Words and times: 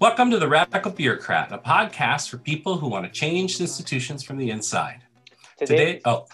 Welcome 0.00 0.30
to 0.30 0.38
the 0.38 0.48
Radical 0.48 0.92
Bureaucrat, 0.92 1.52
a 1.52 1.58
podcast 1.58 2.30
for 2.30 2.38
people 2.38 2.76
who 2.76 2.88
want 2.88 3.04
to 3.06 3.12
change 3.12 3.60
institutions 3.60 4.22
from 4.22 4.38
the 4.38 4.50
inside. 4.50 5.02
Today, 5.56 5.76
Today 5.76 6.00
oh. 6.04 6.26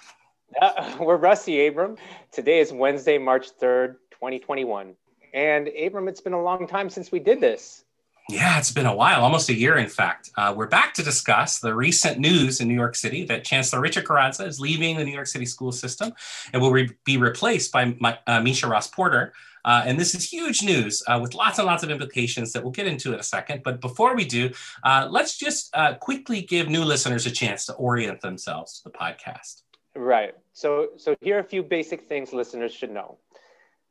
Uh, 0.61 0.97
we're 1.01 1.17
Rusty 1.17 1.67
Abram. 1.67 1.97
Today 2.33 2.61
is 2.61 2.73
Wednesday, 2.73 3.19
March 3.19 3.49
3rd, 3.61 3.97
2021. 4.13 4.95
And 5.35 5.69
Abram, 5.69 6.09
it's 6.09 6.21
been 6.21 6.33
a 6.33 6.43
long 6.43 6.67
time 6.67 6.91
since 6.91 7.13
we 7.13 7.19
did 7.19 7.41
this. 7.41 7.85
Yeah, 8.29 8.59
it's 8.59 8.73
been 8.73 8.87
a 8.87 8.95
while, 8.95 9.23
almost 9.23 9.51
a 9.51 9.55
year, 9.55 9.77
in 9.77 9.89
fact. 9.89 10.31
Uh, 10.37 10.53
we're 10.57 10.67
back 10.67 10.95
to 10.95 11.03
discuss 11.05 11.61
the 11.61 11.73
recent 11.73 12.19
news 12.19 12.61
in 12.61 12.67
New 12.67 12.75
York 12.75 12.97
City 12.97 13.25
that 13.27 13.45
Chancellor 13.45 13.81
Richard 13.81 14.05
Carranza 14.05 14.45
is 14.45 14.59
leaving 14.59 14.97
the 14.97 15.05
New 15.05 15.13
York 15.13 15.29
City 15.29 15.47
school 15.47 15.71
system 15.71 16.13
and 16.53 16.61
will 16.61 16.73
re- 16.73 16.91
be 17.05 17.19
replaced 17.19 17.71
by 17.71 17.95
my, 18.01 18.19
uh, 18.27 18.41
Meisha 18.41 18.69
Ross 18.69 18.89
Porter, 18.89 19.33
uh, 19.67 19.83
and 19.85 19.99
this 19.99 20.15
is 20.15 20.33
huge 20.33 20.63
news 20.63 21.03
uh, 21.09 21.19
with 21.21 21.35
lots 21.35 21.59
and 21.59 21.67
lots 21.67 21.83
of 21.83 21.91
implications 21.91 22.53
that 22.53 22.63
we'll 22.63 22.73
get 22.73 22.87
into 22.87 23.13
in 23.13 23.19
a 23.19 23.23
second. 23.23 23.63
But 23.65 23.81
before 23.81 24.15
we 24.15 24.25
do, 24.25 24.51
uh, 24.85 25.09
let's 25.11 25.37
just 25.37 25.77
uh, 25.77 25.95
quickly 25.95 26.41
give 26.41 26.69
new 26.69 26.85
listeners 26.85 27.27
a 27.27 27.33
chance 27.33 27.67
to 27.67 27.75
orient 27.75 28.21
themselves 28.21 28.81
to 28.81 28.85
the 28.85 28.91
podcast. 28.91 29.63
Right. 29.97 30.35
So, 30.53 30.91
so 30.97 31.17
here 31.21 31.37
are 31.37 31.41
a 31.41 31.45
few 31.45 31.65
basic 31.65 32.03
things 32.03 32.33
listeners 32.33 32.73
should 32.73 32.93
know. 32.93 33.19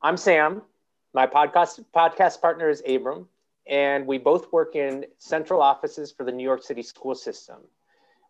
I'm 0.01 0.15
Sam. 0.15 0.61
My 1.15 1.25
podcast 1.25 1.81
podcast 1.95 2.41
partner 2.41 2.69
is 2.69 2.83
Abram, 2.85 3.29
and 3.67 4.05
we 4.05 4.17
both 4.17 4.51
work 4.51 4.75
in 4.75 5.05
central 5.17 5.61
offices 5.61 6.11
for 6.11 6.25
the 6.25 6.31
New 6.33 6.43
York 6.43 6.61
City 6.61 6.81
school 6.81 7.15
system. 7.15 7.55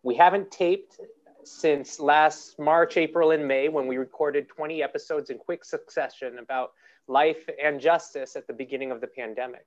We 0.04 0.14
haven't 0.14 0.52
taped 0.52 1.00
since 1.42 1.98
last 1.98 2.60
March, 2.60 2.96
April, 2.96 3.32
and 3.32 3.48
May 3.48 3.68
when 3.68 3.88
we 3.88 3.96
recorded 3.96 4.48
20 4.48 4.84
episodes 4.84 5.30
in 5.30 5.38
quick 5.38 5.64
succession 5.64 6.38
about 6.38 6.74
life 7.08 7.48
and 7.60 7.80
justice 7.80 8.36
at 8.36 8.46
the 8.46 8.52
beginning 8.52 8.92
of 8.92 9.00
the 9.00 9.08
pandemic. 9.08 9.66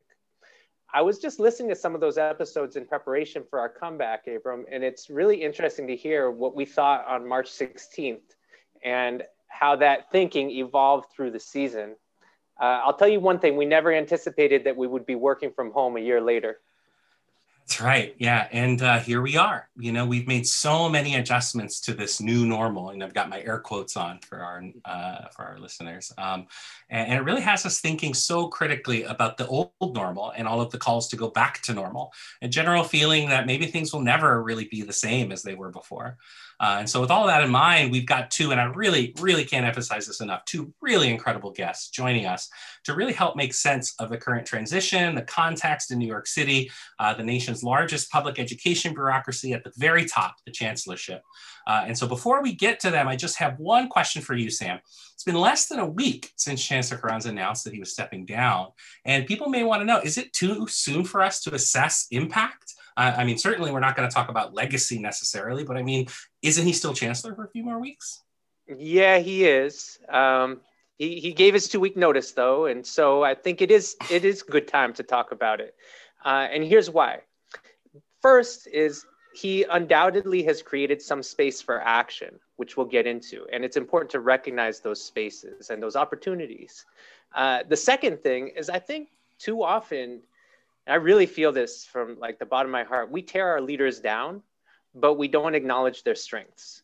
I 0.94 1.01
was 1.01 1.19
just 1.19 1.41
listening 1.41 1.67
to 1.72 1.75
some 1.75 1.95
of 1.95 1.99
those 1.99 2.17
episodes 2.17 2.77
in 2.77 2.85
preparation 2.85 3.44
for 3.49 3.59
our 3.59 3.67
comeback, 3.67 4.27
Abram, 4.27 4.66
and 4.72 4.81
it's 4.81 5.09
really 5.09 5.44
interesting 5.44 5.88
to 5.88 5.95
hear 5.97 6.31
what 6.31 6.55
we 6.55 6.63
thought 6.63 7.05
on 7.05 7.27
March 7.27 7.51
16th 7.51 8.38
and 8.81 9.23
how 9.49 9.75
that 9.75 10.09
thinking 10.09 10.51
evolved 10.51 11.11
through 11.11 11.31
the 11.31 11.39
season. 11.41 11.97
Uh, 12.59 12.81
I'll 12.85 12.93
tell 12.93 13.07
you 13.07 13.19
one 13.19 13.39
thing 13.39 13.55
we 13.55 13.65
never 13.65 13.93
anticipated 13.93 14.63
that 14.65 14.75
we 14.75 14.88
would 14.88 15.05
be 15.05 15.15
working 15.15 15.52
from 15.52 15.71
home 15.71 15.97
a 15.97 16.02
year 16.02 16.21
later. 16.21 16.59
That's 17.69 17.81
right. 17.81 18.16
Yeah. 18.17 18.47
And 18.51 18.81
uh, 18.81 18.97
here 18.97 19.21
we 19.21 19.38
are. 19.38 19.69
You 19.77 19.91
know, 19.91 20.03
we've 20.03 20.27
made 20.27 20.47
so 20.47 20.89
many 20.89 21.13
adjustments 21.13 21.79
to 21.81 21.93
this 21.93 22.19
new 22.19 22.47
normal, 22.47 22.89
and 22.89 23.03
I've 23.03 23.13
got 23.13 23.29
my 23.29 23.41
air 23.43 23.59
quotes 23.59 23.95
on 23.95 24.17
for 24.21 24.39
our 24.39 24.63
uh, 24.85 25.27
for 25.35 25.45
our 25.45 25.59
listeners. 25.59 26.11
Um, 26.17 26.47
and, 26.89 27.09
and, 27.09 27.19
it 27.19 27.21
really 27.21 27.43
has 27.43 27.67
us 27.67 27.79
thinking 27.79 28.16
so 28.16 28.47
critically 28.47 29.03
about 29.03 29.38
the 29.38 29.45
old 29.45 29.71
normal 29.81 30.33
and 30.35 30.47
all 30.47 30.61
of 30.61 30.71
the 30.71 30.79
calls 30.79 31.09
to 31.09 31.16
go 31.16 31.29
back 31.29 31.61
to 31.61 31.75
normal. 31.75 32.11
A 32.41 32.47
general 32.47 32.83
feeling 32.83 33.29
that 33.29 33.45
maybe 33.45 33.67
things 33.67 33.94
will 33.94 34.01
never 34.01 34.41
really 34.41 34.66
be 34.66 34.81
the 34.81 34.91
same 34.91 35.31
as 35.31 35.44
they 35.44 35.53
were 35.53 35.69
before. 35.69 36.17
Uh, 36.59 36.77
and 36.79 36.89
so, 36.89 36.99
with 36.99 37.11
all 37.11 37.25
that 37.27 37.43
in 37.43 37.49
mind, 37.49 37.91
we've 37.91 38.05
got 38.05 38.29
two, 38.29 38.52
and 38.52 38.59
I 38.59 38.65
really, 38.65 39.13
really 39.19 39.45
can't 39.45 39.65
emphasize 39.65 40.05
this 40.05 40.19
enough, 40.19 40.43
two 40.45 40.73
really 40.81 41.09
incredible 41.09 41.51
guests 41.51 41.89
joining 41.89 42.25
us 42.25 42.49
to 42.83 42.93
really 42.93 43.13
help 43.13 43.35
make 43.38 43.53
sense 43.53 43.95
of 43.99 44.09
the 44.09 44.17
current 44.17 44.45
transition, 44.45 45.16
the 45.16 45.21
context 45.21 45.91
in 45.91 45.99
New 45.99 46.07
York 46.07 46.27
City, 46.27 46.69
uh, 46.99 47.13
the 47.13 47.23
nation's 47.23 47.63
largest 47.63 48.11
public 48.11 48.39
education 48.39 48.93
bureaucracy 48.93 49.53
at 49.53 49.63
the 49.63 49.71
very 49.77 50.05
top, 50.05 50.35
the 50.45 50.51
chancellorship. 50.51 51.21
Uh, 51.66 51.84
and 51.88 51.97
so, 51.97 52.07
before 52.07 52.41
we 52.44 52.53
get 52.53 52.79
to 52.81 52.91
them, 52.91 53.07
I 53.07 53.16
just 53.16 53.38
have 53.38 53.57
one 53.57 53.88
question 53.88 54.22
for 54.22 54.35
you, 54.35 54.50
Sam. 54.50 54.79
It's 55.13 55.23
been 55.23 55.35
less 55.35 55.67
than 55.67 55.79
a 55.79 55.85
week 55.85 56.31
since 56.35 56.63
Chancellor 56.63 56.97
Carranza 56.97 57.29
announced 57.29 57.63
that 57.66 57.73
he 57.73 57.79
was 57.79 57.91
stepping 57.91 58.25
down. 58.25 58.67
And 59.05 59.25
people 59.25 59.50
may 59.50 59.63
want 59.63 59.81
to 59.81 59.85
know 59.85 60.00
is 60.00 60.17
it 60.17 60.34
too 60.34 60.67
soon 60.67 61.03
for 61.03 61.22
us 61.22 61.41
to 61.41 61.53
assess 61.53 62.07
impact? 62.11 62.69
I 62.99 63.23
mean, 63.23 63.37
certainly 63.37 63.71
we're 63.71 63.79
not 63.79 63.95
going 63.95 64.07
to 64.07 64.13
talk 64.13 64.29
about 64.29 64.53
legacy 64.53 64.99
necessarily, 64.99 65.63
but 65.63 65.77
I 65.77 65.83
mean, 65.83 66.07
isn't 66.41 66.65
he 66.65 66.73
still 66.73 66.93
chancellor 66.93 67.33
for 67.33 67.45
a 67.45 67.49
few 67.49 67.63
more 67.63 67.79
weeks? 67.79 68.23
Yeah, 68.67 69.17
he 69.17 69.45
is. 69.45 69.99
Um, 70.09 70.61
he, 70.97 71.19
he 71.19 71.33
gave 71.33 71.53
his 71.53 71.67
two 71.67 71.79
week 71.79 71.95
notice 71.95 72.33
though, 72.33 72.65
and 72.65 72.85
so 72.85 73.23
I 73.23 73.33
think 73.33 73.61
it 73.61 73.71
is 73.71 73.95
it 74.11 74.25
is 74.25 74.43
good 74.43 74.67
time 74.67 74.93
to 74.93 75.03
talk 75.03 75.31
about 75.31 75.61
it. 75.61 75.75
Uh, 76.23 76.47
and 76.51 76.63
here's 76.63 76.89
why. 76.89 77.21
First 78.21 78.67
is 78.67 79.05
he 79.33 79.63
undoubtedly 79.63 80.43
has 80.43 80.61
created 80.61 81.01
some 81.01 81.23
space 81.23 81.61
for 81.61 81.81
action, 81.81 82.37
which 82.57 82.75
we'll 82.75 82.85
get 82.85 83.07
into, 83.07 83.47
and 83.53 83.63
it's 83.63 83.77
important 83.77 84.11
to 84.11 84.19
recognize 84.19 84.81
those 84.81 85.01
spaces 85.01 85.69
and 85.69 85.81
those 85.81 85.95
opportunities. 85.95 86.85
Uh, 87.33 87.63
the 87.67 87.77
second 87.77 88.21
thing 88.21 88.49
is 88.49 88.69
I 88.69 88.79
think 88.79 89.09
too 89.37 89.63
often 89.63 90.21
and 90.89 90.95
I 90.95 91.03
really 91.03 91.27
feel 91.27 91.51
this 91.51 91.85
from 91.85 92.17
like 92.19 92.39
the 92.39 92.47
bottom 92.47 92.69
of 92.69 92.72
my 92.72 92.83
heart. 92.83 93.11
We 93.11 93.22
tear 93.22 93.47
our 93.47 93.61
leaders 93.61 94.00
down, 94.00 94.41
but 94.95 95.19
we 95.19 95.27
don't 95.27 95.53
acknowledge 95.53 96.01
their 96.01 96.16
strengths. 96.16 96.81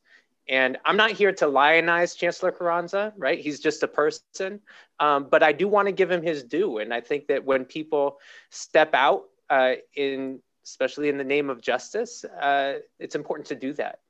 And 0.48 0.78
I'm 0.86 0.96
not 0.96 1.10
here 1.10 1.32
to 1.34 1.48
lionize 1.48 2.14
Chancellor 2.14 2.52
Carranza, 2.52 3.14
right? 3.18 3.40
He's 3.40 3.60
just 3.60 3.82
a 3.82 3.88
person. 3.88 4.60
Um, 5.00 5.28
but 5.32 5.42
I 5.42 5.54
do 5.54 5.68
want 5.68 5.88
to 5.88 5.92
give 5.92 6.12
him 6.12 6.22
his 6.22 6.44
due. 6.44 6.78
And 6.78 6.94
I 6.94 7.02
think 7.02 7.26
that 7.30 7.44
when 7.44 7.66
people 7.66 8.20
step 8.52 8.94
out 8.94 9.24
uh, 9.50 9.74
in, 9.96 10.40
especially 10.64 11.10
in 11.10 11.18
the 11.18 11.24
name 11.24 11.50
of 11.50 11.60
justice, 11.60 12.24
uh, 12.26 12.76
it's 13.00 13.16
important 13.16 13.48
to 13.48 13.56
do 13.56 13.74
that. 13.74 14.02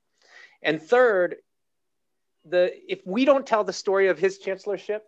And 0.61 0.81
third, 0.81 1.37
the 2.43 2.73
if 2.85 2.99
we 3.07 3.23
don't 3.23 3.47
tell 3.47 3.63
the 3.63 3.71
story 3.71 4.09
of 4.09 4.19
his 4.19 4.39
chancellorship, 4.39 5.05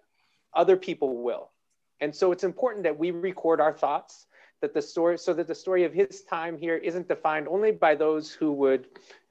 other 0.54 0.78
people 0.78 1.24
will. 1.24 1.52
And 2.00 2.16
so 2.16 2.32
it's 2.32 2.46
important 2.46 2.84
that 2.84 2.98
we 2.98 3.12
record 3.12 3.60
our 3.60 3.74
thoughts 3.74 4.28
that 4.62 4.74
the 4.74 4.82
story 4.82 5.18
so 5.18 5.34
that 5.34 5.48
the 5.48 5.56
story 5.56 5.84
of 5.84 5.94
his 5.94 6.24
time 6.24 6.58
here 6.58 6.76
isn't 6.76 7.08
defined 7.08 7.48
only 7.48 7.72
by 7.72 7.96
those 7.96 8.32
who 8.32 8.52
would 8.52 8.88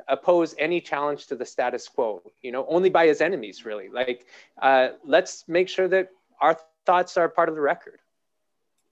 oppose 0.08 0.54
any 0.58 0.80
challenge 0.80 1.26
to 1.26 1.34
the 1.34 1.44
status 1.44 1.88
quo 1.88 2.22
you 2.42 2.52
know 2.52 2.64
only 2.68 2.88
by 2.88 3.06
his 3.06 3.20
enemies 3.20 3.64
really. 3.64 3.88
Like 3.88 4.26
uh, 4.62 4.90
let's 5.04 5.44
make 5.48 5.68
sure 5.68 5.88
that 5.88 6.10
our 6.40 6.58
thoughts 6.84 7.16
are 7.16 7.28
part 7.28 7.48
of 7.48 7.54
the 7.54 7.60
record. 7.60 8.00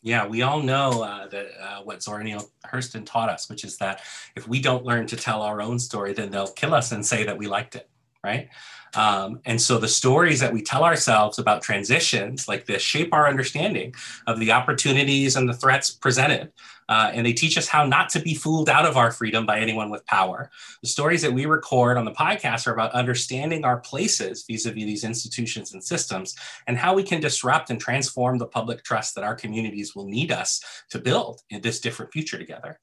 Yeah, 0.03 0.27
we 0.27 0.43
all 0.43 0.61
know 0.61 1.03
uh, 1.03 1.29
that 1.29 1.47
uh, 1.59 1.81
what 1.83 2.03
Zora 2.03 2.23
Neale 2.23 2.51
Hurston 2.67 3.07
taught 3.07 3.31
us, 3.31 3.49
which 3.49 3.65
is 3.65 3.79
that 3.79 4.03
if 4.37 4.47
we 4.47 4.61
don't 4.61 4.85
learn 4.85 5.07
to 5.07 5.17
tell 5.17 5.41
our 5.41 5.63
own 5.63 5.79
story, 5.79 6.13
then 6.13 6.31
they'll 6.31 6.53
kill 6.53 6.75
us 6.75 6.93
and 6.93 7.05
say 7.05 7.25
that 7.25 7.39
we 7.39 7.47
liked 7.47 7.75
it, 7.75 7.89
right? 8.25 8.49
Um, 8.97 9.41
and 9.45 9.61
so 9.61 9.79
the 9.79 9.89
stories 9.89 10.41
that 10.41 10.53
we 10.53 10.63
tell 10.63 10.85
ourselves 10.85 11.39
about 11.39 11.63
transitions 11.63 12.49
like 12.49 12.65
this 12.65 12.81
shape 12.81 13.13
our 13.13 13.29
understanding 13.29 13.95
of 14.27 14.41
the 14.41 14.53
opportunities 14.53 15.37
and 15.37 15.49
the 15.49 15.55
threats 15.55 15.91
presented. 15.91 16.53
Uh, 16.89 17.11
and 17.13 17.25
they 17.25 17.33
teach 17.33 17.57
us 17.57 17.67
how 17.67 17.87
not 17.87 18.11
to 18.11 18.21
be 18.21 18.35
fooled 18.35 18.69
out 18.69 18.85
of 18.85 18.97
our 18.97 19.11
freedom 19.11 19.47
by 19.47 19.59
anyone 19.59 19.91
with 19.91 20.05
power. 20.07 20.51
The 20.83 20.89
stories 20.89 21.23
that 21.23 21.33
we 21.33 21.47
record 21.47 21.97
on 21.97 22.05
the 22.05 22.13
podcast 22.13 22.67
are 22.67 22.75
about 22.75 22.93
understanding 22.93 23.65
our 23.65 23.81
places 23.81 24.45
vis 24.49 24.67
a 24.67 24.71
vis 24.71 24.85
these 24.85 25.05
institutions 25.05 25.73
and 25.73 25.83
systems 25.83 26.37
and 26.67 26.77
how 26.77 26.95
we 26.95 27.03
can 27.03 27.21
disrupt 27.21 27.71
and 27.71 27.81
transform 27.81 28.39
the 28.39 28.47
public 28.47 28.85
trust 28.85 29.15
that 29.15 29.25
our 29.25 29.35
communities 29.35 29.95
will 29.97 30.07
need 30.07 30.31
us 30.31 30.63
to 30.91 30.99
build 30.99 31.41
in 31.51 31.63
this 31.63 31.81
different 31.81 32.13
future 32.13 32.39
together. 32.39 32.79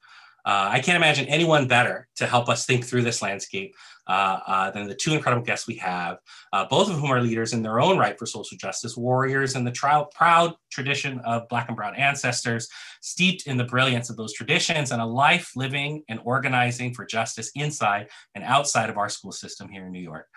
Uh, 0.46 0.70
I 0.72 0.80
can't 0.80 0.96
imagine 0.96 1.28
anyone 1.28 1.68
better 1.68 2.08
to 2.16 2.26
help 2.26 2.50
us 2.50 2.66
think 2.66 2.86
through 2.86 3.04
this 3.04 3.22
landscape 3.22 3.76
uh, 4.08 4.40
uh, 4.48 4.72
than 4.72 4.88
the 4.88 4.96
two 4.96 5.14
incredible 5.14 5.46
guests 5.46 5.68
we 5.68 5.76
have, 5.76 6.18
uh, 6.52 6.66
both 6.66 6.90
of 6.90 7.00
whom 7.00 7.12
are 7.12 7.22
leaders 7.22 7.54
in 7.54 7.62
their 7.62 7.80
own 7.80 7.98
right 7.98 8.18
for 8.18 8.26
social 8.26 8.58
justice, 8.58 8.98
warriors 8.98 9.56
in 9.56 9.64
the 9.64 9.72
trial, 9.72 10.06
proud 10.06 10.54
tradition 10.72 11.20
of 11.20 11.48
Black 11.50 11.68
and 11.68 11.78
Brown 11.78 11.96
ancestors, 11.96 12.68
steeped 13.02 13.48
in 13.48 13.58
the 13.58 13.64
brilliance 13.64 14.10
of 14.10 14.18
those 14.18 14.34
traditions, 14.34 14.92
and 14.92 15.02
a 15.02 15.06
life 15.06 15.52
living 15.56 16.04
and 16.10 16.20
organizing 16.24 16.94
for 16.94 17.06
justice 17.06 17.52
inside 17.56 18.10
and 18.36 18.44
outside 18.44 18.90
of 18.90 18.98
our 18.98 19.10
school 19.10 19.32
system 19.32 19.70
here 19.70 19.86
in 19.86 19.92
New 19.92 20.02
York. 20.02 20.28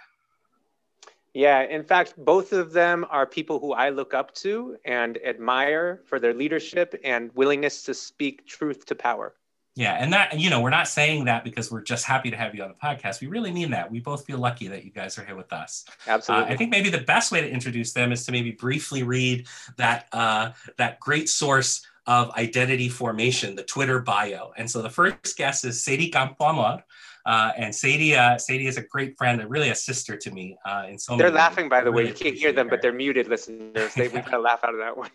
Yeah, 1.32 1.62
in 1.62 1.82
fact, 1.82 2.14
both 2.16 2.52
of 2.52 2.72
them 2.72 3.04
are 3.10 3.26
people 3.26 3.58
who 3.58 3.72
I 3.72 3.90
look 3.90 4.14
up 4.14 4.32
to 4.36 4.76
and 4.84 5.18
admire 5.24 6.02
for 6.06 6.20
their 6.20 6.32
leadership 6.32 6.94
and 7.02 7.32
willingness 7.34 7.82
to 7.84 7.94
speak 7.94 8.46
truth 8.46 8.86
to 8.86 8.94
power. 8.94 9.34
Yeah, 9.76 9.94
and 9.94 10.12
that 10.12 10.38
you 10.38 10.50
know, 10.50 10.60
we're 10.60 10.70
not 10.70 10.86
saying 10.86 11.24
that 11.24 11.42
because 11.42 11.70
we're 11.70 11.82
just 11.82 12.04
happy 12.04 12.30
to 12.30 12.36
have 12.36 12.54
you 12.54 12.62
on 12.62 12.68
the 12.68 12.74
podcast. 12.74 13.20
We 13.20 13.26
really 13.26 13.50
mean 13.50 13.72
that. 13.72 13.90
We 13.90 13.98
both 13.98 14.24
feel 14.24 14.38
lucky 14.38 14.68
that 14.68 14.84
you 14.84 14.92
guys 14.92 15.18
are 15.18 15.24
here 15.24 15.34
with 15.34 15.52
us. 15.52 15.84
Absolutely. 16.06 16.48
Uh, 16.48 16.54
I 16.54 16.56
think 16.56 16.70
maybe 16.70 16.90
the 16.90 17.00
best 17.00 17.32
way 17.32 17.40
to 17.40 17.48
introduce 17.50 17.92
them 17.92 18.12
is 18.12 18.24
to 18.26 18.32
maybe 18.32 18.52
briefly 18.52 19.02
read 19.02 19.48
that 19.76 20.06
uh, 20.12 20.52
that 20.76 21.00
great 21.00 21.28
source 21.28 21.84
of 22.06 22.30
identity 22.32 22.88
formation, 22.88 23.56
the 23.56 23.64
Twitter 23.64 23.98
bio. 23.98 24.52
And 24.56 24.70
so 24.70 24.82
the 24.82 24.90
first 24.90 25.36
guest 25.36 25.64
is 25.64 25.82
Sadye 25.82 26.12
Campoamor. 26.12 26.82
Uh, 27.26 27.52
and 27.56 27.72
Sadye, 27.72 28.14
uh, 28.16 28.36
Sadye 28.36 28.68
is 28.68 28.76
a 28.76 28.82
great 28.82 29.16
friend, 29.16 29.40
and 29.40 29.50
really 29.50 29.70
a 29.70 29.74
sister 29.74 30.14
to 30.14 30.30
me. 30.30 30.58
Uh, 30.66 30.84
in 30.90 30.98
so 30.98 31.16
they're 31.16 31.30
laughing, 31.30 31.64
ways. 31.64 31.70
by 31.70 31.80
the 31.80 31.90
way. 31.90 32.06
You 32.06 32.12
can't 32.12 32.36
hear 32.36 32.52
them, 32.52 32.66
her. 32.66 32.72
but 32.72 32.82
they're 32.82 32.92
muted, 32.92 33.28
listeners. 33.28 33.94
They 33.94 34.08
we 34.08 34.20
kind 34.20 34.34
of 34.34 34.42
laugh 34.42 34.62
out 34.62 34.74
of 34.74 34.80
that 34.80 34.96
one. 34.96 35.10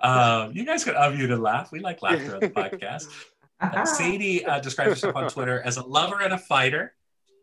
um, 0.00 0.52
you 0.52 0.64
guys 0.64 0.84
can 0.84 0.94
unmute 0.94 1.32
and 1.32 1.42
laugh. 1.42 1.72
We 1.72 1.80
like 1.80 2.00
laughter 2.00 2.34
on 2.34 2.40
the 2.40 2.48
podcast. 2.50 3.08
Uh, 3.60 3.70
Sadye 3.84 4.46
uh, 4.46 4.60
describes 4.60 4.90
herself 4.90 5.16
on 5.16 5.28
Twitter 5.28 5.60
as 5.62 5.76
a 5.76 5.82
lover 5.82 6.20
and 6.20 6.32
a 6.32 6.38
fighter. 6.38 6.94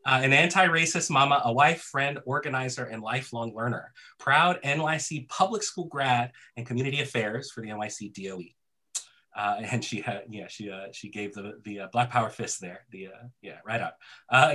Uh, 0.07 0.19
an 0.21 0.33
anti-racist 0.33 1.09
mama, 1.09 1.41
a 1.45 1.51
wife, 1.51 1.81
friend, 1.81 2.19
organizer, 2.25 2.83
and 2.85 3.01
lifelong 3.01 3.55
learner. 3.55 3.91
Proud 4.19 4.61
NYC 4.63 5.27
public 5.29 5.63
school 5.63 5.85
grad 5.85 6.31
and 6.55 6.65
community 6.65 7.01
affairs 7.01 7.51
for 7.51 7.61
the 7.61 7.69
NYC 7.69 8.13
DOE. 8.13 8.43
Uh, 9.35 9.57
and 9.59 9.83
she 9.83 10.01
had, 10.01 10.23
yeah, 10.29 10.47
she 10.47 10.69
uh, 10.69 10.85
she 10.93 11.09
gave 11.09 11.33
the 11.33 11.59
the 11.63 11.81
uh, 11.81 11.87
Black 11.91 12.09
Power 12.09 12.29
fist 12.29 12.61
there. 12.61 12.85
The 12.91 13.07
uh, 13.07 13.27
yeah, 13.41 13.57
right 13.65 13.81
up. 13.81 13.97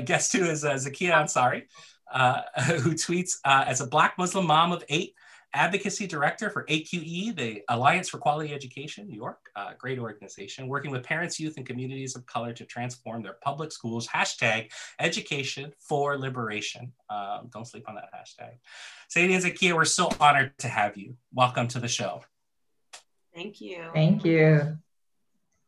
Guest 0.07 0.33
two 0.33 0.45
is 0.45 0.65
Zakiyah 0.65 1.25
Ansari, 1.25 1.65
who 2.81 2.93
tweets 2.93 3.39
as 3.45 3.81
a 3.81 3.87
Black 3.87 4.17
Muslim 4.17 4.47
mom 4.47 4.73
of 4.73 4.83
eight, 4.89 5.15
advocacy 5.55 6.07
director 6.07 6.51
for 6.51 6.65
AQE, 6.67 7.37
the 7.37 7.63
Alliance 7.69 8.09
for 8.09 8.19
Quality 8.19 8.55
Education, 8.55 9.07
New 9.07 9.17
York, 9.17 9.39
uh, 9.57 9.73
great 9.79 9.99
organization, 9.99 10.69
working 10.69 10.91
with 10.91 11.03
parents, 11.03 11.41
youth, 11.41 11.55
and 11.57 11.67
communities 11.67 12.17
of 12.17 12.25
color 12.27 12.53
to 12.53 12.65
transform 12.65 13.23
their 13.23 13.37
public 13.43 13.73
schools. 13.73 14.07
Hashtag 14.07 14.71
education 14.99 15.73
for 15.79 16.17
liberation. 16.17 16.93
Um, 17.09 17.49
don't 17.53 17.67
sleep 17.67 17.89
on 17.89 17.97
that 17.97 18.11
hashtag. 18.15 18.59
Sadye 19.15 19.35
and 19.35 19.45
Zakiyah, 19.45 19.75
we're 19.75 19.85
so 19.85 20.11
honored 20.21 20.57
to 20.59 20.69
have 20.69 20.97
you. 20.97 21.17
Welcome 21.33 21.69
to 21.69 21.81
the 21.81 21.89
show. 21.89 22.23
Thank 23.35 23.61
you. 23.61 23.91
Thank 23.95 24.25
you. 24.25 24.79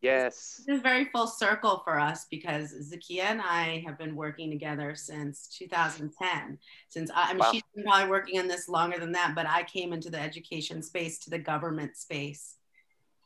Yes. 0.03 0.61
This 0.67 0.77
is 0.77 0.83
very 0.83 1.05
full 1.05 1.29
circle 1.29 1.81
for 1.85 1.99
us 1.99 2.27
because 2.29 2.73
Zakiyah 2.73 3.23
and 3.23 3.41
I 3.41 3.85
have 3.87 3.97
been 3.97 4.17
working 4.17 4.51
together 4.51 4.97
since 4.97 5.47
2010. 5.57 6.59
Since 6.89 7.11
I, 7.15 7.31
I 7.31 7.33
mean, 7.33 7.39
wow. 7.39 7.53
she's 7.53 7.63
been 7.75 7.85
probably 7.85 8.11
working 8.11 8.41
on 8.41 8.49
this 8.49 8.69
longer 8.69 8.99
than 8.99 9.13
that, 9.13 9.35
but 9.37 9.47
I 9.47 9.63
came 9.63 9.93
into 9.93 10.11
the 10.11 10.21
education 10.21 10.83
space 10.83 11.21
to 11.21 11.31
the 11.31 11.39
government 11.39 11.97
space, 11.97 12.57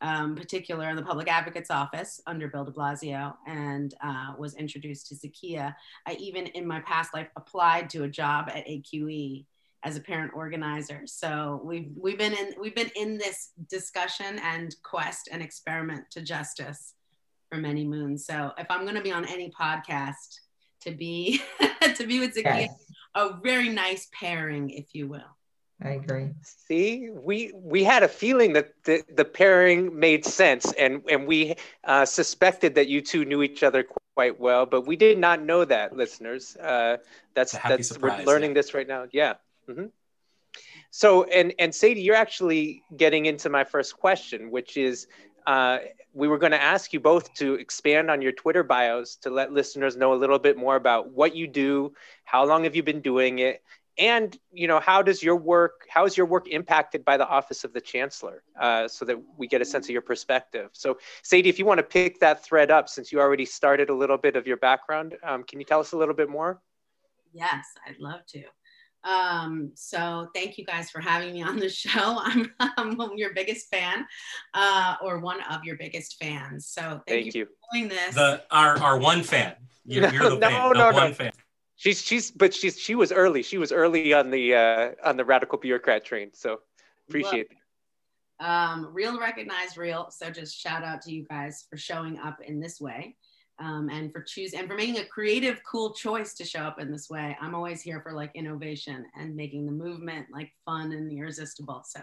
um, 0.02 0.36
particular 0.36 0.90
in 0.90 0.96
the 0.96 1.02
public 1.02 1.32
advocate's 1.32 1.70
office 1.70 2.20
under 2.26 2.46
Bill 2.46 2.66
de 2.66 2.72
Blasio, 2.72 3.34
and 3.46 3.94
uh, 4.02 4.34
was 4.38 4.54
introduced 4.54 5.06
to 5.08 5.14
Zakiyah. 5.14 5.74
I 6.06 6.12
even 6.20 6.44
in 6.48 6.66
my 6.66 6.80
past 6.80 7.14
life 7.14 7.28
applied 7.36 7.88
to 7.90 8.02
a 8.02 8.08
job 8.08 8.50
at 8.54 8.66
AQE 8.66 9.46
as 9.86 9.96
a 9.96 10.00
parent 10.00 10.32
organizer. 10.34 11.02
So 11.06 11.60
we've 11.64 11.92
we've 11.96 12.18
been 12.18 12.32
in 12.32 12.54
we've 12.60 12.74
been 12.74 12.90
in 12.96 13.18
this 13.18 13.52
discussion 13.70 14.40
and 14.42 14.74
quest 14.82 15.28
and 15.30 15.40
experiment 15.40 16.10
to 16.10 16.22
justice 16.22 16.94
for 17.48 17.58
many 17.58 17.86
moons. 17.86 18.26
So 18.26 18.50
if 18.58 18.66
I'm 18.68 18.82
going 18.82 18.96
to 18.96 19.02
be 19.02 19.12
on 19.12 19.24
any 19.24 19.52
podcast, 19.58 20.40
to 20.80 20.90
be 20.90 21.40
to 21.94 22.04
be 22.04 22.18
with 22.18 22.34
Zakiyah, 22.34 22.66
yes. 22.66 22.70
a 23.14 23.38
very 23.44 23.68
nice 23.68 24.08
pairing, 24.12 24.70
if 24.70 24.86
you 24.92 25.06
will. 25.06 25.30
I 25.80 25.90
agree. 25.90 26.30
See, 26.42 27.10
we 27.12 27.52
we 27.54 27.84
had 27.84 28.02
a 28.02 28.08
feeling 28.08 28.54
that 28.54 28.72
the, 28.84 29.04
the 29.14 29.24
pairing 29.24 29.96
made 29.96 30.24
sense, 30.24 30.72
and 30.72 31.02
and 31.08 31.28
we 31.28 31.54
uh, 31.84 32.04
suspected 32.04 32.74
that 32.74 32.88
you 32.88 33.00
two 33.02 33.24
knew 33.24 33.42
each 33.42 33.62
other 33.62 33.86
quite 34.16 34.40
well, 34.40 34.66
but 34.66 34.84
we 34.84 34.96
did 34.96 35.18
not 35.18 35.42
know 35.42 35.64
that, 35.64 35.94
listeners. 35.94 36.56
Uh, 36.56 36.96
that's 37.34 37.52
that's 37.52 37.88
surprise, 37.88 38.24
we're 38.24 38.32
learning 38.32 38.50
yeah. 38.50 38.54
this 38.54 38.74
right 38.74 38.88
now. 38.88 39.06
Yeah. 39.12 39.34
Mm-hmm. 39.68 39.86
So, 40.90 41.24
and 41.24 41.52
and 41.58 41.72
Sadye, 41.72 42.02
you're 42.02 42.16
actually 42.16 42.82
getting 42.96 43.26
into 43.26 43.48
my 43.48 43.64
first 43.64 43.98
question, 43.98 44.50
which 44.50 44.76
is, 44.76 45.06
uh, 45.46 45.78
we 46.14 46.28
were 46.28 46.38
going 46.38 46.52
to 46.52 46.62
ask 46.62 46.92
you 46.92 47.00
both 47.00 47.34
to 47.34 47.54
expand 47.54 48.10
on 48.10 48.22
your 48.22 48.32
Twitter 48.32 48.62
bios 48.62 49.16
to 49.16 49.30
let 49.30 49.52
listeners 49.52 49.96
know 49.96 50.14
a 50.14 50.16
little 50.16 50.38
bit 50.38 50.56
more 50.56 50.76
about 50.76 51.10
what 51.10 51.36
you 51.36 51.46
do, 51.46 51.92
how 52.24 52.46
long 52.46 52.64
have 52.64 52.74
you 52.74 52.82
been 52.82 53.00
doing 53.00 53.40
it, 53.40 53.62
and 53.98 54.38
you 54.52 54.66
know 54.66 54.80
how 54.80 55.02
does 55.02 55.22
your 55.22 55.36
work, 55.36 55.86
how 55.88 56.06
is 56.06 56.16
your 56.16 56.26
work 56.26 56.48
impacted 56.48 57.04
by 57.04 57.16
the 57.16 57.28
Office 57.28 57.64
of 57.64 57.72
the 57.72 57.80
Chancellor, 57.80 58.42
uh, 58.58 58.88
so 58.88 59.04
that 59.04 59.18
we 59.36 59.46
get 59.46 59.60
a 59.60 59.64
sense 59.64 59.86
of 59.86 59.90
your 59.90 60.02
perspective. 60.02 60.70
So, 60.72 60.98
Sadye, 61.22 61.46
if 61.46 61.58
you 61.58 61.66
want 61.66 61.78
to 61.78 61.84
pick 61.84 62.20
that 62.20 62.42
thread 62.42 62.70
up, 62.70 62.88
since 62.88 63.12
you 63.12 63.20
already 63.20 63.44
started 63.44 63.90
a 63.90 63.94
little 63.94 64.18
bit 64.18 64.36
of 64.36 64.46
your 64.46 64.56
background, 64.56 65.16
um, 65.22 65.44
can 65.44 65.58
you 65.58 65.66
tell 65.66 65.80
us 65.80 65.92
a 65.92 65.98
little 65.98 66.14
bit 66.14 66.30
more? 66.30 66.60
Yes, 67.32 67.66
I'd 67.86 67.98
love 67.98 68.24
to. 68.28 68.42
Um, 69.06 69.70
so 69.74 70.28
thank 70.34 70.58
you 70.58 70.64
guys 70.64 70.90
for 70.90 71.00
having 71.00 71.32
me 71.32 71.42
on 71.42 71.58
the 71.58 71.68
show. 71.70 72.18
I'm, 72.20 72.52
I'm 72.58 72.98
your 73.16 73.32
biggest 73.34 73.68
fan, 73.70 74.04
uh, 74.54 74.96
or 75.02 75.20
one 75.20 75.40
of 75.42 75.64
your 75.64 75.76
biggest 75.76 76.16
fans. 76.18 76.66
So 76.66 77.00
thank, 77.06 77.24
thank 77.24 77.34
you, 77.34 77.40
you, 77.40 77.44
for 77.46 77.52
doing 77.72 77.88
this. 77.88 78.14
The 78.16 78.42
our 78.50 78.78
our 78.78 78.98
one 78.98 79.22
fan. 79.22 79.54
You're, 79.84 80.08
you're 80.12 80.30
the 80.30 80.38
no, 80.38 80.48
fan. 80.48 80.52
No, 80.52 80.68
the 80.68 80.90
no, 80.90 80.92
one 80.92 81.14
fan. 81.14 81.32
She's 81.76 82.02
she's 82.02 82.30
but 82.30 82.52
she's 82.52 82.78
she 82.78 82.94
was 82.94 83.12
early. 83.12 83.42
She 83.42 83.58
was 83.58 83.70
early 83.70 84.12
on 84.12 84.30
the 84.30 84.54
uh, 84.54 84.90
on 85.04 85.16
the 85.16 85.24
radical 85.24 85.58
bureaucrat 85.58 86.04
train. 86.04 86.30
So 86.34 86.60
appreciate 87.08 87.48
it. 87.50 88.44
Um, 88.44 88.88
real 88.92 89.18
recognize 89.18 89.76
real. 89.76 90.10
So 90.10 90.30
just 90.30 90.58
shout 90.58 90.82
out 90.82 91.00
to 91.02 91.12
you 91.12 91.24
guys 91.24 91.64
for 91.70 91.76
showing 91.76 92.18
up 92.18 92.40
in 92.44 92.60
this 92.60 92.80
way 92.80 93.16
um, 93.58 93.88
and 93.90 94.12
for 94.12 94.22
choosing 94.22 94.60
and 94.60 94.68
for 94.68 94.74
making 94.74 94.98
a 94.98 95.04
creative, 95.04 95.60
cool 95.70 95.94
choice 95.94 96.34
to 96.34 96.44
show 96.44 96.60
up 96.60 96.80
in 96.80 96.90
this 96.92 97.08
way. 97.08 97.36
I'm 97.40 97.54
always 97.54 97.80
here 97.80 98.00
for 98.02 98.12
like 98.12 98.30
innovation 98.34 99.06
and 99.18 99.34
making 99.34 99.66
the 99.66 99.72
movement 99.72 100.26
like 100.32 100.52
fun 100.64 100.92
and 100.92 101.10
irresistible. 101.10 101.82
So 101.86 102.00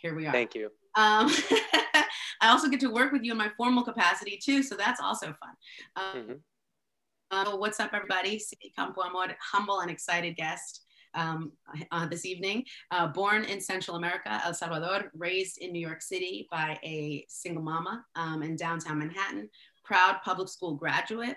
here 0.00 0.14
we 0.14 0.26
are. 0.26 0.32
Thank 0.32 0.54
you. 0.54 0.66
Um, 0.94 1.28
I 2.40 2.50
also 2.50 2.68
get 2.68 2.80
to 2.80 2.90
work 2.90 3.12
with 3.12 3.22
you 3.22 3.32
in 3.32 3.38
my 3.38 3.50
formal 3.56 3.82
capacity 3.82 4.38
too, 4.42 4.62
so 4.62 4.76
that's 4.76 5.00
also 5.00 5.26
fun. 5.26 5.54
Um, 5.96 6.22
mm-hmm. 6.22 6.32
uh, 7.30 7.56
what's 7.56 7.80
up, 7.80 7.90
everybody? 7.92 8.40
Campoamor, 8.78 9.34
humble 9.40 9.80
and 9.80 9.90
excited 9.90 10.36
guest. 10.36 10.82
Um, 11.14 11.52
uh, 11.92 12.06
this 12.06 12.26
evening. 12.26 12.62
Uh, 12.90 13.06
born 13.06 13.44
in 13.44 13.58
Central 13.58 13.96
America, 13.96 14.38
El 14.44 14.52
Salvador, 14.52 15.10
raised 15.14 15.56
in 15.56 15.72
New 15.72 15.80
York 15.80 16.02
City 16.02 16.46
by 16.50 16.78
a 16.84 17.24
single 17.26 17.62
mama 17.62 18.04
um, 18.16 18.42
in 18.42 18.54
downtown 18.54 18.98
Manhattan, 18.98 19.48
proud 19.86 20.16
public 20.24 20.48
school 20.48 20.74
graduate, 20.74 21.36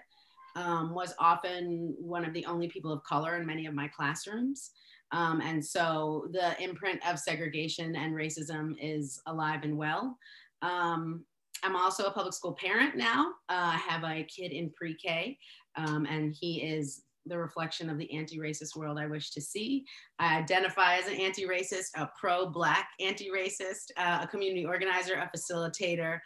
um, 0.55 0.93
was 0.93 1.13
often 1.19 1.95
one 1.99 2.25
of 2.25 2.33
the 2.33 2.45
only 2.45 2.67
people 2.67 2.91
of 2.91 3.03
color 3.03 3.37
in 3.37 3.45
many 3.45 3.65
of 3.65 3.73
my 3.73 3.87
classrooms. 3.87 4.71
Um, 5.11 5.41
and 5.41 5.63
so 5.63 6.27
the 6.31 6.61
imprint 6.61 6.99
of 7.07 7.19
segregation 7.19 7.95
and 7.95 8.13
racism 8.13 8.75
is 8.79 9.21
alive 9.25 9.61
and 9.63 9.77
well. 9.77 10.17
Um, 10.61 11.25
I'm 11.63 11.75
also 11.75 12.05
a 12.05 12.11
public 12.11 12.33
school 12.33 12.53
parent 12.53 12.95
now. 12.95 13.31
Uh, 13.49 13.73
I 13.73 13.77
have 13.87 14.03
a 14.03 14.23
kid 14.23 14.51
in 14.51 14.71
pre 14.71 14.95
K, 14.95 15.37
um, 15.75 16.05
and 16.05 16.33
he 16.39 16.61
is 16.61 17.03
the 17.25 17.37
reflection 17.37 17.89
of 17.89 17.97
the 17.97 18.11
anti 18.15 18.37
racist 18.37 18.75
world 18.75 18.97
I 18.97 19.07
wish 19.07 19.31
to 19.31 19.41
see. 19.41 19.85
I 20.19 20.37
identify 20.37 20.95
as 20.95 21.07
an 21.07 21.15
anti 21.15 21.45
racist, 21.45 21.89
a 21.95 22.09
pro 22.19 22.47
Black 22.47 22.87
anti 22.99 23.29
racist, 23.29 23.91
uh, 23.97 24.19
a 24.21 24.27
community 24.27 24.65
organizer, 24.65 25.15
a 25.15 25.29
facilitator, 25.35 26.19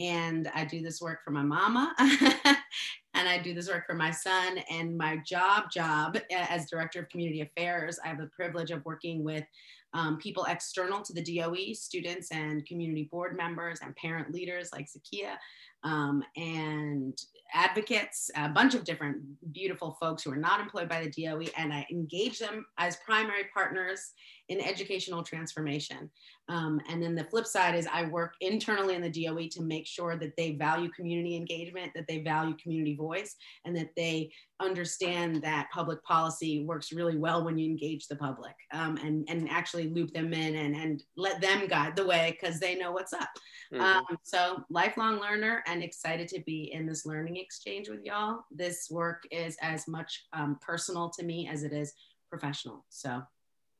and 0.00 0.50
I 0.54 0.64
do 0.64 0.80
this 0.80 1.00
work 1.00 1.22
for 1.24 1.30
my 1.30 1.42
mama 1.42 1.94
and 1.98 3.28
I 3.28 3.38
do 3.42 3.54
this 3.54 3.68
work 3.68 3.86
for 3.86 3.94
my 3.94 4.10
son 4.10 4.58
and 4.70 4.96
my 4.96 5.18
job 5.18 5.70
job 5.70 6.16
as 6.32 6.70
director 6.70 7.00
of 7.00 7.08
community 7.08 7.42
affairs 7.42 7.98
I 8.04 8.08
have 8.08 8.18
the 8.18 8.30
privilege 8.34 8.70
of 8.70 8.84
working 8.84 9.22
with 9.22 9.44
um, 9.92 10.18
people 10.18 10.44
external 10.48 11.02
to 11.02 11.12
the 11.12 11.22
DOE 11.22 11.72
students 11.74 12.30
and 12.30 12.64
community 12.66 13.08
board 13.10 13.36
members 13.36 13.80
and 13.82 13.94
parent 13.96 14.32
leaders 14.32 14.70
like 14.72 14.86
Zakiyah 14.86 15.36
um, 15.82 16.22
and 16.36 17.18
advocates, 17.54 18.30
a 18.36 18.48
bunch 18.48 18.74
of 18.74 18.84
different 18.84 19.18
beautiful 19.52 19.96
folks 20.00 20.22
who 20.22 20.30
are 20.30 20.36
not 20.36 20.60
employed 20.60 20.88
by 20.88 21.02
the 21.02 21.10
DOE, 21.10 21.46
and 21.56 21.72
I 21.72 21.86
engage 21.90 22.38
them 22.38 22.66
as 22.78 22.96
primary 23.04 23.44
partners 23.52 24.12
in 24.48 24.60
educational 24.60 25.22
transformation. 25.22 26.10
Um, 26.48 26.80
and 26.88 27.00
then 27.00 27.14
the 27.14 27.24
flip 27.24 27.46
side 27.46 27.76
is 27.76 27.86
I 27.86 28.06
work 28.06 28.34
internally 28.40 28.96
in 28.96 29.02
the 29.02 29.08
DOE 29.08 29.46
to 29.52 29.62
make 29.62 29.86
sure 29.86 30.16
that 30.16 30.36
they 30.36 30.52
value 30.52 30.90
community 30.90 31.36
engagement, 31.36 31.92
that 31.94 32.06
they 32.08 32.18
value 32.18 32.56
community 32.60 32.96
voice, 32.96 33.36
and 33.64 33.76
that 33.76 33.90
they 33.96 34.32
understand 34.60 35.40
that 35.42 35.68
public 35.72 36.02
policy 36.02 36.64
works 36.64 36.92
really 36.92 37.16
well 37.16 37.44
when 37.44 37.56
you 37.56 37.70
engage 37.70 38.08
the 38.08 38.16
public 38.16 38.54
um, 38.72 38.96
and, 38.98 39.24
and 39.28 39.48
actually 39.48 39.88
loop 39.90 40.12
them 40.12 40.34
in 40.34 40.56
and, 40.56 40.74
and 40.74 41.04
let 41.16 41.40
them 41.40 41.68
guide 41.68 41.94
the 41.94 42.04
way 42.04 42.36
because 42.38 42.58
they 42.58 42.74
know 42.74 42.90
what's 42.90 43.12
up. 43.12 43.30
Mm-hmm. 43.72 43.82
Um, 43.82 44.18
so 44.24 44.64
lifelong 44.68 45.20
learner 45.20 45.62
and 45.70 45.82
excited 45.84 46.26
to 46.28 46.40
be 46.40 46.72
in 46.72 46.84
this 46.86 47.06
learning 47.06 47.36
exchange 47.36 47.88
with 47.88 48.04
y'all. 48.04 48.40
This 48.50 48.88
work 48.90 49.22
is 49.30 49.56
as 49.62 49.86
much 49.86 50.26
um, 50.32 50.58
personal 50.60 51.10
to 51.10 51.24
me 51.24 51.48
as 51.48 51.62
it 51.62 51.72
is 51.72 51.94
professional. 52.28 52.84
So 52.88 53.22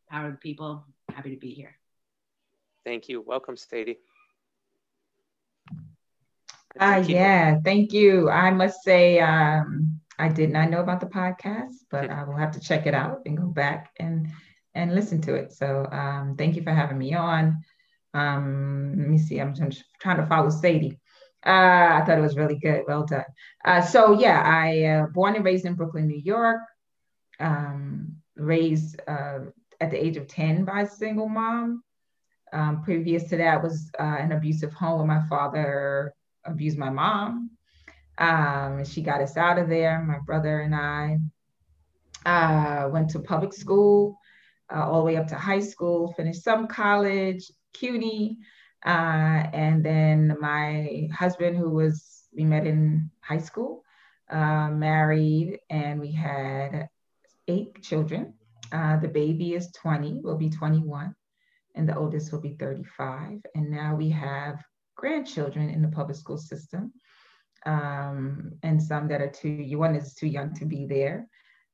power 0.08 0.26
of 0.26 0.32
the 0.32 0.38
people, 0.38 0.84
happy 1.12 1.30
to 1.30 1.40
be 1.40 1.52
here. 1.52 1.76
Thank 2.84 3.08
you. 3.08 3.20
Welcome, 3.20 3.56
Sadye. 3.56 3.96
Uh, 6.78 7.02
yeah, 7.06 7.58
thank 7.64 7.92
you. 7.92 8.30
I 8.30 8.52
must 8.52 8.82
say, 8.84 9.18
um, 9.18 10.00
I 10.18 10.28
did 10.28 10.50
not 10.50 10.70
know 10.70 10.80
about 10.80 11.00
the 11.00 11.06
podcast, 11.06 11.74
but 11.90 12.10
I 12.10 12.22
will 12.22 12.36
have 12.36 12.52
to 12.52 12.60
check 12.60 12.86
it 12.86 12.94
out 12.94 13.22
and 13.26 13.36
go 13.36 13.46
back 13.46 13.90
and 13.98 14.28
and 14.76 14.94
listen 14.94 15.20
to 15.22 15.34
it. 15.34 15.52
So 15.52 15.88
um, 15.90 16.36
thank 16.38 16.54
you 16.54 16.62
for 16.62 16.70
having 16.70 16.98
me 16.98 17.12
on. 17.14 17.64
Um, 18.14 18.94
let 18.96 19.08
me 19.08 19.18
see. 19.18 19.40
I'm 19.40 19.52
trying 19.54 20.16
to 20.18 20.26
follow 20.26 20.48
Sadye. 20.48 20.96
Uh, 21.44 22.00
I 22.00 22.04
thought 22.04 22.18
it 22.18 22.22
was 22.22 22.36
really 22.36 22.58
good. 22.58 22.84
Well 22.86 23.06
done. 23.06 23.24
Uh, 23.64 23.80
so 23.80 24.18
yeah, 24.18 24.42
I 24.44 24.84
uh, 24.84 25.06
born 25.06 25.36
and 25.36 25.44
raised 25.44 25.64
in 25.64 25.74
Brooklyn, 25.74 26.06
New 26.06 26.20
York. 26.20 26.60
Um, 27.38 28.16
raised 28.36 29.00
uh, 29.08 29.40
at 29.80 29.90
the 29.90 30.02
age 30.02 30.16
of 30.16 30.26
10 30.26 30.64
by 30.64 30.82
a 30.82 30.88
single 30.88 31.28
mom. 31.28 31.82
Um, 32.52 32.82
previous 32.82 33.24
to 33.30 33.36
that 33.36 33.62
was 33.62 33.90
uh, 33.98 34.16
an 34.18 34.32
abusive 34.32 34.72
home 34.72 34.98
where 34.98 35.06
my 35.06 35.26
father 35.28 36.12
abused 36.44 36.76
my 36.76 36.90
mom. 36.90 37.50
Um, 38.18 38.84
she 38.84 39.02
got 39.02 39.22
us 39.22 39.36
out 39.36 39.58
of 39.58 39.68
there, 39.68 40.02
my 40.02 40.18
brother 40.26 40.60
and 40.60 40.74
I. 40.74 41.18
Uh, 42.26 42.88
went 42.90 43.08
to 43.10 43.20
public 43.20 43.54
school 43.54 44.18
all 44.70 44.98
the 44.98 45.04
way 45.04 45.16
up 45.16 45.26
to 45.28 45.36
high 45.36 45.60
school, 45.60 46.12
finished 46.12 46.44
some 46.44 46.66
college, 46.66 47.50
CUNY, 47.72 48.38
uh, 48.84 49.44
and 49.52 49.84
then 49.84 50.36
my 50.40 51.08
husband, 51.12 51.56
who 51.56 51.70
was, 51.70 52.24
we 52.34 52.44
met 52.44 52.66
in 52.66 53.10
high 53.20 53.38
school, 53.38 53.84
uh, 54.30 54.70
married, 54.70 55.58
and 55.68 56.00
we 56.00 56.12
had 56.12 56.88
eight 57.48 57.82
children. 57.82 58.34
Uh, 58.72 58.96
the 58.98 59.08
baby 59.08 59.54
is 59.54 59.70
20, 59.72 60.20
will 60.22 60.36
be 60.36 60.48
21, 60.48 61.14
and 61.74 61.88
the 61.88 61.96
oldest 61.96 62.32
will 62.32 62.40
be 62.40 62.56
35. 62.58 63.40
And 63.54 63.70
now 63.70 63.96
we 63.96 64.08
have 64.10 64.62
grandchildren 64.96 65.68
in 65.70 65.82
the 65.82 65.88
public 65.88 66.16
school 66.16 66.38
system, 66.38 66.92
um, 67.66 68.52
and 68.62 68.82
some 68.82 69.08
that 69.08 69.20
are 69.20 69.30
too, 69.30 69.66
one 69.76 69.94
is 69.94 70.14
too 70.14 70.28
young 70.28 70.54
to 70.54 70.64
be 70.64 70.86
there. 70.86 71.26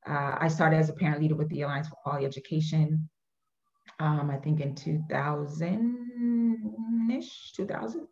Uh, 0.09 0.37
I 0.41 0.49
started 0.49 0.79
as 0.79 0.89
a 0.89 0.95
parent 0.95 1.21
leader 1.21 1.35
with 1.35 1.49
the 1.51 1.63
Alliance 1.63 1.89
for 1.89 1.97
Quality 2.03 2.25
Education, 2.25 3.09
um, 4.01 4.31
I 4.31 4.37
think 4.39 4.61
in 4.61 4.75
2000-ish, 6.57 7.53
2000, 7.53 8.07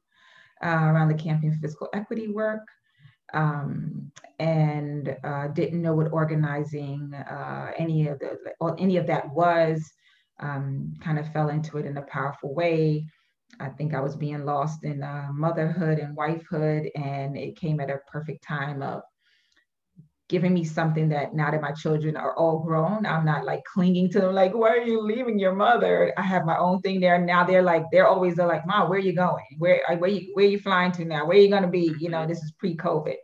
uh, 0.62 0.66
around 0.66 1.08
the 1.08 1.14
Campaign 1.14 1.52
for 1.52 1.60
Fiscal 1.60 1.88
Equity 1.92 2.28
work 2.28 2.66
um, 3.32 4.10
and 4.38 5.16
uh, 5.24 5.48
didn't 5.48 5.82
know 5.82 5.94
what 5.94 6.12
organizing 6.12 7.12
uh, 7.14 7.72
any 7.76 8.08
of 8.08 8.18
the 8.18 8.38
or 8.60 8.76
any 8.78 8.96
of 8.96 9.06
that 9.06 9.28
was. 9.30 9.92
Um, 10.40 10.94
kind 11.00 11.18
of 11.20 11.32
fell 11.32 11.48
into 11.48 11.78
it 11.78 11.86
in 11.86 11.96
a 11.96 12.02
powerful 12.02 12.54
way. 12.54 13.06
I 13.60 13.68
think 13.68 13.94
I 13.94 14.00
was 14.00 14.16
being 14.16 14.44
lost 14.44 14.82
in 14.82 15.00
uh, 15.00 15.28
motherhood 15.32 16.00
and 16.00 16.16
wifehood, 16.16 16.90
and 16.96 17.36
it 17.36 17.56
came 17.56 17.78
at 17.78 17.90
a 17.90 18.00
perfect 18.10 18.42
time 18.42 18.82
of 18.82 19.02
giving 20.28 20.54
me 20.54 20.64
something 20.64 21.08
that 21.10 21.34
now 21.34 21.50
that 21.50 21.60
my 21.60 21.72
children 21.72 22.16
are 22.16 22.34
all 22.36 22.60
grown, 22.60 23.04
I'm 23.04 23.26
not 23.26 23.44
like 23.44 23.62
clinging 23.64 24.10
to 24.10 24.20
them, 24.20 24.34
like, 24.34 24.54
why 24.54 24.70
are 24.70 24.82
you 24.82 25.02
leaving 25.02 25.38
your 25.38 25.54
mother? 25.54 26.14
I 26.16 26.22
have 26.22 26.46
my 26.46 26.56
own 26.56 26.80
thing 26.80 27.00
there. 27.00 27.18
Now 27.18 27.44
they're 27.44 27.62
like, 27.62 27.84
they're 27.92 28.08
always 28.08 28.36
they're 28.36 28.46
like, 28.46 28.66
Mom, 28.66 28.88
where 28.88 28.98
are 28.98 29.02
you 29.02 29.14
going? 29.14 29.44
Where, 29.58 29.82
where, 29.98 30.10
you, 30.10 30.30
where 30.32 30.46
are 30.46 30.48
you 30.48 30.58
flying 30.58 30.92
to 30.92 31.04
now? 31.04 31.26
Where 31.26 31.36
are 31.36 31.40
you 31.40 31.50
going 31.50 31.62
to 31.62 31.68
be? 31.68 31.94
You 31.98 32.08
know, 32.08 32.26
this 32.26 32.42
is 32.42 32.52
pre-COVID. 32.52 33.16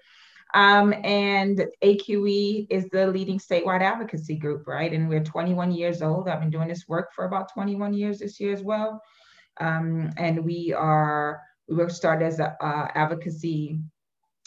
Um, 0.53 0.93
and 1.05 1.67
AQE 1.83 2.67
is 2.69 2.87
the 2.91 3.07
leading 3.07 3.39
statewide 3.39 3.83
advocacy 3.83 4.37
group, 4.37 4.67
right? 4.67 4.93
And 4.93 5.09
we're 5.09 5.25
21 5.25 5.73
years 5.73 6.03
old. 6.03 6.29
I've 6.29 6.41
been 6.41 6.51
doing 6.51 6.69
this 6.69 6.87
work 6.89 7.11
for 7.15 7.25
about 7.25 7.53
21 7.53 7.95
years 7.95 8.19
this 8.19 8.41
year 8.41 8.53
as 8.53 8.63
well. 8.63 9.01
Um, 9.59 10.11
and 10.17 10.45
we 10.45 10.75
are, 10.77 11.41
we 11.69 11.77
were 11.77 11.89
started 11.89 12.27
as 12.27 12.41
an 12.41 12.51
uh, 12.61 12.89
advocacy 12.95 13.79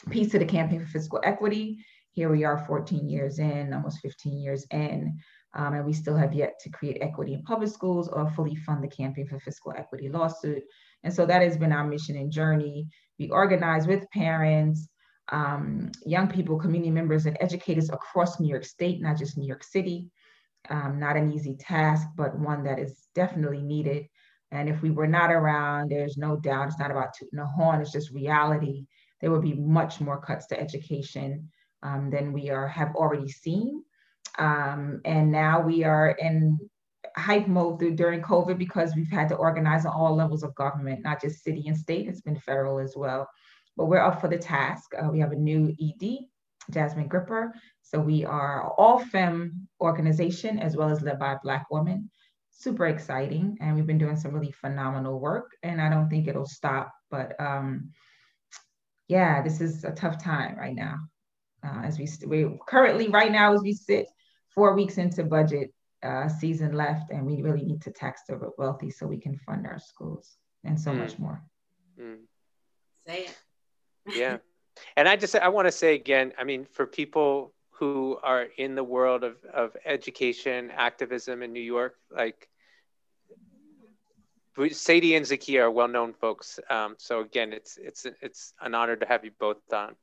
piece 0.09 0.33
of 0.33 0.41
the 0.41 0.45
Campaign 0.45 0.81
for 0.81 0.91
Fiscal 0.91 1.21
Equity 1.23 1.79
here 2.13 2.29
we 2.29 2.43
are 2.43 2.63
14 2.67 3.09
years 3.09 3.39
in, 3.39 3.73
almost 3.73 3.99
15 4.01 4.37
years 4.37 4.65
in, 4.69 5.17
um, 5.55 5.73
and 5.73 5.85
we 5.85 5.93
still 5.93 6.15
have 6.15 6.31
yet 6.31 6.59
to 6.61 6.69
create 6.69 6.99
equity 7.01 7.33
in 7.33 7.41
public 7.43 7.69
schools 7.69 8.07
or 8.07 8.29
fully 8.31 8.55
fund 8.55 8.83
the 8.83 8.87
campaign 8.87 9.27
for 9.27 9.39
fiscal 9.39 9.73
equity 9.75 10.09
lawsuit. 10.09 10.63
And 11.03 11.11
so 11.11 11.25
that 11.25 11.41
has 11.41 11.57
been 11.57 11.71
our 11.71 11.83
mission 11.83 12.15
and 12.15 12.31
journey. 12.31 12.87
We 13.17 13.29
organize 13.29 13.87
with 13.87 14.09
parents, 14.11 14.87
um, 15.31 15.91
young 16.05 16.27
people, 16.27 16.59
community 16.59 16.91
members, 16.91 17.25
and 17.25 17.35
educators 17.39 17.89
across 17.89 18.39
New 18.39 18.49
York 18.49 18.65
State, 18.65 19.01
not 19.01 19.17
just 19.17 19.37
New 19.37 19.47
York 19.47 19.63
City. 19.63 20.07
Um, 20.69 20.97
not 20.97 21.17
an 21.17 21.33
easy 21.33 21.55
task, 21.55 22.07
but 22.15 22.39
one 22.39 22.63
that 22.63 22.79
is 22.79 23.07
definitely 23.15 23.61
needed. 23.61 24.05
And 24.51 24.69
if 24.69 24.81
we 24.81 24.91
were 24.91 25.07
not 25.07 25.29
around, 25.29 25.89
there's 25.89 26.15
no 26.15 26.37
doubt 26.37 26.67
it's 26.67 26.79
not 26.79 26.91
about 26.91 27.13
tooting 27.17 27.39
a 27.39 27.45
horn, 27.45 27.81
it's 27.81 27.91
just 27.91 28.11
reality. 28.11 28.85
There 29.19 29.31
would 29.31 29.41
be 29.41 29.55
much 29.55 29.99
more 29.99 30.21
cuts 30.21 30.45
to 30.47 30.59
education 30.59 31.49
um, 31.83 32.09
than 32.09 32.33
we 32.33 32.49
are 32.49 32.67
have 32.67 32.95
already 32.95 33.29
seen. 33.29 33.83
Um, 34.39 35.01
and 35.05 35.31
now 35.31 35.61
we 35.61 35.83
are 35.83 36.11
in 36.11 36.57
hype 37.15 37.47
mode 37.47 37.79
through, 37.79 37.95
during 37.95 38.21
COVID 38.21 38.57
because 38.57 38.95
we've 38.95 39.11
had 39.11 39.29
to 39.29 39.35
organize 39.35 39.85
on 39.85 39.93
all 39.93 40.15
levels 40.15 40.43
of 40.43 40.55
government, 40.55 41.03
not 41.03 41.21
just 41.21 41.43
city 41.43 41.67
and 41.67 41.77
state, 41.77 42.07
it's 42.07 42.21
been 42.21 42.39
federal 42.39 42.79
as 42.79 42.95
well. 42.95 43.29
But 43.77 43.85
we're 43.85 43.99
up 43.99 44.21
for 44.21 44.27
the 44.27 44.37
task. 44.37 44.91
Uh, 44.97 45.09
we 45.09 45.19
have 45.19 45.31
a 45.31 45.35
new 45.35 45.75
ED, 45.81 46.19
Jasmine 46.71 47.07
Gripper. 47.07 47.53
So 47.81 47.99
we 47.99 48.25
are 48.25 48.71
all 48.77 48.99
fem 48.99 49.67
organization 49.81 50.59
as 50.59 50.75
well 50.75 50.89
as 50.89 51.01
led 51.01 51.19
by 51.19 51.33
a 51.33 51.39
Black 51.43 51.69
woman. 51.69 52.09
Super 52.51 52.87
exciting. 52.87 53.57
And 53.61 53.75
we've 53.75 53.87
been 53.87 53.97
doing 53.97 54.15
some 54.15 54.31
really 54.31 54.51
phenomenal 54.51 55.19
work 55.19 55.51
and 55.63 55.81
I 55.81 55.89
don't 55.89 56.09
think 56.09 56.27
it'll 56.27 56.45
stop. 56.45 56.91
But 57.11 57.39
um, 57.39 57.91
yeah, 59.07 59.41
this 59.41 59.59
is 59.59 59.83
a 59.83 59.91
tough 59.91 60.23
time 60.23 60.55
right 60.57 60.75
now 60.75 60.97
uh, 61.63 61.81
as 61.83 61.97
we, 61.97 62.07
we 62.27 62.57
currently 62.67 63.07
right 63.07 63.31
now 63.31 63.53
as 63.53 63.61
we 63.61 63.73
sit 63.73 64.07
four 64.53 64.75
weeks 64.75 64.97
into 64.97 65.23
budget 65.23 65.73
uh, 66.03 66.27
season 66.27 66.73
left 66.73 67.11
and 67.11 67.25
we 67.25 67.41
really 67.41 67.63
need 67.63 67.81
to 67.81 67.91
tax 67.91 68.21
the 68.27 68.39
wealthy 68.57 68.89
so 68.89 69.07
we 69.07 69.17
can 69.17 69.37
fund 69.37 69.65
our 69.65 69.79
schools 69.79 70.37
and 70.63 70.79
so 70.79 70.91
mm. 70.91 70.97
much 70.97 71.17
more. 71.17 71.41
Mm. 71.99 72.17
say 73.07 73.25
it. 73.25 73.37
Yeah. 74.15 74.37
And 74.97 75.07
i 75.07 75.15
just 75.15 75.35
i 75.35 75.49
want 75.49 75.67
to 75.67 75.71
say 75.71 75.93
again 75.93 76.33
i 76.39 76.43
mean 76.43 76.65
for 76.65 76.87
people 76.87 77.53
who 77.69 78.17
are 78.23 78.47
in 78.57 78.73
the 78.73 78.83
world 78.83 79.23
of, 79.23 79.35
of 79.53 79.77
education 79.85 80.71
activism 80.75 81.43
in 81.43 81.53
new 81.53 81.61
york 81.61 81.93
like 82.09 82.49
sadye 84.57 85.17
and 85.17 85.25
zakiyah 85.25 85.61
are 85.61 85.71
well-known 85.71 86.13
folks. 86.13 86.59
Um, 86.69 86.95
so 86.97 87.21
again 87.21 87.53
it's 87.53 87.77
it's 87.77 88.05
it's 88.21 88.53
an 88.61 88.75
honor 88.75 88.95
to 88.95 89.05
have 89.05 89.25
you 89.25 89.31
both 89.39 89.57
on 89.73 89.95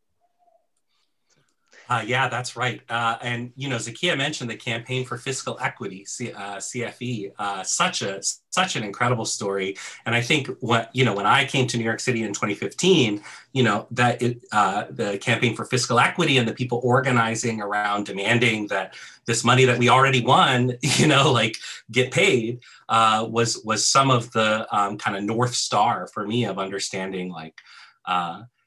uh, 1.91 2.05
yeah, 2.07 2.29
that's 2.29 2.55
right. 2.55 2.81
Uh, 2.89 3.17
and 3.21 3.53
you 3.57 3.69
know, 3.69 3.75
Zakiyah 3.75 4.17
mentioned 4.17 4.49
the 4.49 4.57
campaign 4.57 5.05
for 5.05 5.19
fiscal 5.19 5.59
equity, 5.61 6.05
C, 6.05 6.33
uh, 6.33 6.57
CFE. 6.57 7.33
Uh, 7.37 7.65
such 7.65 8.03
a 8.03 8.23
such 8.51 8.77
an 8.77 8.85
incredible 8.85 9.25
story. 9.25 9.77
And 10.07 10.15
I 10.15 10.21
think 10.21 10.49
what 10.61 10.95
you 10.95 11.05
know, 11.05 11.15
when 11.15 11.27
I 11.27 11.45
came 11.45 11.67
to 11.67 11.77
New 11.77 11.83
York 11.83 11.99
City 11.99 12.23
in 12.23 12.33
2015, 12.33 13.21
you 13.53 13.63
know 13.65 13.89
that 13.91 14.23
it, 14.23 14.45
uh, 14.53 14.85
the 14.91 15.19
campaign 15.19 15.57
for 15.57 15.65
fiscal 15.65 15.99
equity 15.99 16.39
and 16.39 16.47
the 16.47 16.55
people 16.55 16.81
organizing 16.85 17.61
around 17.61 18.07
demanding 18.07 18.69
that 18.69 18.95
this 19.27 19.43
money 19.43 19.65
that 19.65 19.79
we 19.79 19.89
already 19.89 20.25
won, 20.25 20.75
you 20.83 21.09
know, 21.09 21.33
like 21.33 21.57
get 21.91 22.13
paid, 22.13 22.61
uh, 22.89 23.27
was 23.29 23.61
was 23.65 23.85
some 23.85 24.13
of 24.13 24.31
the 24.31 24.65
um, 24.77 24.97
kind 24.97 25.17
of 25.17 25.25
north 25.25 25.55
star 25.55 26.07
for 26.07 26.25
me 26.25 26.45
of 26.45 26.57
understanding 26.57 27.31
like 27.31 27.61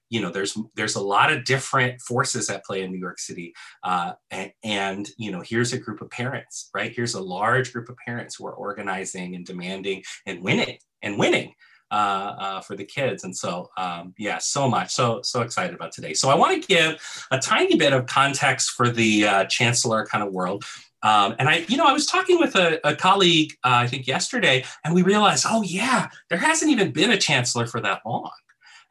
you 0.10 0.22
know 0.22 0.30
there's 0.30 0.58
there's 0.76 0.96
a 0.96 1.02
lot 1.02 1.32
of 1.32 1.46
different 1.46 2.00
forces 2.02 2.50
at 2.50 2.64
play 2.66 2.84
in 2.84 2.92
new 2.92 3.00
york 3.00 3.20
city 3.20 3.54
uh, 3.84 4.14
and, 4.32 4.52
and, 4.64 5.10
you 5.18 5.32
know 5.32 5.42
here's 5.42 5.74
a 5.74 5.78
group 5.78 6.02
of 6.02 6.10
parents 6.10 6.70
right? 6.74 6.94
Here's 6.96 7.14
a 7.14 7.22
large 7.22 7.72
group 7.74 7.90
of 7.90 7.98
parents 7.98 8.36
who 8.36 8.48
are 8.48 8.54
organizing 8.54 9.36
and 9.36 9.46
demanding 9.46 10.04
and 10.26 10.44
winning 10.44 10.78
and 11.02 11.20
winning 11.20 11.54
uh, 11.92 12.36
uh, 12.40 12.62
for 12.62 12.76
the 12.76 12.84
kids. 12.84 13.24
And 13.24 13.36
so 13.36 13.70
um, 13.78 14.14
yeah 14.18 14.40
so 14.40 14.70
much 14.70 14.92
so 14.92 15.22
so 15.22 15.42
excited 15.42 15.76
about 15.76 15.92
today. 15.92 16.14
So 16.14 16.30
i 16.30 16.36
want 16.36 16.62
to 16.62 16.68
give 16.68 17.28
a 17.32 17.40
tiny 17.40 17.76
bit 17.76 17.94
of 17.94 18.06
context 18.08 18.72
for 18.72 18.90
the 18.90 19.28
uh, 19.28 19.46
chancellor 19.46 20.06
kind 20.06 20.24
of 20.24 20.34
world. 20.34 20.64
Um, 21.04 21.36
and 21.38 21.50
I, 21.50 21.66
you 21.68 21.76
know, 21.76 21.86
I 21.86 21.92
was 21.92 22.06
talking 22.06 22.40
with 22.40 22.56
a, 22.56 22.80
a 22.88 22.96
colleague, 22.96 23.52
uh, 23.66 23.84
I 23.84 23.88
think 23.88 24.08
yesterday, 24.08 24.64
and 24.86 24.96
we 24.96 25.02
realized, 25.02 25.46
oh 25.50 25.62
yeah, 25.62 26.08
there 26.30 26.38
hasn't 26.38 26.72
even 26.72 26.92
been 26.92 27.12
a 27.12 27.18
chancellor 27.18 27.68
for 27.68 27.82
that 27.82 28.00
long 28.06 28.32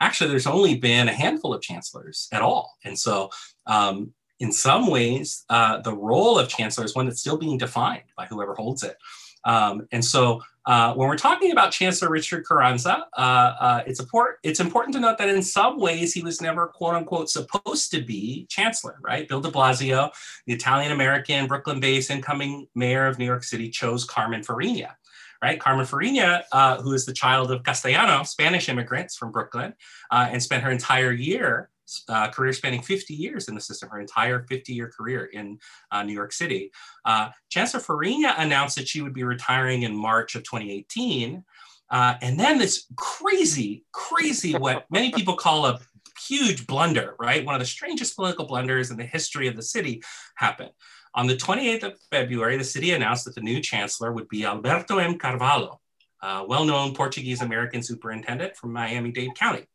actually 0.02 0.30
there's 0.30 0.46
only 0.46 0.74
been 0.74 1.08
a 1.08 1.12
handful 1.12 1.54
of 1.54 1.62
chancellors 1.62 2.28
at 2.32 2.42
all. 2.42 2.76
And 2.84 2.98
so 2.98 3.30
um, 3.66 4.12
in 4.40 4.52
some 4.52 4.88
ways, 4.88 5.44
uh, 5.48 5.80
the 5.80 5.94
role 5.94 6.38
of 6.38 6.48
chancellor 6.48 6.84
is 6.84 6.94
one 6.94 7.06
that's 7.06 7.20
still 7.20 7.38
being 7.38 7.56
defined 7.56 8.02
by 8.16 8.26
whoever 8.26 8.54
holds 8.54 8.82
it. 8.82 8.96
Um, 9.44 9.88
and 9.92 10.04
so 10.04 10.40
uh, 10.66 10.94
when 10.94 11.08
we're 11.08 11.16
talking 11.16 11.50
about 11.50 11.72
Chancellor 11.72 12.10
Richard 12.10 12.44
Carranza, 12.46 13.06
uh, 13.16 13.20
uh, 13.20 13.82
it's, 13.86 13.98
important, 13.98 14.38
it's 14.44 14.60
important 14.60 14.94
to 14.94 15.00
note 15.00 15.18
that 15.18 15.28
in 15.28 15.42
some 15.42 15.80
ways 15.80 16.12
he 16.12 16.22
was 16.22 16.40
never 16.40 16.68
quote 16.68 16.94
unquote 16.94 17.28
supposed 17.28 17.90
to 17.90 18.00
be 18.02 18.46
chancellor, 18.48 18.98
right? 19.02 19.28
Bill 19.28 19.40
de 19.40 19.50
Blasio, 19.50 20.10
the 20.46 20.52
Italian 20.52 20.92
American, 20.92 21.48
Brooklyn 21.48 21.80
based 21.80 22.10
incoming 22.10 22.68
mayor 22.76 23.06
of 23.06 23.18
New 23.18 23.24
York 23.24 23.42
City, 23.42 23.68
chose 23.70 24.04
Carmen 24.04 24.42
Farina 24.44 24.96
right? 25.42 25.58
Carmen 25.58 25.84
Farina, 25.84 26.44
uh, 26.52 26.80
who 26.80 26.92
is 26.92 27.04
the 27.04 27.12
child 27.12 27.50
of 27.50 27.64
Castellano, 27.64 28.22
Spanish 28.22 28.68
immigrants 28.68 29.16
from 29.16 29.32
Brooklyn, 29.32 29.74
uh, 30.10 30.28
and 30.30 30.42
spent 30.42 30.62
her 30.62 30.70
entire 30.70 31.10
year, 31.10 31.68
uh, 32.08 32.28
career 32.28 32.52
spanning 32.52 32.80
50 32.80 33.12
years 33.12 33.48
in 33.48 33.54
the 33.54 33.60
system, 33.60 33.88
her 33.90 34.00
entire 34.00 34.44
50 34.44 34.72
year 34.72 34.90
career 34.96 35.24
in 35.26 35.58
uh, 35.90 36.02
New 36.04 36.12
York 36.12 36.32
City. 36.32 36.70
Uh, 37.04 37.30
Chancellor 37.50 37.80
Farina 37.80 38.34
announced 38.38 38.76
that 38.76 38.88
she 38.88 39.02
would 39.02 39.12
be 39.12 39.24
retiring 39.24 39.82
in 39.82 39.94
March 39.94 40.36
of 40.36 40.44
2018. 40.44 41.44
Uh, 41.90 42.14
and 42.22 42.38
then 42.38 42.56
this 42.58 42.86
crazy, 42.96 43.84
crazy, 43.92 44.54
what 44.54 44.86
many 44.90 45.10
people 45.10 45.34
call 45.34 45.66
a 45.66 45.78
huge 46.26 46.66
blunder, 46.66 47.14
right? 47.18 47.44
One 47.44 47.54
of 47.54 47.60
the 47.60 47.66
strangest 47.66 48.16
political 48.16 48.46
blunders 48.46 48.90
in 48.90 48.96
the 48.96 49.04
history 49.04 49.48
of 49.48 49.56
the 49.56 49.62
city 49.62 50.02
happened. 50.36 50.70
On 51.14 51.26
the 51.26 51.36
28th 51.36 51.82
of 51.82 52.00
February, 52.10 52.56
the 52.56 52.64
city 52.64 52.92
announced 52.92 53.26
that 53.26 53.34
the 53.34 53.42
new 53.42 53.60
chancellor 53.60 54.12
would 54.12 54.28
be 54.28 54.46
Alberto 54.46 54.98
M. 54.98 55.18
Carvalho, 55.18 55.80
a 56.22 56.44
well-known 56.46 56.94
Portuguese-American 56.94 57.82
superintendent 57.82 58.56
from 58.56 58.72
Miami-Dade 58.72 59.34
County. 59.34 59.66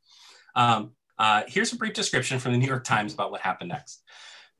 Um, 0.55 0.91
uh, 1.19 1.43
here's 1.47 1.73
a 1.73 1.77
brief 1.77 1.93
description 1.93 2.39
from 2.39 2.53
the 2.53 2.57
New 2.57 2.67
York 2.67 2.83
Times 2.83 3.13
about 3.13 3.31
what 3.31 3.41
happened 3.41 3.69
next. 3.69 4.03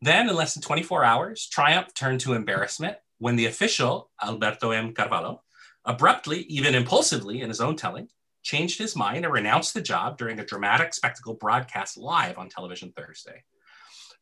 Then, 0.02 0.30
in 0.30 0.36
less 0.36 0.54
than 0.54 0.62
24 0.62 1.04
hours, 1.04 1.48
triumph 1.48 1.94
turned 1.96 2.20
to 2.22 2.34
embarrassment 2.34 2.98
when 3.18 3.36
the 3.36 3.48
official, 3.48 4.12
Alberto 4.22 4.70
M. 4.70 4.94
Carvalho, 4.94 5.42
abruptly, 5.84 6.42
even 6.42 6.76
impulsively 6.76 7.42
in 7.42 7.50
his 7.50 7.62
own 7.62 7.76
telling, 7.76 8.10
changed 8.44 8.78
his 8.78 8.96
mind 8.96 9.26
and 9.26 9.34
renounced 9.34 9.74
the 9.74 9.82
job 9.82 10.18
during 10.18 10.40
a 10.40 10.46
dramatic 10.46 10.94
spectacle 10.94 11.34
broadcast 11.34 11.98
live 11.98 12.38
on 12.38 12.50
television 12.50 12.94
Thursday. 12.96 13.44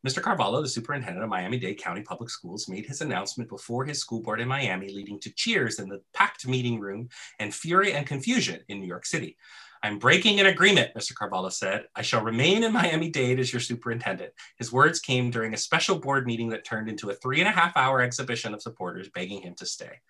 Mr. 0.04 0.22
Carvalho, 0.22 0.62
the 0.62 0.68
superintendent 0.68 1.22
of 1.22 1.30
Miami-Dade 1.30 1.78
County 1.78 2.02
Public 2.02 2.30
Schools, 2.30 2.68
made 2.68 2.86
his 2.86 3.00
announcement 3.00 3.48
before 3.48 3.84
his 3.84 4.00
school 4.00 4.22
board 4.22 4.40
in 4.40 4.48
Miami, 4.48 4.88
leading 4.88 5.18
to 5.20 5.30
cheers 5.30 5.78
in 5.78 5.88
the 5.88 6.00
packed 6.12 6.46
meeting 6.46 6.80
room 6.80 7.08
and 7.38 7.54
fury 7.54 7.92
and 7.92 8.06
confusion 8.06 8.60
in 8.68 8.80
New 8.80 8.86
York 8.86 9.06
City. 9.06 9.36
I'm 9.82 9.98
breaking 9.98 10.40
an 10.40 10.46
agreement, 10.46 10.94
Mr. 10.94 11.14
Carvalho 11.14 11.48
said. 11.48 11.84
I 11.94 12.02
shall 12.02 12.22
remain 12.22 12.64
in 12.64 12.72
Miami-Dade 12.72 13.38
as 13.38 13.52
your 13.52 13.60
superintendent. 13.60 14.32
His 14.58 14.72
words 14.72 15.00
came 15.00 15.30
during 15.30 15.54
a 15.54 15.58
special 15.58 15.98
board 15.98 16.26
meeting 16.26 16.48
that 16.50 16.64
turned 16.64 16.88
into 16.88 17.10
a 17.10 17.14
three 17.14 17.40
and 17.40 17.48
a 17.48 17.52
half 17.52 17.76
hour 17.76 18.00
exhibition 18.00 18.54
of 18.54 18.62
supporters 18.62 19.08
begging 19.08 19.42
him 19.42 19.54
to 19.54 19.66
stay. 19.66 20.00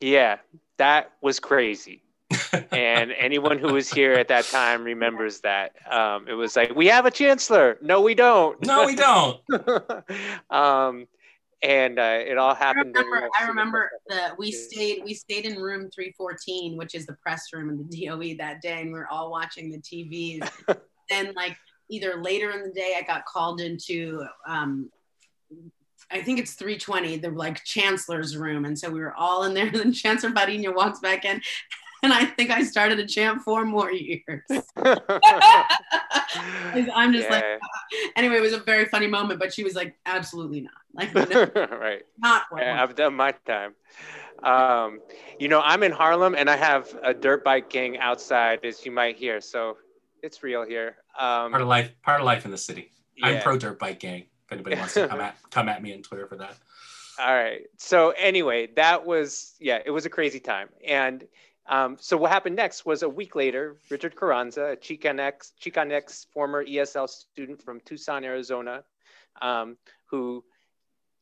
Yeah, 0.00 0.38
that 0.78 1.12
was 1.20 1.38
crazy. 1.38 2.02
And 2.70 3.12
anyone 3.12 3.58
who 3.58 3.72
was 3.72 3.90
here 3.90 4.12
at 4.12 4.28
that 4.28 4.44
time 4.44 4.84
remembers 4.84 5.40
that. 5.40 5.72
Um, 5.90 6.28
it 6.28 6.34
was 6.34 6.54
like, 6.54 6.74
we 6.74 6.86
have 6.86 7.06
a 7.06 7.10
chancellor. 7.10 7.78
No, 7.80 8.00
we 8.02 8.14
don't. 8.14 8.64
No, 8.64 8.84
we 8.84 8.94
don't. 8.94 9.40
um, 10.50 11.06
and 11.62 11.98
uh, 11.98 12.18
it 12.26 12.38
all 12.38 12.54
happened. 12.54 12.94
I 12.96 13.00
remember, 13.00 13.28
I 13.40 13.46
remember 13.46 13.90
that 14.08 14.36
we 14.38 14.50
stayed 14.50 15.04
we 15.04 15.14
stayed 15.14 15.44
in 15.44 15.56
room 15.56 15.88
314, 15.94 16.76
which 16.76 16.94
is 16.94 17.06
the 17.06 17.14
press 17.14 17.46
room 17.52 17.70
in 17.70 17.88
the 17.88 18.06
DOE 18.06 18.36
that 18.38 18.60
day, 18.60 18.80
and 18.80 18.92
we 18.92 18.98
are 18.98 19.06
all 19.08 19.30
watching 19.30 19.70
the 19.70 19.78
TVs. 19.78 20.50
then, 21.08 21.32
like 21.36 21.56
either 21.88 22.20
later 22.20 22.50
in 22.50 22.64
the 22.64 22.72
day, 22.72 22.96
I 22.98 23.02
got 23.02 23.24
called 23.26 23.60
into. 23.60 24.24
Um, 24.46 24.90
I 26.10 26.20
think 26.20 26.38
it's 26.38 26.54
320, 26.54 27.18
the 27.18 27.30
like 27.30 27.64
chancellor's 27.64 28.36
room. 28.36 28.66
And 28.66 28.78
so 28.78 28.90
we 28.90 29.00
were 29.00 29.14
all 29.14 29.44
in 29.44 29.54
there. 29.54 29.68
And 29.68 29.76
then 29.76 29.92
Chancellor 29.94 30.30
Fariña 30.30 30.74
walks 30.74 31.00
back 31.00 31.24
in 31.24 31.40
and 32.04 32.12
I 32.12 32.24
think 32.24 32.50
I 32.50 32.64
started 32.64 32.98
a 32.98 33.06
chant 33.06 33.42
four 33.42 33.64
more 33.64 33.92
years. 33.92 34.24
I'm 34.76 34.96
just 37.12 37.30
yeah. 37.30 37.30
like, 37.30 37.44
anyway, 38.16 38.38
it 38.38 38.42
was 38.42 38.54
a 38.54 38.58
very 38.58 38.86
funny 38.86 39.06
moment, 39.06 39.38
but 39.38 39.54
she 39.54 39.62
was 39.62 39.76
like, 39.76 39.96
absolutely 40.04 40.62
not. 40.62 40.72
Like, 40.94 41.14
no, 41.14 41.22
right. 41.78 42.02
Not 42.18 42.42
yeah, 42.58 42.82
I've 42.82 42.96
done 42.96 43.14
my 43.14 43.32
time. 43.46 43.74
Um, 44.42 44.98
you 45.38 45.46
know, 45.46 45.60
I'm 45.60 45.84
in 45.84 45.92
Harlem 45.92 46.34
and 46.34 46.50
I 46.50 46.56
have 46.56 46.92
a 47.04 47.14
dirt 47.14 47.44
bike 47.44 47.70
gang 47.70 47.98
outside, 47.98 48.64
as 48.64 48.84
you 48.84 48.90
might 48.90 49.16
hear. 49.16 49.40
So 49.40 49.76
it's 50.24 50.42
real 50.42 50.66
here. 50.66 50.96
Um, 51.18 51.52
part 51.52 51.62
of 51.62 51.68
life, 51.68 51.92
part 52.02 52.20
of 52.20 52.26
life 52.26 52.44
in 52.44 52.50
the 52.50 52.58
city. 52.58 52.90
Yeah. 53.16 53.28
I'm 53.28 53.42
pro 53.42 53.56
dirt 53.56 53.78
bike 53.78 54.00
gang. 54.00 54.24
If 54.46 54.52
anybody 54.52 54.76
wants 54.76 54.94
to 54.94 55.06
come 55.06 55.20
at 55.20 55.36
come 55.50 55.68
at 55.68 55.82
me 55.82 55.94
on 55.94 56.02
Twitter 56.02 56.26
for 56.26 56.36
that. 56.36 56.56
All 57.20 57.32
right. 57.32 57.62
So 57.78 58.10
anyway, 58.10 58.70
that 58.74 59.06
was 59.06 59.54
yeah, 59.60 59.78
it 59.84 59.90
was 59.90 60.04
a 60.04 60.10
crazy 60.10 60.40
time, 60.40 60.68
and 60.86 61.24
um, 61.66 61.96
so 62.00 62.16
what 62.16 62.30
happened 62.30 62.56
next 62.56 62.84
was 62.84 63.02
a 63.02 63.08
week 63.08 63.36
later, 63.36 63.76
Richard 63.90 64.16
Carranza, 64.16 64.72
a 64.72 64.76
Chicanx, 64.76 65.52
Chicanx 65.60 66.26
former 66.32 66.64
ESL 66.64 67.08
student 67.08 67.62
from 67.62 67.80
Tucson, 67.80 68.24
Arizona, 68.24 68.84
um, 69.40 69.76
who 70.06 70.44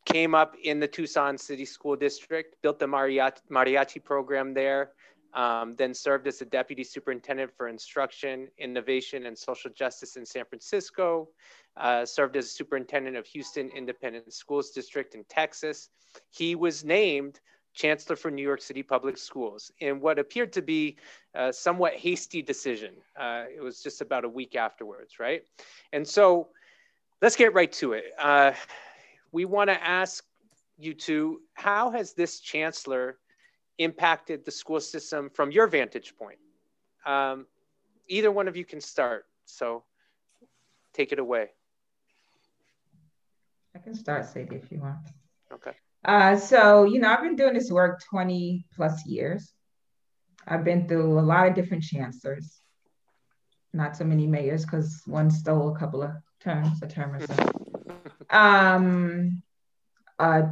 came 0.06 0.35
up 0.35 0.56
in 0.62 0.80
the 0.80 0.88
Tucson 0.88 1.37
City 1.37 1.64
School 1.64 1.94
District, 1.94 2.56
built 2.62 2.78
the 2.78 2.87
mariachi, 2.87 3.40
mariachi 3.50 4.02
program 4.02 4.54
there, 4.54 4.92
um, 5.35 5.76
then 5.76 5.92
served 5.94 6.26
as 6.26 6.38
the 6.38 6.44
deputy 6.47 6.82
superintendent 6.82 7.52
for 7.56 7.68
instruction, 7.68 8.49
innovation, 8.59 9.26
and 9.26 9.37
social 9.37 9.70
justice 9.70 10.16
in 10.16 10.25
San 10.25 10.44
Francisco, 10.47 11.28
uh, 11.76 12.04
served 12.04 12.37
as 12.37 12.50
superintendent 12.50 13.16
of 13.16 13.26
Houston 13.26 13.70
Independent 13.70 14.33
Schools 14.33 14.70
District 14.70 15.14
in 15.14 15.22
Texas. 15.24 15.90
He 16.31 16.55
was 16.55 16.83
named 16.83 17.40
chancellor 17.81 18.16
for 18.16 18.31
New 18.31 18.43
York 18.43 18.61
City 18.61 18.83
Public 18.83 19.16
Schools 19.16 19.73
in 19.81 20.01
what 20.01 20.19
appeared 20.19 20.53
to 20.53 20.62
be 20.62 20.97
a 21.35 21.53
somewhat 21.53 21.95
hasty 21.95 22.43
decision. 22.43 22.95
Uh, 23.19 23.45
it 23.55 23.62
was 23.62 23.83
just 23.83 24.03
about 24.03 24.25
a 24.25 24.29
week 24.29 24.55
afterwards, 24.55 25.19
right? 25.19 25.43
And 25.93 26.07
so 26.07 26.49
let's 27.23 27.37
get 27.37 27.55
right 27.55 27.73
to 27.73 27.95
it. 27.95 28.05
Uh, 28.19 28.53
we 29.33 29.47
want 29.47 29.71
to 29.71 29.83
ask 29.83 30.25
you 30.79 30.93
two 30.93 31.40
how 31.55 31.90
has 31.90 32.12
this 32.12 32.40
chancellor 32.40 33.19
impacted 33.79 34.45
the 34.45 34.51
school 34.51 34.81
system 34.81 35.31
from 35.31 35.51
your 35.51 35.66
vantage 35.66 36.14
point? 36.16 36.38
Um, 37.07 37.47
either 38.09 38.31
one 38.31 38.47
of 38.47 38.57
you 38.57 38.64
can 38.66 38.81
start. 38.81 39.25
So 39.47 39.85
take 40.93 41.12
it 41.12 41.19
away. 41.19 41.49
I 43.75 43.79
can 43.79 43.95
start, 43.95 44.25
Sadye, 44.25 44.62
if 44.62 44.71
you 44.71 44.81
want. 44.81 44.99
Okay. 46.07 46.15
Uh, 46.15 46.37
so, 46.37 46.85
you 46.85 46.99
know, 46.99 47.09
I've 47.09 47.23
been 47.23 47.37
doing 47.37 47.55
this 47.55 47.71
work 47.71 48.03
20 48.09 48.67
plus 48.75 49.05
years. 49.07 49.53
I've 50.47 50.65
been 50.65 50.89
through 50.89 51.19
a 51.19 51.21
lot 51.21 51.49
of 51.49 51.55
different 51.55 51.83
chancellors, 51.83 52.61
not 53.73 53.97
so 53.97 54.05
many 54.05 54.27
mayors 54.27 54.65
because 54.65 55.03
one 55.07 55.31
stole 55.31 55.75
a 55.75 55.79
couple 55.79 56.03
of 56.03 56.13
terms, 56.41 56.83
a 56.83 56.89
term 56.89 57.15
or 57.15 57.27
so. 57.27 57.53
Um, 58.31 59.43
uh, 60.21 60.43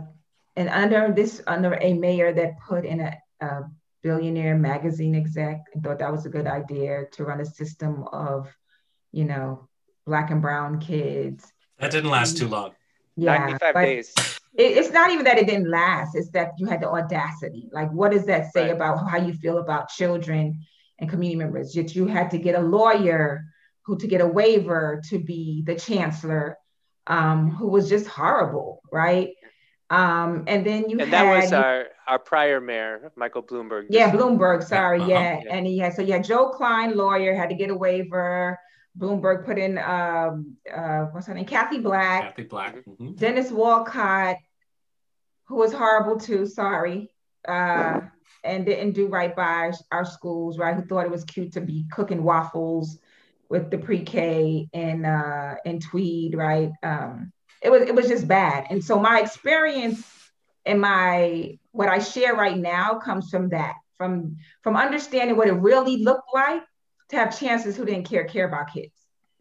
and 0.57 0.69
under 0.69 1.13
this, 1.15 1.41
under 1.47 1.79
a 1.81 1.95
mayor 1.95 2.33
that 2.33 2.59
put 2.59 2.85
in 2.85 2.99
a, 2.99 3.17
a 3.41 3.61
billionaire 4.03 4.57
magazine 4.57 5.15
exec 5.15 5.61
and 5.73 5.85
thought 5.85 6.01
that 6.01 6.11
was 6.11 6.27
a 6.27 6.29
good 6.29 6.49
idea 6.49 7.05
to 7.13 7.23
run 7.23 7.41
a 7.41 7.45
system 7.45 8.03
of, 8.11 8.53
you 9.13 9.25
know, 9.25 9.69
black 10.07 10.33
and 10.33 10.43
brown 10.43 10.81
kids. 10.81 11.53
That 11.79 11.93
didn't 11.93 12.11
last 12.11 12.37
too 12.37 12.49
long. 12.49 12.73
Yeah, 13.17 13.39
95 13.39 13.75
days 13.77 14.13
it, 14.17 14.38
it's 14.55 14.91
not 14.91 15.11
even 15.11 15.25
that 15.25 15.39
it 15.39 15.47
didn't 15.47 15.71
last 15.71 16.15
it's 16.15 16.31
that 16.31 16.53
you 16.59 16.67
had 16.67 16.81
the 16.81 16.89
audacity. 16.89 17.69
Like 17.73 17.91
what 17.93 18.13
does 18.13 18.27
that 18.27 18.53
say 18.53 18.63
right. 18.63 18.73
about 18.73 19.09
how 19.09 19.19
you 19.19 19.33
feel 19.33 19.59
about 19.59 19.89
children 19.89 20.61
and 20.99 21.09
community 21.09 21.37
members? 21.37 21.73
That 21.73 21.95
you 21.95 22.07
had 22.07 22.31
to 22.33 22.39
get 22.39 22.55
a 22.55 22.61
lawyer 22.61 23.45
who 23.83 23.97
to 23.99 24.07
get 24.07 24.21
a 24.21 24.27
waiver 24.27 25.01
to 25.11 25.19
be 25.19 25.63
the 25.67 25.75
chancellor 25.75 26.59
um, 27.07 27.51
who 27.51 27.69
was 27.69 27.89
just 27.89 28.07
horrible 28.07 28.83
right? 28.93 29.31
Um, 29.91 30.45
and 30.47 30.67
then 30.67 30.91
you 30.91 30.99
and 31.01 31.11
had, 31.11 31.11
that 31.13 31.43
was 31.43 31.53
our 31.53 31.87
our 32.07 32.19
prior 32.19 32.61
mayor 32.61 33.11
michael 33.17 33.43
bloomberg 33.43 33.87
yeah 33.89 34.11
bloomberg 34.11 34.63
sorry 34.63 35.01
uh-huh. 35.01 35.11
yeah. 35.11 35.41
yeah. 35.43 35.55
And 35.55 35.67
he 35.67 35.79
had 35.79 35.95
so 35.95 36.03
you 36.03 36.13
had 36.13 36.25
joel 36.25 36.51
klein 36.51 36.95
lawyer 36.95 37.35
had 37.35 37.49
to 37.49 37.55
get 37.55 37.71
a 37.71 37.75
waiver 37.75 38.59
Bloomberg 38.97 39.45
put 39.45 39.59
in 39.59 39.79
um, 39.79 40.57
uh, 40.73 41.07
what's 41.07 41.27
her 41.27 41.35
name? 41.35 41.47
Cathie 41.47 41.81
Black. 41.81 42.37
Cathie 42.37 42.49
Black. 42.49 42.77
Mm-hmm. 42.77 43.13
Dennis 43.13 43.51
Walcott, 43.51 44.37
who 45.47 45.57
was 45.57 45.73
horrible 45.73 46.19
too. 46.19 46.47
Sorry, 46.47 47.11
uh, 47.47 48.01
and 48.45 48.67
didn't 48.67 48.93
do 48.93 49.09
right 49.09 49.35
by 49.35 49.73
our 49.91 50.05
schools. 50.05 50.59
Right, 50.59 50.75
who 50.75 50.85
thought 50.85 51.07
it 51.07 51.11
was 51.11 51.25
cute 51.25 51.53
to 51.53 51.61
be 51.61 51.87
cooking 51.93 52.23
waffles 52.23 52.99
with 53.49 53.71
the 53.71 53.79
pre-K 53.79 54.69
and 54.73 55.07
uh, 55.07 55.55
in 55.65 55.81
Tweed. 55.81 56.35
Right. 56.35 56.71
Um, 56.83 57.33
it 57.63 57.71
was 57.71 57.83
it 57.83 57.95
was 57.95 58.09
just 58.09 58.29
bad. 58.29 58.67
And 58.71 58.85
so 58.85 58.99
my 58.99 59.21
experience 59.21 60.05
and 60.65 60.81
my 60.81 61.59
what 61.73 61.89
I 61.89 61.99
share 61.99 62.35
right 62.35 62.57
now 62.57 62.99
comes 62.99 63.31
from 63.31 63.51
that, 63.51 63.75
from 63.97 64.37
from 64.63 64.77
understanding 64.77 65.37
what 65.37 65.49
it 65.49 65.53
really 65.53 65.99
looked 65.99 66.31
like 66.33 66.63
to 67.11 67.17
have 67.17 67.39
chances 67.39 67.77
who 67.77 67.85
didn't 67.85 68.09
care 68.09 68.25
care 68.25 68.47
about 68.47 68.73
kids. 68.73 68.93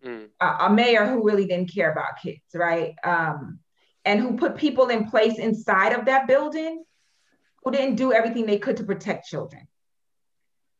Mm. 0.05 0.29
Uh, 0.39 0.57
a 0.61 0.69
mayor 0.69 1.05
who 1.05 1.23
really 1.23 1.45
didn't 1.45 1.73
care 1.73 1.91
about 1.91 2.21
kids, 2.21 2.41
right? 2.53 2.95
Um, 3.03 3.59
and 4.05 4.19
who 4.19 4.37
put 4.37 4.55
people 4.55 4.87
in 4.87 5.09
place 5.09 5.37
inside 5.37 5.93
of 5.93 6.05
that 6.05 6.27
building 6.27 6.83
who 7.63 7.71
didn't 7.71 7.95
do 7.95 8.13
everything 8.13 8.45
they 8.45 8.59
could 8.59 8.77
to 8.77 8.83
protect 8.83 9.27
children. 9.27 9.67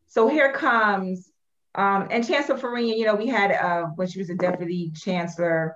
So 0.08 0.30
here 0.30 0.54
comes, 0.54 1.30
um, 1.76 2.08
and 2.10 2.26
Chancellor 2.26 2.58
Farina, 2.58 2.96
you 2.96 3.06
know, 3.06 3.16
we 3.16 3.28
had 3.28 3.52
uh, 3.52 3.88
when 3.96 4.08
she 4.08 4.20
was 4.20 4.30
a 4.30 4.36
deputy 4.36 4.92
chancellor 4.96 5.76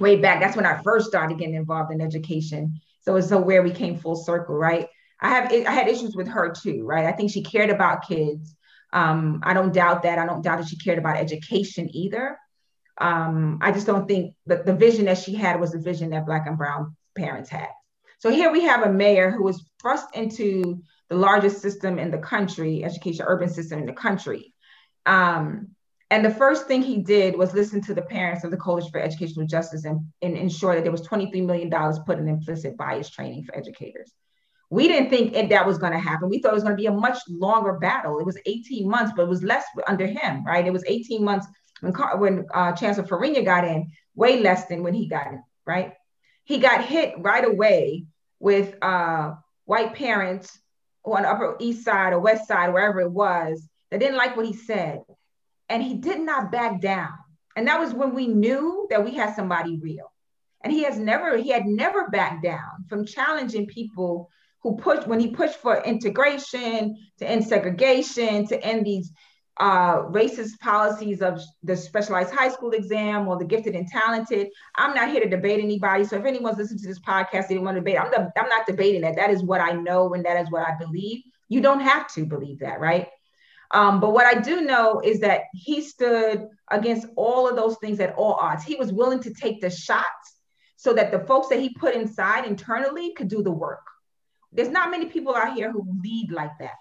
way 0.00 0.16
back. 0.16 0.40
That's 0.40 0.56
when 0.56 0.66
I 0.66 0.82
first 0.82 1.06
started 1.06 1.38
getting 1.38 1.54
involved 1.54 1.92
in 1.92 2.00
education. 2.00 2.80
So 3.02 3.16
it's 3.16 3.28
so 3.28 3.40
where 3.40 3.62
we 3.62 3.70
came 3.70 3.96
full 3.96 4.16
circle, 4.16 4.56
right? 4.56 4.88
I 5.20 5.28
have 5.28 5.52
I 5.52 5.70
had 5.70 5.88
issues 5.88 6.16
with 6.16 6.26
her 6.28 6.50
too, 6.50 6.84
right? 6.84 7.06
I 7.06 7.12
think 7.12 7.30
she 7.30 7.42
cared 7.42 7.70
about 7.70 8.06
kids. 8.06 8.56
Um, 8.92 9.40
I 9.42 9.54
don't 9.54 9.72
doubt 9.72 10.02
that. 10.02 10.18
I 10.18 10.26
don't 10.26 10.42
doubt 10.42 10.58
that 10.58 10.68
she 10.68 10.76
cared 10.76 10.98
about 10.98 11.16
education 11.16 11.88
either. 11.94 12.38
Um, 13.00 13.58
I 13.62 13.72
just 13.72 13.86
don't 13.86 14.06
think 14.06 14.34
that 14.46 14.66
the 14.66 14.74
vision 14.74 15.06
that 15.06 15.18
she 15.18 15.34
had 15.34 15.58
was 15.58 15.72
the 15.72 15.78
vision 15.78 16.10
that 16.10 16.26
Black 16.26 16.46
and 16.46 16.58
Brown 16.58 16.96
parents 17.16 17.50
had. 17.50 17.68
So 18.18 18.30
here 18.30 18.52
we 18.52 18.62
have 18.64 18.82
a 18.82 18.92
mayor 18.92 19.30
who 19.30 19.42
was 19.42 19.64
thrust 19.80 20.14
into 20.14 20.82
the 21.08 21.16
largest 21.16 21.60
system 21.60 21.98
in 21.98 22.10
the 22.10 22.18
country, 22.18 22.84
education 22.84 23.24
urban 23.26 23.48
system 23.48 23.80
in 23.80 23.86
the 23.86 23.92
country. 23.92 24.54
Um, 25.06 25.74
And 26.12 26.22
the 26.22 26.30
first 26.44 26.66
thing 26.68 26.82
he 26.82 26.98
did 26.98 27.38
was 27.38 27.54
listen 27.54 27.80
to 27.84 27.94
the 27.94 28.02
parents 28.02 28.44
of 28.44 28.50
the 28.50 28.58
Coalition 28.58 28.90
for 28.90 29.00
Educational 29.00 29.46
Justice 29.46 29.86
and, 29.86 29.98
and 30.20 30.36
ensure 30.36 30.74
that 30.74 30.82
there 30.82 30.92
was 30.92 31.08
$23 31.08 31.46
million 31.46 31.70
put 32.04 32.18
in 32.18 32.28
implicit 32.28 32.76
bias 32.76 33.08
training 33.08 33.44
for 33.44 33.56
educators. 33.56 34.12
We 34.72 34.88
didn't 34.88 35.10
think 35.10 35.50
that 35.50 35.66
was 35.66 35.76
going 35.76 35.92
to 35.92 35.98
happen. 35.98 36.30
We 36.30 36.38
thought 36.38 36.52
it 36.52 36.54
was 36.54 36.62
going 36.62 36.74
to 36.74 36.80
be 36.80 36.86
a 36.86 36.92
much 36.92 37.18
longer 37.28 37.74
battle. 37.74 38.18
It 38.18 38.24
was 38.24 38.38
18 38.46 38.88
months, 38.88 39.12
but 39.14 39.24
it 39.24 39.28
was 39.28 39.42
less 39.42 39.66
under 39.86 40.06
him, 40.06 40.42
right? 40.46 40.66
It 40.66 40.72
was 40.72 40.82
18 40.86 41.22
months 41.22 41.46
when, 41.82 41.92
when 41.92 42.46
uh, 42.54 42.72
Chancellor 42.72 43.04
Fariña 43.04 43.44
got 43.44 43.64
in, 43.64 43.92
way 44.14 44.40
less 44.40 44.64
than 44.68 44.82
when 44.82 44.94
he 44.94 45.08
got 45.08 45.26
in, 45.26 45.42
right? 45.66 45.92
He 46.44 46.56
got 46.56 46.86
hit 46.86 47.16
right 47.18 47.44
away 47.44 48.06
with 48.40 48.74
uh, 48.80 49.34
white 49.66 49.92
parents 49.92 50.58
on 51.04 51.20
the 51.20 51.28
Upper 51.28 51.56
East 51.60 51.84
Side 51.84 52.14
or 52.14 52.20
West 52.20 52.48
Side, 52.48 52.72
wherever 52.72 53.02
it 53.02 53.12
was, 53.12 53.68
that 53.90 54.00
didn't 54.00 54.16
like 54.16 54.38
what 54.38 54.46
he 54.46 54.54
said. 54.54 55.02
And 55.68 55.82
he 55.82 55.98
did 55.98 56.18
not 56.18 56.50
back 56.50 56.80
down. 56.80 57.12
And 57.56 57.68
that 57.68 57.78
was 57.78 57.92
when 57.92 58.14
we 58.14 58.26
knew 58.26 58.86
that 58.88 59.04
we 59.04 59.14
had 59.14 59.36
somebody 59.36 59.78
real. 59.78 60.10
And 60.64 60.72
he 60.72 60.84
has 60.84 60.98
never, 60.98 61.36
he 61.36 61.50
had 61.50 61.66
never 61.66 62.08
backed 62.08 62.42
down 62.42 62.86
from 62.88 63.04
challenging 63.04 63.66
people 63.66 64.30
who 64.62 64.76
pushed, 64.76 65.06
when 65.06 65.20
he 65.20 65.28
pushed 65.28 65.56
for 65.56 65.82
integration, 65.82 66.96
to 67.18 67.28
end 67.28 67.46
segregation, 67.46 68.46
to 68.46 68.64
end 68.64 68.86
these 68.86 69.12
uh, 69.58 70.02
racist 70.04 70.58
policies 70.60 71.20
of 71.20 71.40
the 71.62 71.76
specialized 71.76 72.32
high 72.32 72.48
school 72.48 72.70
exam 72.70 73.28
or 73.28 73.38
the 73.38 73.44
gifted 73.44 73.74
and 73.74 73.86
talented. 73.86 74.48
I'm 74.76 74.94
not 74.94 75.10
here 75.10 75.20
to 75.20 75.28
debate 75.28 75.62
anybody. 75.62 76.04
So 76.04 76.16
if 76.16 76.24
anyone's 76.24 76.58
listening 76.58 76.80
to 76.80 76.88
this 76.88 77.00
podcast, 77.00 77.48
they 77.48 77.58
want 77.58 77.76
to 77.76 77.80
debate, 77.80 77.98
I'm, 77.98 78.10
the, 78.10 78.32
I'm 78.36 78.48
not 78.48 78.66
debating 78.66 79.02
that. 79.02 79.16
That 79.16 79.30
is 79.30 79.42
what 79.42 79.60
I 79.60 79.72
know 79.72 80.14
and 80.14 80.24
that 80.24 80.40
is 80.40 80.50
what 80.50 80.66
I 80.66 80.76
believe. 80.78 81.22
You 81.48 81.60
don't 81.60 81.80
have 81.80 82.12
to 82.14 82.24
believe 82.24 82.60
that, 82.60 82.80
right? 82.80 83.08
Um, 83.72 84.00
but 84.00 84.12
what 84.12 84.26
I 84.26 84.40
do 84.40 84.60
know 84.62 85.00
is 85.00 85.20
that 85.20 85.42
he 85.54 85.80
stood 85.80 86.46
against 86.70 87.06
all 87.16 87.48
of 87.48 87.56
those 87.56 87.76
things 87.78 88.00
at 88.00 88.14
all 88.14 88.34
odds. 88.34 88.64
He 88.64 88.76
was 88.76 88.92
willing 88.92 89.20
to 89.20 89.34
take 89.34 89.60
the 89.60 89.70
shots 89.70 90.36
so 90.76 90.92
that 90.94 91.10
the 91.10 91.20
folks 91.20 91.48
that 91.48 91.60
he 91.60 91.70
put 91.70 91.94
inside 91.94 92.46
internally 92.46 93.12
could 93.14 93.28
do 93.28 93.42
the 93.42 93.52
work. 93.52 93.80
There's 94.52 94.68
not 94.68 94.90
many 94.90 95.06
people 95.06 95.34
out 95.34 95.54
here 95.54 95.70
who 95.70 95.86
lead 96.02 96.30
like 96.30 96.58
that. 96.60 96.74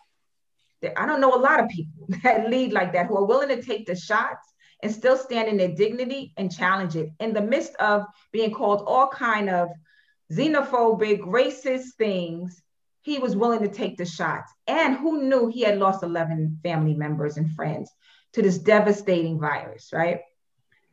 I 0.97 1.05
don't 1.05 1.21
know 1.21 1.35
a 1.35 1.37
lot 1.37 1.59
of 1.59 1.69
people 1.69 2.07
that 2.23 2.49
lead 2.49 2.73
like 2.73 2.93
that 2.93 3.07
who 3.07 3.17
are 3.17 3.25
willing 3.25 3.49
to 3.49 3.61
take 3.61 3.85
the 3.85 3.95
shots 3.95 4.47
and 4.83 4.91
still 4.91 5.17
stand 5.17 5.47
in 5.47 5.57
their 5.57 5.75
dignity 5.75 6.33
and 6.37 6.51
challenge 6.51 6.95
it 6.95 7.09
in 7.19 7.33
the 7.33 7.41
midst 7.41 7.75
of 7.75 8.03
being 8.31 8.51
called 8.51 8.83
all 8.87 9.07
kind 9.07 9.49
of 9.49 9.69
xenophobic, 10.31 11.19
racist 11.19 11.93
things. 11.97 12.61
He 13.01 13.19
was 13.19 13.35
willing 13.35 13.61
to 13.61 13.67
take 13.67 13.97
the 13.97 14.05
shots. 14.05 14.51
And 14.67 14.95
who 14.95 15.23
knew 15.23 15.47
he 15.47 15.61
had 15.61 15.77
lost 15.77 16.03
11 16.03 16.59
family 16.63 16.93
members 16.93 17.37
and 17.37 17.51
friends 17.51 17.91
to 18.33 18.41
this 18.41 18.57
devastating 18.57 19.39
virus, 19.39 19.89
right? 19.93 20.21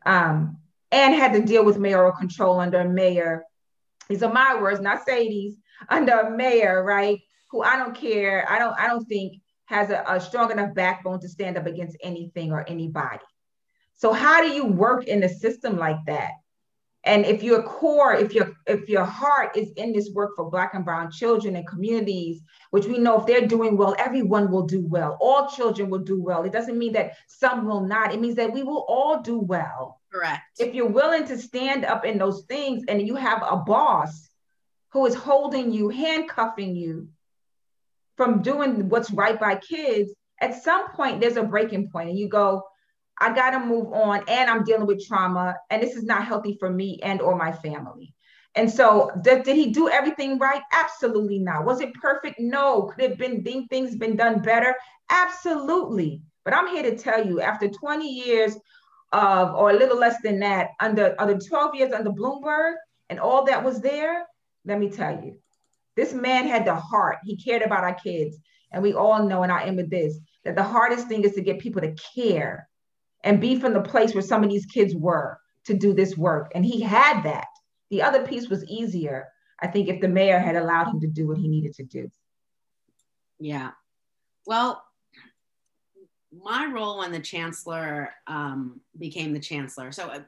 Um, 0.05 0.59
and 0.91 1.15
had 1.15 1.33
to 1.35 1.43
deal 1.43 1.65
with 1.65 1.79
mayoral 1.79 2.13
control 2.13 2.61
under 2.61 2.81
a 2.81 2.89
mayor. 2.89 3.45
These 4.09 4.23
are 4.23 4.33
my 4.33 4.61
words, 4.61 4.81
not 4.81 5.05
Sadie's, 5.05 5.57
under 5.89 6.13
a 6.13 6.31
mayor, 6.31 6.83
right? 6.83 7.21
Who 7.51 7.63
I 7.63 7.77
don't 7.77 7.95
care. 7.95 8.47
I 8.51 8.59
don't, 8.59 8.79
I 8.79 8.87
don't 8.87 9.05
think 9.07 9.41
has 9.67 9.91
a, 9.91 10.03
a 10.07 10.21
strong 10.21 10.51
enough 10.51 10.75
backbone 10.75 11.21
to 11.21 11.29
stand 11.29 11.57
up 11.59 11.67
against 11.67 11.97
anything 12.03 12.53
or 12.53 12.67
anybody. 12.69 13.25
So 13.95 14.13
how 14.13 14.41
do 14.41 14.49
you 14.49 14.65
work 14.65 15.05
in 15.05 15.23
a 15.23 15.29
system 15.29 15.77
like 15.77 15.99
that? 16.07 16.31
And 17.05 17.25
if 17.25 17.43
your 17.43 17.63
core, 17.63 18.15
if 18.15 18.35
your 18.35 18.53
if 18.67 18.89
your 18.89 19.05
heart 19.05 19.57
is 19.57 19.71
in 19.77 19.93
this 19.93 20.11
work 20.13 20.33
for 20.37 20.51
Black 20.51 20.75
and 20.75 20.85
Brown 20.85 21.11
children 21.11 21.57
and 21.57 21.67
communities, 21.67 22.43
which 22.71 22.87
we 22.87 22.99
know 22.99 23.21
if 23.21 23.27
they're 23.27 23.47
doing 23.47 23.77
well, 23.77 23.95
everyone 23.99 24.51
will 24.51 24.67
do 24.67 24.85
well. 24.85 25.17
All 25.21 25.49
children 25.49 25.91
will 25.91 26.01
do 26.01 26.21
well. 26.21 26.45
It 26.45 26.53
doesn't 26.53 26.79
mean 26.79 26.93
that 26.93 27.13
some 27.27 27.67
will 27.67 27.81
not. 27.81 28.13
It 28.13 28.21
means 28.21 28.35
that 28.37 28.53
we 28.53 28.63
will 28.63 28.85
all 28.89 29.23
do 29.23 29.39
well. 29.39 30.01
Correct. 30.13 30.43
If 30.59 30.75
you're 30.75 30.87
willing 30.89 31.27
to 31.29 31.39
stand 31.39 31.85
up 31.85 32.05
in 32.05 32.19
those 32.19 32.45
things 32.45 32.85
and 32.89 33.07
you 33.07 33.15
have 33.15 33.43
a 33.43 33.57
boss 33.57 34.29
who 34.93 35.07
is 35.07 35.15
holding 35.15 35.73
you, 35.73 35.89
handcuffing 35.89 36.75
you, 36.77 37.09
from 38.17 38.43
doing 38.43 38.89
what's 38.89 39.11
right 39.11 39.39
by 39.39 39.55
kids, 39.57 40.13
at 40.41 40.63
some 40.63 40.91
point 40.91 41.21
there's 41.21 41.37
a 41.37 41.43
breaking 41.43 41.89
point 41.91 42.11
and 42.11 42.19
you 42.19 42.29
go, 42.29 42.63
I 43.21 43.33
got 43.35 43.51
to 43.51 43.61
move 43.61 43.93
on 43.93 44.25
and 44.29 44.51
I'm 44.51 44.65
dealing 44.65 44.87
with 44.87 45.05
trauma 45.07 45.57
and 45.71 45.83
this 45.83 45.97
is 45.97 46.05
not 46.05 46.25
healthy 46.25 46.57
for 46.59 46.71
me 46.71 47.01
and 47.03 47.21
or 47.21 47.37
my 47.37 47.53
family. 47.53 48.15
And 48.55 48.71
so 48.71 49.11
did, 49.23 49.45
did 49.45 49.57
he 49.57 49.71
do 49.71 49.89
everything 49.89 50.39
right? 50.39 50.63
Absolutely 50.73 51.39
not. 51.39 51.65
Was 51.65 51.81
it 51.81 51.95
perfect? 51.95 52.41
No. 52.41 52.83
Could 52.83 53.11
have 53.11 53.19
been 53.19 53.67
things 53.69 53.97
been 53.97 54.17
done 54.17 54.41
better? 54.41 54.75
Absolutely. 55.11 56.23
But 56.45 56.55
I'm 56.55 56.69
here 56.69 56.83
to 56.83 56.97
tell 56.97 57.25
you 57.25 57.41
after 57.41 57.69
20 57.69 58.09
years 58.09 58.57
of 59.13 59.55
or 59.55 59.71
a 59.71 59.75
little 59.75 59.99
less 59.99 60.21
than 60.23 60.41
that 60.41 60.71
under 60.81 61.15
under 61.19 61.39
12 61.39 61.75
years 61.75 61.93
under 61.93 62.11
Bloomberg 62.11 62.75
and 63.11 63.19
all 63.19 63.45
that 63.45 63.63
was 63.65 63.81
there, 63.81 64.27
let 64.69 64.79
me 64.79 64.91
tell 64.91 65.13
you, 65.13 65.39
this 65.97 66.13
man 66.13 66.47
had 66.47 66.65
the 66.65 66.75
heart. 66.77 67.19
He 67.25 67.37
cared 67.37 67.63
about 67.63 67.83
our 67.83 67.95
kids. 67.95 68.37
And 68.71 68.83
we 68.83 68.93
all 68.93 69.27
know, 69.27 69.43
and 69.43 69.51
I 69.51 69.65
end 69.65 69.79
with 69.79 69.91
this, 69.91 70.19
that 70.45 70.55
the 70.55 70.63
hardest 70.63 71.09
thing 71.09 71.25
is 71.25 71.33
to 71.33 71.41
get 71.41 71.59
people 71.59 71.81
to 71.81 71.97
care 72.15 72.69
and 73.25 73.41
be 73.41 73.59
from 73.59 73.73
the 73.73 73.81
place 73.81 74.15
where 74.15 74.23
some 74.23 74.45
of 74.45 74.51
these 74.51 74.67
kids 74.67 74.95
were 74.95 75.41
to 75.65 75.75
do 75.75 75.95
this 75.95 76.17
work. 76.17 76.53
And 76.55 76.65
he 76.65 76.81
had 76.83 77.23
that. 77.23 77.49
The 77.91 78.03
other 78.03 78.27
piece 78.27 78.49
was 78.49 78.65
easier, 78.67 79.29
I 79.61 79.69
think, 79.69 79.89
if 79.89 80.01
the 80.01 80.09
mayor 80.09 80.39
had 80.39 80.55
allowed 80.55 80.89
him 80.89 81.01
to 81.01 81.07
do 81.09 81.27
what 81.27 81.39
he 81.39 81.49
needed 81.49 81.75
to 81.75 81.85
do. 81.85 82.11
Yeah. 83.41 83.71
Well, 84.47 84.83
my 86.31 86.67
role 86.67 86.99
when 86.99 87.11
the 87.11 87.21
chancellor 87.21 88.11
um, 88.27 88.81
became 88.99 89.33
the 89.33 89.41
chancellor. 89.41 89.93
So 89.93 90.09
uh, 90.09 90.21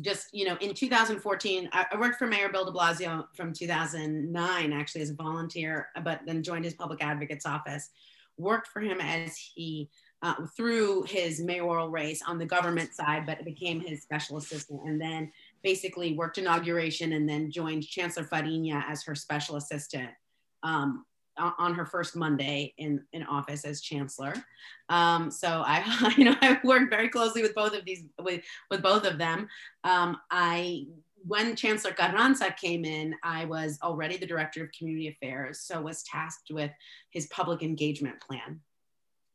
just 0.00 0.28
you 0.32 0.44
know 0.44 0.56
in 0.60 0.74
2014 0.74 1.68
I, 1.72 1.86
worked 1.98 2.18
for 2.18 2.26
mayor 2.26 2.48
bill 2.48 2.64
de 2.64 2.72
blasio 2.72 3.26
from 3.34 3.52
2009 3.52 4.72
actually 4.72 5.00
as 5.00 5.10
a 5.10 5.14
volunteer 5.14 5.88
but 6.04 6.20
then 6.26 6.42
joined 6.42 6.64
his 6.64 6.74
public 6.74 7.02
advocate's 7.02 7.46
office. 7.46 7.90
Worked 8.36 8.68
for 8.68 8.80
him 8.80 9.00
as 9.00 9.36
he 9.36 9.88
uh, 10.22 10.34
through 10.56 11.04
his 11.04 11.40
mayoral 11.40 11.90
race 11.90 12.22
on 12.26 12.38
the 12.38 12.46
government 12.46 12.94
side 12.94 13.24
but 13.26 13.44
became 13.44 13.80
his 13.80 14.02
special 14.02 14.36
assistant 14.36 14.80
and 14.84 15.00
then 15.00 15.32
basically 15.62 16.14
worked 16.14 16.38
inauguration 16.38 17.12
and 17.12 17.28
then 17.28 17.50
joined 17.50 17.86
chancellor 17.86 18.24
Fariña 18.24 18.82
as 18.88 19.02
her 19.02 19.14
special 19.14 19.56
assistant. 19.56 20.10
Um, 20.62 21.04
on 21.38 21.74
her 21.74 21.86
first 21.86 22.16
Monday 22.16 22.74
in, 22.78 23.02
in 23.12 23.22
office 23.24 23.64
as 23.64 23.80
chancellor. 23.80 24.34
Um, 24.88 25.30
so 25.30 25.62
I, 25.66 26.14
you 26.16 26.24
know, 26.24 26.36
I 26.40 26.58
worked 26.64 26.90
very 26.90 27.08
closely 27.08 27.42
with 27.42 27.54
both 27.54 27.74
of 27.74 27.84
these, 27.84 28.04
with, 28.20 28.42
with 28.70 28.82
both 28.82 29.04
of 29.04 29.18
them. 29.18 29.48
Um, 29.84 30.18
I, 30.30 30.86
when 31.26 31.56
Chancellor 31.56 31.92
Carranza 31.92 32.54
came 32.60 32.84
in, 32.84 33.14
I 33.22 33.44
was 33.44 33.78
already 33.82 34.16
the 34.16 34.26
director 34.26 34.62
of 34.64 34.72
community 34.72 35.08
affairs, 35.08 35.60
so 35.60 35.80
was 35.80 36.02
tasked 36.04 36.50
with 36.50 36.70
his 37.10 37.26
public 37.26 37.62
engagement 37.62 38.20
plan 38.20 38.60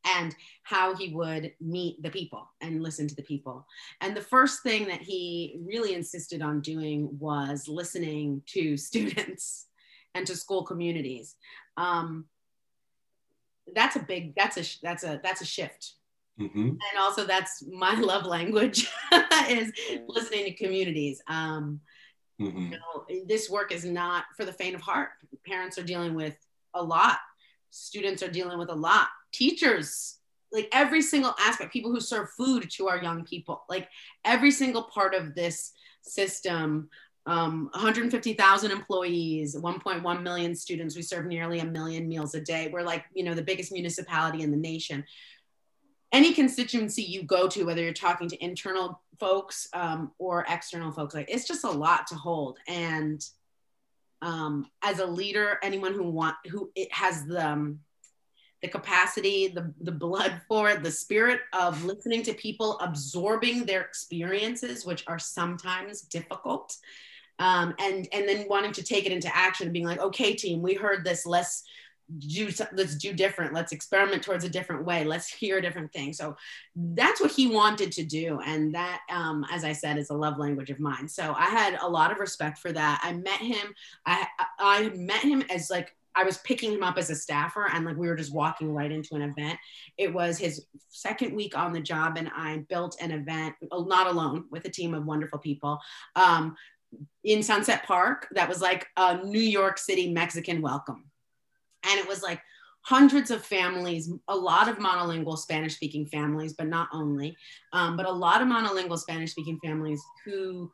and 0.06 0.36
how 0.63 0.96
he 0.96 1.13
would 1.13 1.54
meet 1.62 2.02
the 2.02 2.10
people 2.10 2.50
and 2.62 2.84
listen 2.84 3.08
to 3.08 3.16
the 3.16 3.24
people. 3.24 3.66
And 4.02 4.16
the 4.16 4.22
first 4.22 4.63
thing 4.63 4.86
that 4.88 5.02
he 5.02 5.60
really 5.66 5.94
insisted 5.94 6.42
on 6.42 6.62
doing 6.62 7.10
was 7.20 7.68
listening 7.68 8.42
to 8.48 8.78
students 8.78 9.68
and 10.15 10.26
to 10.28 10.36
school 10.36 10.63
communities. 10.63 11.36
Um, 11.78 12.26
that's 13.73 13.95
a 13.95 13.99
big 13.99 14.36
that's 14.36 14.58
a 14.58 14.82
that's 14.82 15.04
a 15.04 15.19
that's 15.23 15.41
a 15.41 15.45
shift. 15.45 15.93
Mm-hmm. 16.39 16.69
and 16.69 16.99
also 16.99 17.28
that's 17.28 17.63
my 17.71 17.93
love 17.99 18.26
language 18.26 18.89
is 19.49 19.71
listening 20.08 20.45
to 20.45 20.54
communities. 20.54 21.21
Um, 21.28 21.80
mm-hmm. 22.41 22.71
you 22.73 22.80
know, 22.80 23.06
this 23.28 23.52
work 23.52 23.71
is 23.71 23.86
not 23.86 24.26
for 24.36 24.43
the 24.43 24.54
faint 24.54 24.73
of 24.73 24.82
heart. 24.82 25.10
Parents 25.45 25.78
are 25.78 25.84
dealing 25.84 26.15
with 26.15 26.36
a 26.73 26.82
lot. 26.82 27.19
Students 27.69 28.23
are 28.23 28.32
dealing 28.32 28.58
with 28.58 28.69
a 28.69 28.76
lot. 28.76 29.10
Teachers 29.32 30.17
like 30.54 30.69
every 30.71 31.02
single 31.02 31.34
aspect 31.39 31.73
people 31.73 31.91
who 31.91 31.99
serve 31.99 32.30
food 32.30 32.69
to 32.69 32.88
our 32.88 33.02
young 33.02 33.26
people 33.26 33.63
like 33.67 33.89
every 34.23 34.52
single 34.52 34.84
part 34.84 35.15
of 35.15 35.34
this 35.34 35.73
system 36.04 36.89
um, 37.25 37.69
150,000 37.73 38.71
employees, 38.71 39.55
1.1 39.55 40.21
million 40.23 40.55
students. 40.55 40.95
We 40.95 41.01
serve 41.01 41.25
nearly 41.25 41.59
a 41.59 41.65
million 41.65 42.07
meals 42.07 42.36
a 42.36 42.41
day. 42.41 42.69
We're 42.71 42.83
like, 42.83 43.05
you 43.13 43.23
know, 43.23 43.33
the 43.33 43.41
biggest 43.41 43.71
municipality 43.71 44.41
in 44.41 44.51
the 44.51 44.57
nation. 44.57 45.05
Any 46.12 46.33
constituency 46.33 47.01
you 47.01 47.23
go 47.23 47.47
to, 47.47 47.63
whether 47.63 47.81
you're 47.81 47.93
talking 47.93 48.27
to 48.29 48.43
internal 48.43 49.01
folks 49.19 49.67
um, 49.73 50.12
or 50.19 50.45
external 50.47 50.91
folks, 50.91 51.15
like 51.15 51.29
it's 51.29 51.47
just 51.47 51.63
a 51.63 51.71
lot 51.71 52.07
to 52.07 52.15
hold. 52.15 52.59
And 52.67 53.25
um, 54.21 54.67
as 54.81 54.99
a 54.99 55.05
leader, 55.05 55.59
anyone 55.63 55.93
who 55.93 56.03
want 56.03 56.36
who 56.49 56.71
it 56.75 56.91
has 56.93 57.25
the 57.25 57.45
um, 57.45 57.79
the 58.63 58.69
capacity, 58.69 59.49
the, 59.49 59.73
the 59.81 59.91
blood 59.91 60.41
for 60.47 60.69
it, 60.69 60.81
the 60.81 60.89
spirit 60.89 61.41
of 61.51 61.83
listening 61.83 62.23
to 62.23 62.33
people, 62.33 62.79
absorbing 62.79 63.65
their 63.65 63.81
experiences, 63.81 64.86
which 64.86 65.03
are 65.05 65.19
sometimes 65.19 66.01
difficult, 66.01 66.77
um, 67.39 67.74
and 67.80 68.08
and 68.12 68.28
then 68.28 68.48
wanting 68.48 68.72
to 68.74 68.84
take 68.84 69.06
it 69.06 69.12
into 69.12 69.36
action 69.36 69.67
and 69.67 69.74
being 69.74 69.86
like 69.86 70.00
okay 70.00 70.34
team 70.34 70.62
we 70.62 70.74
heard 70.74 71.04
this. 71.04 71.26
Let's 71.26 71.63
do 72.19 72.50
let's 72.74 72.96
do 72.96 73.13
different. 73.13 73.54
Let's 73.54 73.72
experiment 73.72 74.24
towards 74.24 74.43
a 74.43 74.50
different 74.50 74.86
way. 74.86 75.04
Let's 75.04 75.30
hear 75.30 75.62
different 75.62 75.91
thing. 75.93 76.13
So 76.13 76.36
that's 76.76 77.22
what 77.22 77.32
he 77.32 77.48
wanted 77.48 77.91
to 77.93 78.04
do. 78.04 78.39
And 78.46 78.74
that 78.76 79.02
um, 79.10 79.46
as 79.52 79.63
i 79.63 79.74
said 79.74 79.98
is 79.98 80.10
a 80.10 80.13
love 80.13 80.38
language 80.38 80.69
of 80.69 80.80
mine. 80.80 81.08
So 81.08 81.34
i 81.38 81.46
had 81.46 81.78
a 81.82 81.88
lot 81.88 82.12
of 82.12 82.19
respect 82.19 82.58
for 82.60 82.72
that. 82.72 83.00
I 83.04 83.13
met 83.13 83.39
him. 83.39 83.74
I 84.06 84.28
i 84.60 84.89
met 84.89 85.22
him 85.22 85.43
as 85.50 85.69
like 85.69 85.96
I 86.15 86.24
was 86.24 86.38
picking 86.39 86.72
him 86.72 86.84
up 86.84 86.98
as 86.98 87.10
a 87.10 87.15
staffer 87.15 87.67
and 87.72 87.86
like 87.86 87.98
we 87.98 88.08
were 88.08 88.15
just 88.15 88.34
walking 88.34 88.72
right 88.72 88.91
into 88.91 89.15
an 89.15 89.24
event. 89.24 89.58
It 89.98 90.13
was 90.13 90.38
his 90.38 90.65
second 90.89 91.36
week 91.36 91.58
on 91.58 91.74
the 91.74 91.82
job 91.82 92.17
and 92.17 92.30
I 92.36 92.58
built 92.69 92.98
an 93.02 93.12
event, 93.12 93.56
not 93.72 94.08
alone, 94.08 94.46
with 94.52 94.65
a 94.65 94.69
team 94.69 94.93
of 94.93 95.06
wonderful 95.06 95.39
people. 95.39 95.80
Um, 96.15 96.56
in 97.23 97.43
Sunset 97.43 97.84
Park 97.86 98.27
that 98.32 98.49
was 98.49 98.62
like 98.62 98.88
a 98.97 99.23
New 99.23 99.39
York 99.39 99.77
City 99.77 100.12
Mexican 100.12 100.62
welcome 100.62 101.06
and 101.84 101.99
it 101.99 102.08
was 102.08 102.23
like 102.23 102.41
hundreds 102.82 103.32
of 103.32 103.43
families, 103.43 104.12
a 104.27 104.36
lot 104.36 104.67
of 104.67 104.77
monolingual 104.77 105.38
Spanish 105.38 105.75
speaking 105.75 106.06
families, 106.06 106.53
but 106.53 106.67
not 106.67 106.89
only, 106.91 107.36
um, 107.71 107.95
but 107.95 108.06
a 108.06 108.12
lot 108.12 108.41
of 108.41 108.47
monolingual 108.47 108.97
Spanish 108.97 109.32
speaking 109.32 109.58
families 109.63 110.01
who 110.25 110.69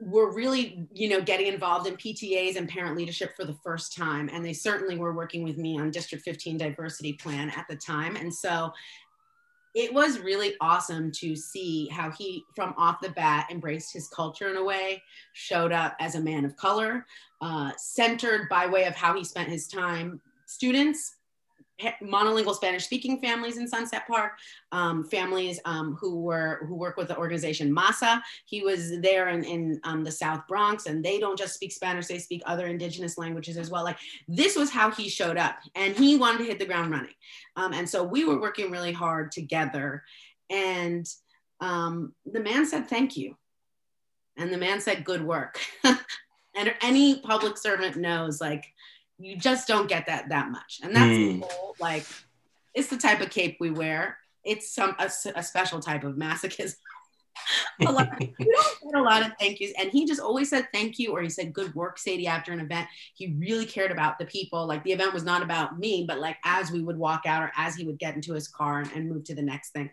were 0.00 0.34
really, 0.34 0.88
you 0.92 1.08
know, 1.08 1.20
getting 1.20 1.46
involved 1.46 1.86
in 1.86 1.96
PTAs 1.96 2.56
and 2.56 2.68
parent 2.68 2.96
leadership 2.96 3.36
for 3.36 3.44
the 3.44 3.56
first 3.62 3.96
time. 3.96 4.28
And 4.32 4.44
they 4.44 4.52
certainly 4.52 4.98
were 4.98 5.12
working 5.12 5.44
with 5.44 5.58
me 5.58 5.78
on 5.78 5.92
District 5.92 6.24
15 6.24 6.58
diversity 6.58 7.12
plan 7.12 7.50
at 7.50 7.66
the 7.70 7.76
time. 7.76 8.16
And 8.16 8.34
so 8.34 8.72
it 9.74 9.92
was 9.92 10.18
really 10.18 10.54
awesome 10.60 11.10
to 11.12 11.34
see 11.34 11.88
how 11.88 12.10
he, 12.10 12.44
from 12.54 12.74
off 12.76 13.00
the 13.00 13.10
bat, 13.10 13.48
embraced 13.50 13.92
his 13.92 14.08
culture 14.08 14.50
in 14.50 14.56
a 14.56 14.64
way, 14.64 15.02
showed 15.32 15.72
up 15.72 15.96
as 15.98 16.14
a 16.14 16.20
man 16.20 16.44
of 16.44 16.56
color, 16.56 17.06
uh, 17.40 17.72
centered 17.78 18.48
by 18.48 18.66
way 18.66 18.84
of 18.84 18.94
how 18.94 19.14
he 19.14 19.24
spent 19.24 19.48
his 19.48 19.66
time. 19.66 20.20
Students, 20.46 21.16
monolingual 22.02 22.54
Spanish 22.54 22.84
speaking 22.84 23.20
families 23.20 23.56
in 23.56 23.66
Sunset 23.66 24.06
Park, 24.06 24.32
um, 24.70 25.04
families 25.04 25.60
um, 25.64 25.96
who 26.00 26.20
were 26.20 26.64
who 26.68 26.74
work 26.74 26.96
with 26.96 27.08
the 27.08 27.16
organization 27.16 27.72
MASA. 27.72 28.22
He 28.46 28.62
was 28.62 29.00
there 29.00 29.28
in, 29.28 29.44
in 29.44 29.80
um, 29.84 30.04
the 30.04 30.10
South 30.10 30.46
Bronx, 30.48 30.86
and 30.86 31.04
they 31.04 31.18
don't 31.18 31.38
just 31.38 31.54
speak 31.54 31.72
Spanish; 31.72 32.06
they 32.06 32.18
speak 32.18 32.42
other 32.46 32.66
indigenous 32.66 33.18
languages 33.18 33.56
as 33.56 33.70
well. 33.70 33.84
Like 33.84 33.98
this 34.28 34.56
was 34.56 34.70
how 34.70 34.90
he 34.90 35.08
showed 35.08 35.36
up, 35.36 35.56
and 35.74 35.96
he 35.96 36.16
wanted 36.16 36.38
to 36.38 36.44
hit 36.44 36.58
the 36.58 36.66
ground 36.66 36.90
running. 36.90 37.14
Um, 37.56 37.72
and 37.72 37.88
so 37.88 38.02
we 38.02 38.24
were 38.24 38.40
working 38.40 38.70
really 38.70 38.92
hard 38.92 39.32
together, 39.32 40.04
and 40.50 41.06
um, 41.60 42.14
the 42.30 42.40
man 42.40 42.66
said 42.66 42.88
thank 42.88 43.16
you, 43.16 43.36
and 44.36 44.52
the 44.52 44.58
man 44.58 44.80
said 44.80 45.04
good 45.04 45.24
work. 45.24 45.58
and 46.54 46.74
any 46.82 47.20
public 47.20 47.56
servant 47.56 47.96
knows 47.96 48.40
like 48.40 48.64
you 49.22 49.36
just 49.36 49.68
don't 49.68 49.88
get 49.88 50.06
that 50.06 50.28
that 50.28 50.50
much. 50.50 50.80
And 50.82 50.94
that's 50.94 51.06
mm. 51.06 51.42
whole, 51.42 51.74
like 51.80 52.04
it's 52.74 52.88
the 52.88 52.96
type 52.96 53.20
of 53.20 53.30
cape 53.30 53.56
we 53.60 53.70
wear. 53.70 54.18
It's 54.44 54.74
some 54.74 54.96
a, 54.98 55.10
a 55.36 55.42
special 55.42 55.80
type 55.80 56.04
of 56.04 56.14
masochism. 56.14 56.76
A 57.86 57.90
lot, 57.90 58.10
we 58.20 58.26
don't 58.38 58.92
get 58.92 58.94
a 58.94 59.02
lot 59.02 59.22
of 59.22 59.32
thank 59.40 59.58
yous. 59.58 59.72
And 59.78 59.90
he 59.90 60.04
just 60.04 60.20
always 60.20 60.50
said 60.50 60.68
thank 60.70 60.98
you 60.98 61.12
or 61.12 61.22
he 61.22 61.30
said 61.30 61.54
good 61.54 61.74
work 61.74 61.98
sadye 61.98 62.26
after 62.26 62.52
an 62.52 62.60
event. 62.60 62.86
He 63.14 63.34
really 63.38 63.64
cared 63.64 63.90
about 63.90 64.18
the 64.18 64.26
people. 64.26 64.66
Like 64.66 64.84
the 64.84 64.92
event 64.92 65.14
was 65.14 65.24
not 65.24 65.42
about 65.42 65.78
me 65.78 66.04
but 66.06 66.20
like 66.20 66.36
as 66.44 66.70
we 66.70 66.82
would 66.82 66.98
walk 66.98 67.22
out 67.24 67.42
or 67.42 67.50
as 67.56 67.74
he 67.74 67.86
would 67.86 67.98
get 67.98 68.14
into 68.14 68.34
his 68.34 68.48
car 68.48 68.80
and, 68.80 68.92
and 68.92 69.08
move 69.08 69.24
to 69.24 69.34
the 69.34 69.42
next 69.42 69.70
thing 69.70 69.90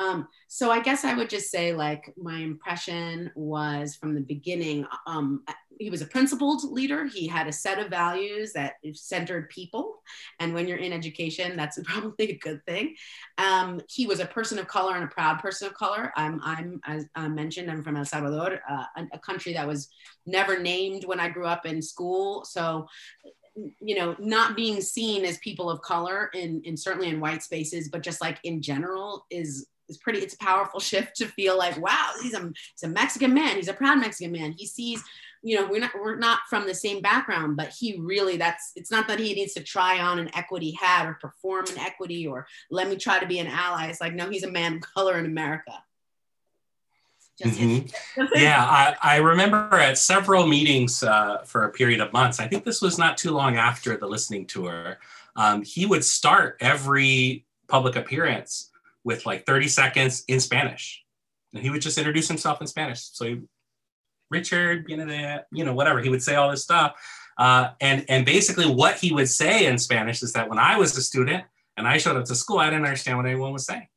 um, 0.00 0.28
so 0.48 0.70
I 0.70 0.80
guess 0.80 1.04
I 1.04 1.14
would 1.14 1.28
just 1.28 1.50
say 1.50 1.74
like 1.74 2.12
my 2.16 2.38
impression 2.38 3.30
was 3.34 3.94
from 3.94 4.14
the 4.14 4.22
beginning, 4.22 4.86
um, 5.06 5.42
he 5.78 5.90
was 5.90 6.00
a 6.00 6.06
principled 6.06 6.64
leader. 6.64 7.06
He 7.06 7.26
had 7.26 7.46
a 7.46 7.52
set 7.52 7.78
of 7.78 7.88
values 7.88 8.52
that 8.54 8.74
centered 8.94 9.50
people. 9.50 10.02
And 10.38 10.54
when 10.54 10.66
you're 10.66 10.78
in 10.78 10.92
education, 10.92 11.56
that's 11.56 11.78
probably 11.84 12.30
a 12.30 12.38
good 12.38 12.64
thing. 12.66 12.94
Um, 13.36 13.80
he 13.88 14.06
was 14.06 14.20
a 14.20 14.26
person 14.26 14.58
of 14.58 14.68
color 14.68 14.94
and 14.94 15.04
a 15.04 15.08
proud 15.08 15.38
person 15.38 15.68
of 15.68 15.74
color. 15.74 16.12
I'm, 16.16 16.40
I'm 16.42 16.80
as 16.86 17.06
I 17.14 17.28
mentioned, 17.28 17.70
I'm 17.70 17.82
from 17.82 17.96
El 17.96 18.04
Salvador, 18.04 18.60
uh, 18.68 18.84
a, 18.96 19.06
a 19.14 19.18
country 19.18 19.52
that 19.52 19.68
was 19.68 19.88
never 20.26 20.58
named 20.58 21.04
when 21.04 21.20
I 21.20 21.28
grew 21.28 21.46
up 21.46 21.66
in 21.66 21.82
school. 21.82 22.44
So 22.44 22.86
you 23.80 23.96
know 23.96 24.14
not 24.18 24.56
being 24.56 24.80
seen 24.80 25.24
as 25.24 25.36
people 25.38 25.68
of 25.68 25.82
color 25.82 26.30
in, 26.34 26.62
in 26.64 26.76
certainly 26.76 27.08
in 27.08 27.20
white 27.20 27.42
spaces 27.42 27.88
but 27.88 28.02
just 28.02 28.20
like 28.20 28.38
in 28.44 28.62
general 28.62 29.26
is 29.28 29.66
it's 29.90 29.98
pretty 29.98 30.20
it's 30.20 30.34
a 30.34 30.38
powerful 30.38 30.80
shift 30.80 31.16
to 31.16 31.26
feel 31.26 31.58
like 31.58 31.76
wow 31.78 32.12
he's 32.22 32.34
a, 32.34 32.40
he's 32.40 32.84
a 32.84 32.88
mexican 32.88 33.34
man. 33.34 33.56
He's 33.56 33.68
a 33.68 33.74
proud 33.74 33.98
mexican 33.98 34.32
man. 34.32 34.52
He 34.52 34.66
sees 34.66 35.02
you 35.42 35.56
know 35.56 35.66
we're 35.66 35.80
not 35.80 35.90
we're 35.94 36.16
not 36.16 36.40
from 36.48 36.66
the 36.66 36.74
same 36.74 37.00
background 37.00 37.56
but 37.56 37.68
he 37.68 37.96
really 37.98 38.36
that's 38.36 38.72
it's 38.76 38.90
not 38.90 39.08
that 39.08 39.18
he 39.18 39.34
needs 39.34 39.54
to 39.54 39.62
try 39.62 39.98
on 39.98 40.18
an 40.18 40.30
equity 40.34 40.72
hat 40.72 41.06
or 41.06 41.14
perform 41.14 41.64
an 41.70 41.78
equity 41.78 42.26
or 42.26 42.46
let 42.70 42.88
me 42.88 42.96
try 42.96 43.18
to 43.18 43.26
be 43.26 43.38
an 43.38 43.46
ally. 43.46 43.86
It's 43.86 44.00
like 44.00 44.14
no 44.14 44.28
he's 44.28 44.44
a 44.44 44.50
man 44.50 44.76
of 44.76 44.80
color 44.82 45.18
in 45.18 45.26
america. 45.26 45.82
Mm-hmm. 47.42 48.26
yeah 48.34 48.62
I, 48.62 49.14
I, 49.14 49.16
remember 49.16 49.72
at 49.72 49.96
several 49.96 50.46
meetings 50.46 51.02
uh, 51.02 51.38
for 51.46 51.64
a 51.64 51.70
period 51.70 52.02
of 52.02 52.12
months 52.12 52.38
i 52.38 52.46
think 52.46 52.66
this 52.66 52.82
was 52.82 52.98
not 52.98 53.16
too 53.16 53.30
long 53.30 53.56
after 53.56 53.96
the 53.96 54.06
listening 54.06 54.44
tour 54.44 54.98
um, 55.36 55.62
he 55.62 55.86
would 55.86 56.04
start 56.04 56.58
every 56.60 57.46
public 57.66 57.96
appearance 57.96 58.69
with 59.04 59.26
like 59.26 59.46
30 59.46 59.68
seconds 59.68 60.24
in 60.28 60.40
Spanish. 60.40 61.02
And 61.54 61.62
he 61.62 61.70
would 61.70 61.82
just 61.82 61.98
introduce 61.98 62.28
himself 62.28 62.60
in 62.60 62.66
Spanish. 62.66 63.00
So 63.12 63.24
he, 63.24 63.40
Richard, 64.30 64.86
you 64.88 64.96
know, 64.96 65.38
you 65.52 65.64
know, 65.64 65.74
whatever, 65.74 66.00
he 66.00 66.08
would 66.08 66.22
say 66.22 66.36
all 66.36 66.50
this 66.50 66.62
stuff. 66.62 66.94
Uh, 67.38 67.70
and, 67.80 68.04
and 68.08 68.26
basically 68.26 68.66
what 68.66 68.96
he 68.96 69.12
would 69.12 69.28
say 69.28 69.66
in 69.66 69.78
Spanish 69.78 70.22
is 70.22 70.32
that 70.34 70.48
when 70.48 70.58
I 70.58 70.76
was 70.76 70.96
a 70.96 71.02
student 71.02 71.44
and 71.76 71.88
I 71.88 71.98
showed 71.98 72.16
up 72.16 72.26
to 72.26 72.34
school, 72.34 72.58
I 72.58 72.66
didn't 72.66 72.84
understand 72.84 73.16
what 73.16 73.26
anyone 73.26 73.52
was 73.52 73.64
saying 73.64 73.88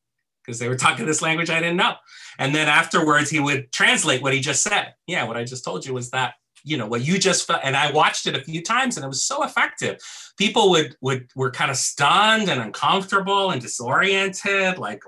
because 0.43 0.59
they 0.59 0.67
were 0.67 0.77
talking 0.77 1.05
this 1.05 1.21
language 1.21 1.49
I 1.49 1.59
didn't 1.59 1.77
know. 1.77 1.95
And 2.39 2.53
then 2.53 2.67
afterwards, 2.67 3.29
he 3.29 3.39
would 3.39 3.71
translate 3.71 4.21
what 4.21 4.33
he 4.33 4.39
just 4.39 4.63
said. 4.63 4.93
Yeah, 5.07 5.25
what 5.25 5.37
I 5.37 5.43
just 5.43 5.63
told 5.63 5.85
you 5.85 5.93
was 5.93 6.09
that 6.11 6.35
you 6.63 6.77
know 6.77 6.87
what 6.87 7.01
you 7.01 7.19
just 7.19 7.45
felt 7.45 7.59
and 7.63 7.75
i 7.75 7.91
watched 7.91 8.25
it 8.25 8.35
a 8.35 8.43
few 8.43 8.61
times 8.61 8.95
and 8.95 9.03
it 9.03 9.07
was 9.07 9.25
so 9.25 9.43
effective. 9.43 9.97
People 10.37 10.69
would 10.71 10.95
would 11.01 11.29
were 11.35 11.51
kind 11.51 11.71
of 11.71 11.77
stunned 11.77 12.49
and 12.49 12.61
uncomfortable 12.61 13.51
and 13.51 13.61
disoriented 13.61 14.77
like 14.77 15.03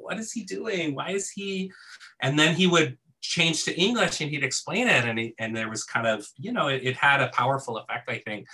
what, 0.00 0.18
is 0.18 0.32
he 0.32 0.44
doing? 0.44 0.94
Why 0.94 1.10
is 1.10 1.30
he? 1.30 1.72
And 2.20 2.38
then 2.38 2.54
he 2.54 2.66
would 2.66 2.98
change 3.22 3.64
to 3.64 3.74
english 3.80 4.20
and 4.20 4.30
he'd 4.30 4.44
explain 4.44 4.86
it 4.86 5.06
and 5.06 5.18
he, 5.18 5.34
and 5.38 5.56
there 5.56 5.70
was 5.70 5.82
kind 5.82 6.06
of 6.06 6.26
you 6.36 6.52
know 6.52 6.68
it, 6.68 6.82
it 6.84 6.94
had 6.94 7.22
a 7.22 7.28
powerful 7.28 7.78
effect 7.78 8.08
i 8.10 8.18
think. 8.18 8.46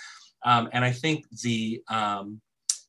Um, 0.43 0.69
and 0.71 0.85
i 0.85 0.91
think 0.91 1.25
the 1.43 1.83
um, 1.89 2.41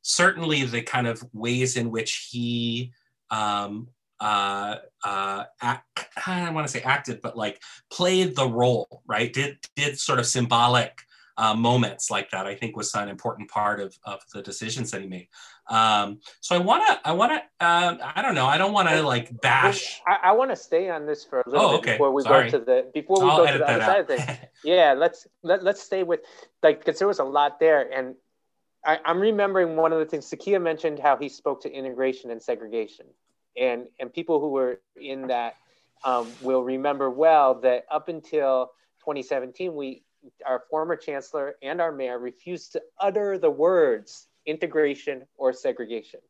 certainly 0.03 0.65
the 0.65 0.83
kind 0.83 1.07
of 1.07 1.23
ways 1.33 1.77
in 1.77 1.91
which 1.91 2.29
he 2.31 2.93
um, 3.31 3.89
uh, 4.23 4.77
uh, 5.03 5.45
act, 5.61 6.07
I 6.27 6.45
don't 6.45 6.55
want 6.55 6.67
to 6.69 6.73
say 6.73 6.81
acted, 6.83 7.21
but 7.21 7.37
like 7.37 7.61
played 7.91 8.37
the 8.37 8.47
role, 8.47 9.03
right? 9.07 9.33
Did 9.33 9.59
did 9.75 9.99
sort 9.99 10.21
of 10.21 10.27
symbolic 10.27 11.01
uh, 11.37 11.55
moments 11.55 12.09
like 12.09 12.31
that. 12.31 12.47
I 12.47 12.55
think 12.55 12.77
was 12.77 12.95
an 12.95 13.09
important 13.09 13.51
part 13.51 13.81
of, 13.81 13.99
of 14.05 14.21
the 14.33 14.41
decisions 14.41 14.93
that 14.93 15.01
he 15.01 15.09
made. 15.09 15.27
Um, 15.69 16.21
so 16.41 16.55
I 16.55 16.59
want 16.59 16.87
to, 16.87 17.09
I 17.09 17.13
want 17.13 17.33
to, 17.33 17.67
uh, 17.67 18.13
I 18.15 18.23
don't 18.23 18.37
know, 18.37 18.47
I 18.47 18.59
don't 18.59 18.73
want 18.73 18.89
to 18.91 19.03
like 19.03 19.41
bash. 19.41 20.01
I, 20.07 20.19
I 20.29 20.33
want 20.33 20.51
to 20.51 20.57
stay 20.57 20.89
on 20.89 21.05
this 21.05 21.25
for 21.25 21.41
a 21.41 21.51
little 21.51 21.67
oh, 21.67 21.71
bit 21.73 21.79
okay. 21.81 21.93
before 21.95 22.13
we 22.13 22.23
Sorry. 22.23 22.49
go 22.49 22.59
to 22.59 22.65
the 22.65 22.91
before 22.95 23.25
we 23.25 23.29
I'll 23.29 23.39
go 23.39 23.53
to 23.53 23.59
the 23.59 23.69
other 23.69 23.83
out. 23.83 23.87
side 23.87 24.01
of 24.01 24.07
things. 24.07 24.39
yeah, 24.65 24.93
let's 24.93 25.27
let, 25.43 25.65
let's 25.65 25.83
stay 25.83 26.05
with 26.05 26.21
like 26.63 26.79
because 26.79 27.01
there 27.01 27.09
was 27.09 27.19
a 27.19 27.25
lot 27.25 27.59
there, 27.59 27.93
and 27.93 28.15
I, 28.85 29.01
I'm 29.05 29.19
remembering 29.19 29.75
one 29.75 29.93
of 29.93 29.99
the 29.99 30.07
things 30.07 30.31
Zakiyah 30.31 30.63
mentioned 30.63 31.01
how 31.01 31.17
he 31.17 31.29
spoke 31.29 31.61
to 31.63 31.73
integration 31.73 32.31
and 32.31 32.41
segregation 32.41 33.07
and 33.57 33.87
and 33.99 34.13
people 34.13 34.41
who 34.41 34.51
were 34.51 34.81
in 35.01 35.29
that 35.29 35.57
um, 36.05 36.27
will 36.41 36.63
remember 36.63 37.11
well 37.11 37.55
that 37.61 37.85
up 37.91 38.09
until 38.09 38.73
2017, 39.01 39.75
we 39.75 40.03
our 40.47 40.63
former 40.71 40.97
chancellor 40.97 41.55
and 41.63 41.81
our 41.81 41.93
mayor 41.93 42.19
refused 42.19 42.73
to 42.73 42.83
utter 43.01 43.39
the 43.39 43.51
words 43.51 44.29
integration 44.47 45.23
or 45.37 45.53
segregation, 45.53 46.21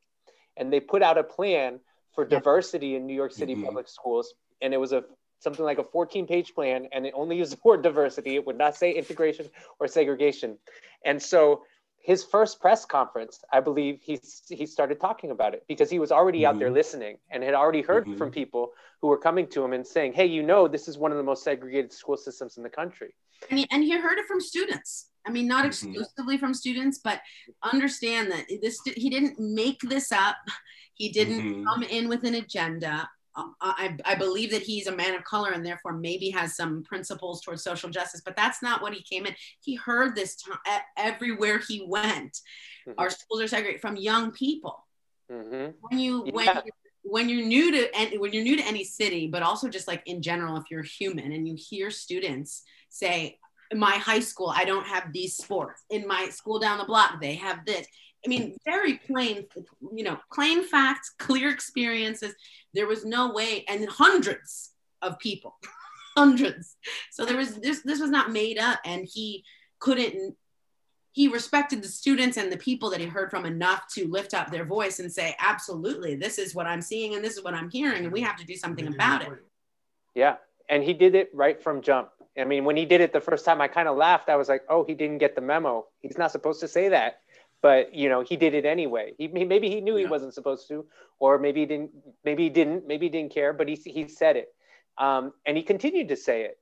and 0.56 0.72
they 0.72 0.80
put 0.80 1.02
out 1.02 1.18
a 1.18 1.24
plan 1.24 1.80
for 2.14 2.24
diversity 2.24 2.94
in 2.94 3.06
New 3.06 3.14
York 3.14 3.32
City 3.32 3.54
mm-hmm. 3.54 3.64
public 3.64 3.88
schools, 3.88 4.34
and 4.60 4.74
it 4.74 4.78
was 4.78 4.92
a 4.92 5.04
something 5.42 5.64
like 5.64 5.78
a 5.78 5.84
14 5.84 6.26
page 6.26 6.54
plan 6.54 6.86
and 6.92 7.04
it 7.04 7.12
only 7.16 7.36
used 7.36 7.52
the 7.52 7.58
word 7.64 7.82
diversity. 7.82 8.36
It 8.36 8.46
would 8.46 8.56
not 8.56 8.76
say 8.76 8.92
integration 8.92 9.48
or 9.80 9.88
segregation. 9.88 10.56
And 11.04 11.20
so 11.20 11.64
his 12.02 12.24
first 12.24 12.60
press 12.60 12.84
conference, 12.84 13.42
I 13.52 13.60
believe 13.60 14.00
he 14.02 14.20
he 14.48 14.66
started 14.66 15.00
talking 15.00 15.30
about 15.30 15.54
it 15.54 15.64
because 15.68 15.88
he 15.88 16.00
was 16.00 16.10
already 16.10 16.40
mm-hmm. 16.40 16.48
out 16.48 16.58
there 16.58 16.68
mm-hmm. 16.68 16.74
listening 16.74 17.18
and 17.30 17.42
had 17.42 17.54
already 17.54 17.80
heard 17.80 18.04
mm-hmm. 18.06 18.18
from 18.18 18.30
people 18.30 18.72
who 19.00 19.08
were 19.08 19.18
coming 19.18 19.46
to 19.48 19.64
him 19.64 19.72
and 19.72 19.86
saying, 19.86 20.12
"Hey, 20.12 20.26
you 20.26 20.42
know, 20.42 20.66
this 20.66 20.88
is 20.88 20.98
one 20.98 21.12
of 21.12 21.16
the 21.16 21.22
most 21.22 21.44
segregated 21.44 21.92
school 21.92 22.16
systems 22.16 22.56
in 22.56 22.64
the 22.64 22.68
country." 22.68 23.14
And 23.50 23.58
he, 23.58 23.66
and 23.70 23.82
he 23.82 23.96
heard 23.98 24.18
it 24.18 24.26
from 24.26 24.40
students. 24.40 25.10
I 25.26 25.30
mean, 25.30 25.46
not 25.46 25.64
mm-hmm. 25.64 25.90
exclusively 25.90 26.38
from 26.38 26.54
students, 26.54 26.98
but 26.98 27.20
understand 27.62 28.32
that 28.32 28.46
this 28.60 28.80
he 28.96 29.08
didn't 29.08 29.38
make 29.38 29.80
this 29.80 30.10
up. 30.10 30.36
He 30.94 31.10
didn't 31.10 31.40
mm-hmm. 31.40 31.64
come 31.64 31.82
in 31.84 32.08
with 32.08 32.24
an 32.24 32.34
agenda. 32.34 33.08
I, 33.34 33.96
I 34.04 34.14
believe 34.14 34.50
that 34.50 34.62
he's 34.62 34.86
a 34.86 34.94
man 34.94 35.14
of 35.14 35.24
color 35.24 35.52
and 35.52 35.64
therefore 35.64 35.94
maybe 35.94 36.30
has 36.30 36.54
some 36.54 36.82
principles 36.82 37.40
towards 37.40 37.64
social 37.64 37.88
justice, 37.88 38.20
but 38.24 38.36
that's 38.36 38.62
not 38.62 38.82
what 38.82 38.92
he 38.92 39.02
came 39.02 39.24
in. 39.26 39.34
He 39.60 39.74
heard 39.74 40.14
this 40.14 40.36
t- 40.36 40.52
everywhere 40.96 41.58
he 41.58 41.84
went. 41.86 42.40
Mm-hmm. 42.86 42.92
Our 42.98 43.10
schools 43.10 43.40
are 43.40 43.48
segregated 43.48 43.80
from 43.80 43.96
young 43.96 44.32
people. 44.32 44.86
Mm-hmm. 45.30 45.72
When 45.80 45.98
you 45.98 46.24
yeah. 46.26 46.32
when 46.32 46.46
you, 46.46 46.72
when 47.02 47.28
you're 47.28 47.46
new 47.46 47.72
to 47.72 47.96
and 47.96 48.20
when 48.20 48.32
you're 48.32 48.44
new 48.44 48.56
to 48.56 48.66
any 48.66 48.84
city, 48.84 49.28
but 49.28 49.42
also 49.42 49.68
just 49.68 49.88
like 49.88 50.02
in 50.06 50.20
general, 50.20 50.56
if 50.56 50.64
you're 50.70 50.82
human 50.82 51.32
and 51.32 51.48
you 51.48 51.56
hear 51.56 51.90
students 51.90 52.62
say, 52.90 53.38
"In 53.70 53.78
my 53.78 53.92
high 53.92 54.20
school, 54.20 54.52
I 54.54 54.64
don't 54.64 54.86
have 54.86 55.12
these 55.12 55.36
sports. 55.36 55.84
In 55.88 56.06
my 56.06 56.28
school 56.28 56.58
down 56.58 56.78
the 56.78 56.84
block, 56.84 57.20
they 57.20 57.36
have 57.36 57.64
this." 57.64 57.86
I 58.24 58.28
mean, 58.28 58.56
very 58.64 58.98
plain, 58.98 59.46
you 59.94 60.04
know, 60.04 60.18
plain 60.32 60.64
facts, 60.64 61.12
clear 61.18 61.50
experiences. 61.50 62.34
There 62.72 62.86
was 62.86 63.04
no 63.04 63.32
way, 63.32 63.64
and 63.68 63.88
hundreds 63.88 64.70
of 65.00 65.18
people, 65.18 65.56
hundreds. 66.16 66.76
So 67.10 67.24
there 67.24 67.36
was 67.36 67.56
this. 67.56 67.82
This 67.82 68.00
was 68.00 68.10
not 68.10 68.32
made 68.32 68.58
up, 68.58 68.78
and 68.84 69.08
he 69.10 69.44
couldn't. 69.80 70.36
He 71.10 71.28
respected 71.28 71.82
the 71.82 71.88
students 71.88 72.38
and 72.38 72.50
the 72.50 72.56
people 72.56 72.90
that 72.90 73.00
he 73.00 73.06
heard 73.06 73.30
from 73.30 73.44
enough 73.44 73.82
to 73.94 74.08
lift 74.08 74.34
up 74.34 74.50
their 74.50 74.64
voice 74.64 75.00
and 75.00 75.12
say, 75.12 75.34
"Absolutely, 75.40 76.14
this 76.14 76.38
is 76.38 76.54
what 76.54 76.66
I'm 76.66 76.80
seeing, 76.80 77.14
and 77.16 77.24
this 77.24 77.36
is 77.36 77.42
what 77.42 77.54
I'm 77.54 77.70
hearing, 77.70 78.04
and 78.04 78.12
we 78.12 78.20
have 78.20 78.36
to 78.36 78.46
do 78.46 78.54
something 78.54 78.86
about 78.86 79.22
it." 79.22 79.30
Yeah, 80.14 80.36
and 80.68 80.84
he 80.84 80.94
did 80.94 81.16
it 81.16 81.30
right 81.34 81.60
from 81.60 81.82
jump. 81.82 82.10
I 82.38 82.44
mean, 82.44 82.64
when 82.64 82.76
he 82.76 82.86
did 82.86 83.00
it 83.00 83.12
the 83.12 83.20
first 83.20 83.44
time, 83.44 83.60
I 83.60 83.68
kind 83.68 83.88
of 83.88 83.96
laughed. 83.96 84.28
I 84.28 84.36
was 84.36 84.48
like, 84.48 84.62
"Oh, 84.68 84.84
he 84.84 84.94
didn't 84.94 85.18
get 85.18 85.34
the 85.34 85.42
memo. 85.42 85.86
He's 85.98 86.16
not 86.16 86.30
supposed 86.30 86.60
to 86.60 86.68
say 86.68 86.88
that." 86.90 87.21
But 87.62 87.94
you 87.94 88.08
know 88.08 88.22
he 88.22 88.36
did 88.36 88.54
it 88.54 88.64
anyway. 88.64 89.14
He 89.18 89.28
maybe 89.28 89.70
he 89.70 89.80
knew 89.80 89.96
yeah. 89.96 90.06
he 90.06 90.10
wasn't 90.10 90.34
supposed 90.34 90.68
to 90.68 90.84
or 91.18 91.38
maybe 91.38 91.60
he 91.60 91.66
didn't 91.66 91.90
maybe 92.24 92.44
he 92.44 92.50
didn't 92.50 92.86
maybe 92.86 93.06
he 93.06 93.10
didn't 93.10 93.32
care 93.32 93.52
but 93.52 93.68
he, 93.68 93.74
he 93.74 94.08
said 94.08 94.36
it. 94.36 94.48
Um, 94.98 95.32
and 95.46 95.56
he 95.56 95.62
continued 95.62 96.08
to 96.08 96.16
say 96.16 96.42
it. 96.42 96.58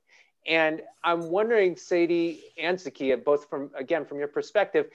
And 0.47 0.81
i'm 1.03 1.29
wondering 1.29 1.75
sadye 1.75 2.39
and 2.57 2.77
zakiyah 2.77 3.23
both 3.23 3.49
from 3.49 3.71
again 3.75 4.05
from 4.05 4.19
your 4.19 4.27
perspective 4.27 4.87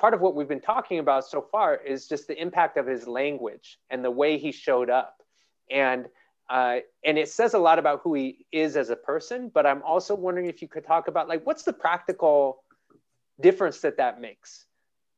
part 0.00 0.14
of 0.14 0.20
what 0.22 0.34
we've 0.34 0.48
been 0.48 0.60
talking 0.60 0.98
about 0.98 1.26
so 1.26 1.42
far 1.42 1.76
is 1.76 2.08
just 2.08 2.26
the 2.26 2.40
impact 2.40 2.78
of 2.78 2.86
his 2.86 3.06
language 3.06 3.78
and 3.90 4.02
the 4.02 4.10
way 4.10 4.38
he 4.38 4.50
showed 4.50 4.88
up. 4.88 5.22
And 5.70 6.06
uh, 6.48 6.78
and 7.04 7.16
it 7.16 7.28
says 7.28 7.54
a 7.54 7.58
lot 7.58 7.78
about 7.78 8.00
who 8.02 8.14
he 8.14 8.44
is 8.50 8.76
as 8.76 8.90
a 8.90 8.96
person 8.96 9.52
but 9.54 9.64
i'm 9.64 9.82
also 9.82 10.16
wondering 10.16 10.48
if 10.48 10.60
you 10.60 10.66
could 10.66 10.84
talk 10.84 11.06
about 11.06 11.28
like 11.28 11.46
what's 11.46 11.62
the 11.62 11.72
practical 11.72 12.64
difference 13.40 13.78
that 13.82 13.96
that 13.96 14.20
makes 14.20 14.66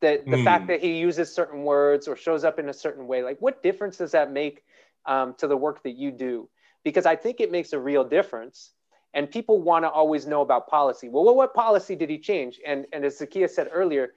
that 0.03 0.27
the 0.27 0.37
mm. 0.37 0.45
fact 0.45 0.67
that 0.67 0.81
he 0.81 0.99
uses 0.99 1.33
certain 1.33 1.63
words 1.63 2.07
or 2.07 2.17
shows 2.17 2.45
up 2.45 2.59
in 2.59 2.69
a 2.69 2.73
certain 2.73 3.07
way 3.07 3.23
like 3.23 3.39
what 3.41 3.63
difference 3.63 3.97
does 3.97 4.13
that 4.13 4.31
make 4.31 4.63
um, 5.07 5.35
to 5.39 5.49
the 5.49 5.57
work 5.57 5.83
that 5.83 5.97
you 5.97 6.11
do? 6.11 6.49
Because 6.85 7.07
i 7.07 7.17
think 7.17 7.41
it 7.41 7.51
makes 7.51 7.73
a 7.73 7.79
real 7.79 8.05
difference 8.05 8.73
and 9.15 9.31
people 9.31 9.61
want 9.61 9.85
to 9.85 9.91
always 9.91 10.27
know 10.27 10.41
about 10.41 10.69
policy. 10.69 11.09
Well 11.09 11.35
what 11.35 11.55
policy 11.55 11.97
did 11.97 12.11
he 12.11 12.19
change? 12.19 12.61
And 12.67 12.87
and 12.93 13.05
as 13.05 13.19
zakiyah 13.19 13.51
said 13.51 13.69
earlier 13.73 14.13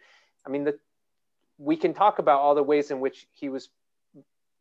i 0.46 0.50
mean 0.50 0.66
the, 0.66 0.78
we 1.58 1.78
can 1.78 1.94
talk 1.94 2.20
about 2.20 2.42
all 2.42 2.56
the 2.56 2.64
ways 2.64 2.92
in 2.92 3.00
which 3.00 3.28
he 3.34 3.48
was 3.50 3.70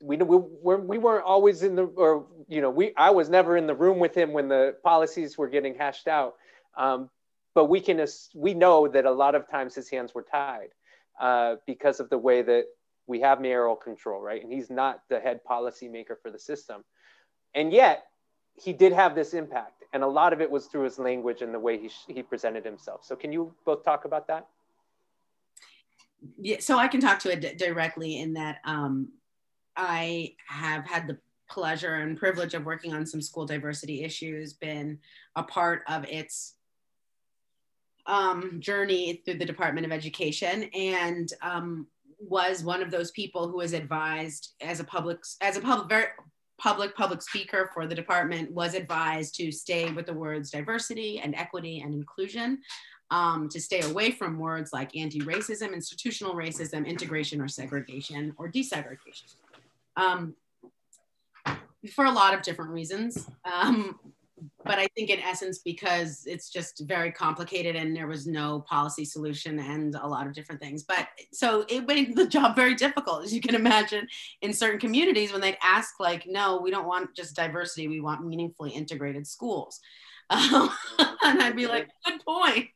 we, 0.00 0.16
we, 0.16 0.36
we're, 0.36 0.76
we 0.76 0.98
weren't 0.98 1.24
always 1.24 1.62
in 1.62 1.74
the 1.74 1.84
or 1.84 2.26
you 2.48 2.60
know 2.60 2.70
we 2.70 2.92
i 2.96 3.10
was 3.10 3.28
never 3.28 3.56
in 3.56 3.66
the 3.66 3.74
room 3.74 3.98
with 3.98 4.14
him 4.14 4.32
when 4.32 4.48
the 4.48 4.76
policies 4.84 5.36
were 5.36 5.48
getting 5.48 5.74
hashed 5.74 6.08
out. 6.08 6.34
Um, 6.76 7.10
but 7.54 7.66
we 7.66 7.80
can 7.80 8.04
we 8.34 8.52
know 8.52 8.88
that 8.88 9.04
a 9.04 9.10
lot 9.10 9.34
of 9.34 9.48
times 9.48 9.74
his 9.74 9.88
hands 9.88 10.14
were 10.14 10.26
tied 10.30 10.70
uh, 11.20 11.56
because 11.66 12.00
of 12.00 12.10
the 12.10 12.18
way 12.18 12.42
that 12.42 12.64
we 13.06 13.20
have 13.20 13.40
mayoral 13.40 13.76
control, 13.76 14.20
right? 14.20 14.42
And 14.42 14.52
he's 14.52 14.70
not 14.70 15.02
the 15.08 15.20
head 15.20 15.40
policymaker 15.48 16.16
for 16.22 16.30
the 16.30 16.38
system. 16.38 16.84
And 17.54 17.72
yet, 17.72 18.04
he 18.56 18.72
did 18.72 18.92
have 18.92 19.14
this 19.14 19.34
impact. 19.34 19.84
And 19.92 20.02
a 20.02 20.08
lot 20.08 20.32
of 20.32 20.40
it 20.40 20.50
was 20.50 20.66
through 20.66 20.84
his 20.84 20.98
language 20.98 21.42
and 21.42 21.52
the 21.52 21.58
way 21.58 21.78
he, 21.78 21.90
he 22.12 22.22
presented 22.22 22.64
himself. 22.64 23.04
So, 23.04 23.14
can 23.14 23.32
you 23.32 23.54
both 23.64 23.84
talk 23.84 24.04
about 24.04 24.26
that? 24.28 24.46
Yeah, 26.38 26.56
so 26.60 26.78
I 26.78 26.88
can 26.88 27.00
talk 27.00 27.18
to 27.20 27.32
it 27.32 27.58
directly 27.58 28.18
in 28.18 28.32
that 28.34 28.58
um, 28.64 29.10
I 29.76 30.34
have 30.48 30.86
had 30.86 31.06
the 31.06 31.18
pleasure 31.50 31.96
and 31.96 32.16
privilege 32.16 32.54
of 32.54 32.64
working 32.64 32.94
on 32.94 33.06
some 33.06 33.20
school 33.20 33.46
diversity 33.46 34.02
issues, 34.02 34.54
been 34.54 34.98
a 35.36 35.42
part 35.42 35.82
of 35.86 36.04
its 36.06 36.53
um, 38.06 38.60
journey 38.60 39.22
through 39.24 39.38
the 39.38 39.44
Department 39.44 39.86
of 39.86 39.92
Education 39.92 40.64
and 40.74 41.32
um, 41.42 41.86
was 42.18 42.62
one 42.62 42.82
of 42.82 42.90
those 42.90 43.10
people 43.10 43.48
who 43.48 43.58
was 43.58 43.72
advised 43.72 44.54
as 44.60 44.80
a 44.80 44.84
public 44.84 45.18
as 45.40 45.56
a 45.56 45.60
public 45.60 46.10
public 46.58 46.94
public 46.96 47.20
speaker 47.20 47.70
for 47.74 47.86
the 47.86 47.94
department 47.94 48.50
was 48.52 48.74
advised 48.74 49.34
to 49.34 49.50
stay 49.50 49.90
with 49.90 50.06
the 50.06 50.14
words 50.14 50.50
diversity 50.50 51.20
and 51.20 51.34
equity 51.34 51.80
and 51.80 51.92
inclusion 51.94 52.58
um, 53.10 53.48
to 53.48 53.60
stay 53.60 53.80
away 53.82 54.10
from 54.10 54.38
words 54.38 54.72
like 54.72 54.96
anti-racism 54.96 55.74
institutional 55.74 56.34
racism 56.34 56.86
integration 56.86 57.40
or 57.40 57.48
segregation 57.48 58.32
or 58.38 58.50
desegregation. 58.50 59.34
Um, 59.96 60.34
for 61.92 62.06
a 62.06 62.10
lot 62.10 62.34
of 62.34 62.42
different 62.42 62.70
reasons. 62.70 63.28
Um, 63.44 63.98
but 64.64 64.78
I 64.78 64.86
think 64.94 65.10
in 65.10 65.20
essence, 65.20 65.58
because 65.58 66.24
it's 66.26 66.50
just 66.50 66.82
very 66.86 67.12
complicated 67.12 67.76
and 67.76 67.94
there 67.94 68.06
was 68.06 68.26
no 68.26 68.60
policy 68.60 69.04
solution 69.04 69.58
and 69.58 69.94
a 69.94 70.06
lot 70.06 70.26
of 70.26 70.32
different 70.32 70.60
things. 70.60 70.82
But 70.82 71.08
so 71.32 71.64
it 71.68 71.86
made 71.86 72.16
the 72.16 72.26
job 72.26 72.56
very 72.56 72.74
difficult, 72.74 73.24
as 73.24 73.34
you 73.34 73.40
can 73.40 73.54
imagine, 73.54 74.06
in 74.42 74.52
certain 74.52 74.80
communities 74.80 75.32
when 75.32 75.40
they'd 75.40 75.58
ask, 75.62 76.00
like, 76.00 76.26
no, 76.26 76.60
we 76.60 76.70
don't 76.70 76.86
want 76.86 77.14
just 77.14 77.36
diversity, 77.36 77.88
we 77.88 78.00
want 78.00 78.26
meaningfully 78.26 78.70
integrated 78.70 79.26
schools. 79.26 79.80
Um, 80.30 80.70
and 80.98 81.42
I'd 81.42 81.56
be 81.56 81.66
like, 81.66 81.88
good 82.04 82.24
point. 82.24 82.68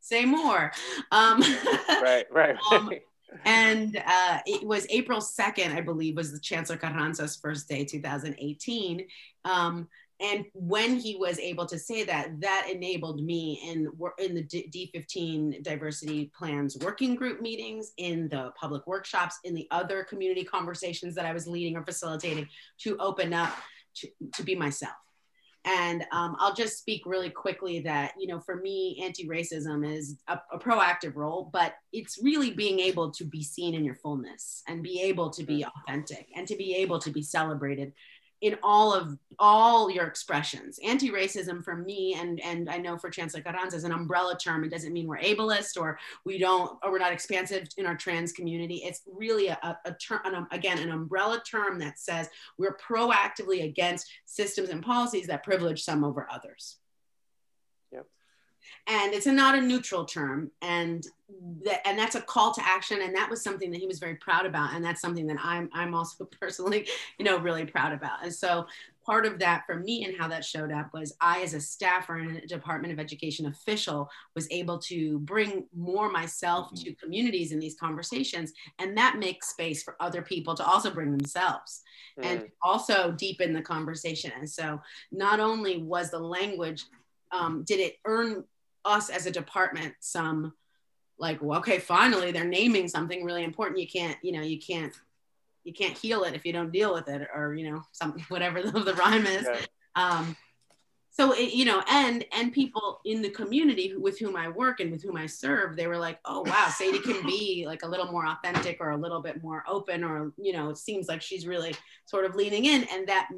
Say 0.00 0.24
more. 0.24 0.72
Um, 1.12 1.40
right, 2.02 2.26
right. 2.30 2.56
um, 2.72 2.90
and 3.44 4.02
uh, 4.04 4.38
it 4.46 4.66
was 4.66 4.86
April 4.90 5.20
2nd, 5.20 5.74
I 5.74 5.80
believe, 5.80 6.16
was 6.16 6.32
the 6.32 6.40
Chancellor 6.40 6.76
Carranza's 6.76 7.36
first 7.36 7.68
day, 7.68 7.84
2018. 7.84 9.06
Um, 9.44 9.88
and 10.20 10.44
when 10.52 10.96
he 10.96 11.16
was 11.16 11.38
able 11.38 11.66
to 11.66 11.78
say 11.78 12.04
that 12.04 12.40
that 12.40 12.68
enabled 12.70 13.22
me 13.22 13.60
in 13.64 13.90
in 14.18 14.34
the 14.34 14.42
d15 14.42 15.62
diversity 15.62 16.30
plans 16.36 16.76
working 16.82 17.14
group 17.14 17.40
meetings 17.40 17.92
in 17.96 18.28
the 18.28 18.52
public 18.60 18.86
workshops 18.86 19.38
in 19.44 19.54
the 19.54 19.66
other 19.70 20.04
community 20.04 20.44
conversations 20.44 21.14
that 21.14 21.26
i 21.26 21.32
was 21.32 21.46
leading 21.46 21.76
or 21.76 21.84
facilitating 21.84 22.46
to 22.78 22.96
open 22.98 23.32
up 23.32 23.52
to, 23.94 24.08
to 24.34 24.44
be 24.44 24.54
myself. 24.54 24.94
And 25.64 26.06
um, 26.12 26.36
i'll 26.38 26.54
just 26.54 26.78
speak 26.78 27.02
really 27.04 27.28
quickly 27.28 27.80
that 27.80 28.14
you 28.18 28.26
know 28.26 28.40
for 28.40 28.56
me 28.56 29.02
anti-racism 29.04 29.86
is 29.86 30.16
a, 30.28 30.40
a 30.52 30.58
proactive 30.58 31.16
role 31.16 31.50
but 31.52 31.74
it's 31.92 32.18
really 32.22 32.50
being 32.50 32.80
able 32.80 33.10
to 33.10 33.24
be 33.24 33.42
seen 33.42 33.74
in 33.74 33.84
your 33.84 33.96
fullness 33.96 34.62
and 34.68 34.82
be 34.82 35.02
able 35.02 35.28
to 35.30 35.42
be 35.44 35.64
authentic 35.64 36.28
and 36.34 36.48
to 36.48 36.56
be 36.56 36.74
able 36.76 36.98
to 36.98 37.10
be 37.10 37.20
celebrated 37.20 37.92
in 38.40 38.56
all 38.62 38.92
of 38.92 39.18
all 39.38 39.90
your 39.90 40.06
expressions. 40.06 40.78
Anti-racism 40.84 41.62
for 41.62 41.76
me, 41.76 42.16
and 42.18 42.40
and 42.40 42.68
I 42.68 42.78
know 42.78 42.96
for 42.96 43.10
Chancellor 43.10 43.42
Carranza 43.42 43.76
is 43.76 43.84
an 43.84 43.92
umbrella 43.92 44.36
term. 44.38 44.64
It 44.64 44.70
doesn't 44.70 44.92
mean 44.92 45.06
we're 45.06 45.18
ableist 45.18 45.80
or 45.80 45.98
we 46.24 46.38
don't 46.38 46.78
or 46.82 46.90
we're 46.90 46.98
not 46.98 47.12
expansive 47.12 47.68
in 47.76 47.86
our 47.86 47.96
trans 47.96 48.32
community. 48.32 48.76
It's 48.84 49.02
really 49.06 49.48
a, 49.48 49.78
a, 49.84 49.92
term, 49.94 50.20
an, 50.24 50.34
um, 50.34 50.48
again, 50.50 50.78
an 50.78 50.90
umbrella 50.90 51.42
term 51.48 51.78
that 51.78 51.98
says 51.98 52.28
we're 52.58 52.76
proactively 52.76 53.64
against 53.64 54.10
systems 54.26 54.70
and 54.70 54.82
policies 54.82 55.26
that 55.26 55.44
privilege 55.44 55.82
some 55.82 56.04
over 56.04 56.26
others 56.30 56.79
and 58.86 59.14
it's 59.14 59.26
a, 59.26 59.32
not 59.32 59.56
a 59.56 59.60
neutral 59.60 60.04
term 60.04 60.50
and 60.62 61.06
that 61.64 61.86
and 61.86 61.98
that's 61.98 62.14
a 62.14 62.20
call 62.20 62.52
to 62.52 62.62
action 62.64 63.02
and 63.02 63.14
that 63.14 63.30
was 63.30 63.42
something 63.42 63.70
that 63.70 63.80
he 63.80 63.86
was 63.86 63.98
very 63.98 64.16
proud 64.16 64.46
about 64.46 64.74
and 64.74 64.84
that's 64.84 65.00
something 65.00 65.26
that 65.26 65.36
i'm 65.42 65.68
i'm 65.72 65.94
also 65.94 66.24
personally 66.40 66.86
you 67.18 67.24
know 67.24 67.38
really 67.38 67.64
proud 67.64 67.92
about 67.92 68.22
and 68.22 68.34
so 68.34 68.66
part 69.04 69.24
of 69.26 69.38
that 69.38 69.64
for 69.66 69.76
me 69.76 70.04
and 70.04 70.16
how 70.18 70.28
that 70.28 70.44
showed 70.44 70.72
up 70.72 70.92
was 70.92 71.14
i 71.20 71.40
as 71.40 71.54
a 71.54 71.60
staffer 71.60 72.16
and 72.16 72.36
a 72.36 72.46
department 72.46 72.92
of 72.92 72.98
education 72.98 73.46
official 73.46 74.08
was 74.34 74.48
able 74.50 74.78
to 74.78 75.18
bring 75.20 75.66
more 75.76 76.10
myself 76.10 76.66
mm-hmm. 76.66 76.84
to 76.84 76.94
communities 76.94 77.52
in 77.52 77.58
these 77.58 77.76
conversations 77.78 78.52
and 78.78 78.96
that 78.96 79.18
makes 79.18 79.50
space 79.50 79.82
for 79.82 79.96
other 80.00 80.22
people 80.22 80.54
to 80.54 80.64
also 80.64 80.90
bring 80.90 81.10
themselves 81.10 81.82
mm. 82.18 82.24
and 82.24 82.48
also 82.62 83.12
deepen 83.12 83.52
the 83.52 83.62
conversation 83.62 84.32
and 84.36 84.48
so 84.48 84.80
not 85.12 85.40
only 85.40 85.78
was 85.82 86.10
the 86.10 86.18
language 86.18 86.84
um, 87.32 87.62
did 87.64 87.78
it 87.78 87.98
earn 88.06 88.44
us 88.84 89.10
as 89.10 89.26
a 89.26 89.30
department 89.30 89.94
some 90.00 90.52
like 91.18 91.42
well, 91.42 91.58
okay 91.58 91.78
finally 91.78 92.32
they're 92.32 92.44
naming 92.44 92.88
something 92.88 93.24
really 93.24 93.44
important. 93.44 93.80
You 93.80 93.88
can't 93.88 94.16
you 94.22 94.32
know 94.32 94.42
you 94.42 94.58
can't 94.58 94.92
you 95.64 95.72
can't 95.72 95.96
heal 95.96 96.24
it 96.24 96.34
if 96.34 96.46
you 96.46 96.52
don't 96.52 96.72
deal 96.72 96.94
with 96.94 97.08
it 97.08 97.28
or 97.34 97.54
you 97.54 97.70
know 97.70 97.82
something 97.92 98.24
whatever 98.28 98.62
the, 98.62 98.70
the 98.80 98.94
rhyme 98.94 99.26
is. 99.26 99.46
Um, 99.94 100.36
so 101.12 101.32
it, 101.32 101.52
you 101.52 101.64
know 101.64 101.82
and 101.88 102.24
and 102.32 102.52
people 102.52 103.00
in 103.04 103.20
the 103.20 103.30
community 103.30 103.94
with 103.96 104.18
whom 104.18 104.36
i 104.36 104.48
work 104.48 104.78
and 104.78 104.92
with 104.92 105.02
whom 105.02 105.16
i 105.16 105.26
serve 105.26 105.74
they 105.74 105.88
were 105.88 105.98
like 105.98 106.20
oh 106.24 106.42
wow 106.42 106.68
sadye 106.68 107.02
can 107.02 107.26
be 107.26 107.64
like 107.66 107.82
a 107.82 107.86
little 107.86 108.10
more 108.12 108.26
authentic 108.28 108.78
or 108.80 108.90
a 108.90 108.96
little 108.96 109.20
bit 109.20 109.42
more 109.42 109.64
open 109.66 110.04
or 110.04 110.32
you 110.38 110.52
know 110.52 110.70
it 110.70 110.78
seems 110.78 111.08
like 111.08 111.20
she's 111.20 111.48
really 111.48 111.74
sort 112.06 112.24
of 112.24 112.36
leaning 112.36 112.64
in 112.64 112.84
and 112.92 113.08
that 113.08 113.28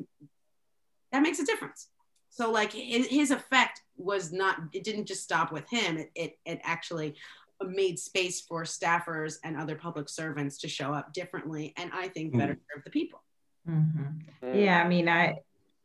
that 1.12 1.22
makes 1.22 1.38
a 1.38 1.44
difference. 1.44 1.88
So 2.30 2.50
like 2.50 2.72
his, 2.72 3.06
his 3.06 3.30
effect 3.30 3.82
was 3.96 4.32
not 4.32 4.56
it 4.72 4.84
didn't 4.84 5.06
just 5.06 5.22
stop 5.22 5.52
with 5.52 5.68
him 5.68 5.96
it, 5.98 6.10
it 6.14 6.38
it 6.44 6.60
actually 6.62 7.14
made 7.64 7.98
space 7.98 8.40
for 8.40 8.64
staffers 8.64 9.36
and 9.44 9.56
other 9.56 9.76
public 9.76 10.08
servants 10.08 10.58
to 10.58 10.68
show 10.68 10.92
up 10.92 11.12
differently 11.12 11.72
and 11.76 11.90
i 11.94 12.08
think 12.08 12.36
better 12.36 12.54
mm-hmm. 12.54 12.74
serve 12.74 12.84
the 12.84 12.90
people 12.90 13.22
mm-hmm. 13.68 14.58
yeah 14.58 14.82
i 14.82 14.88
mean 14.88 15.08
i 15.08 15.36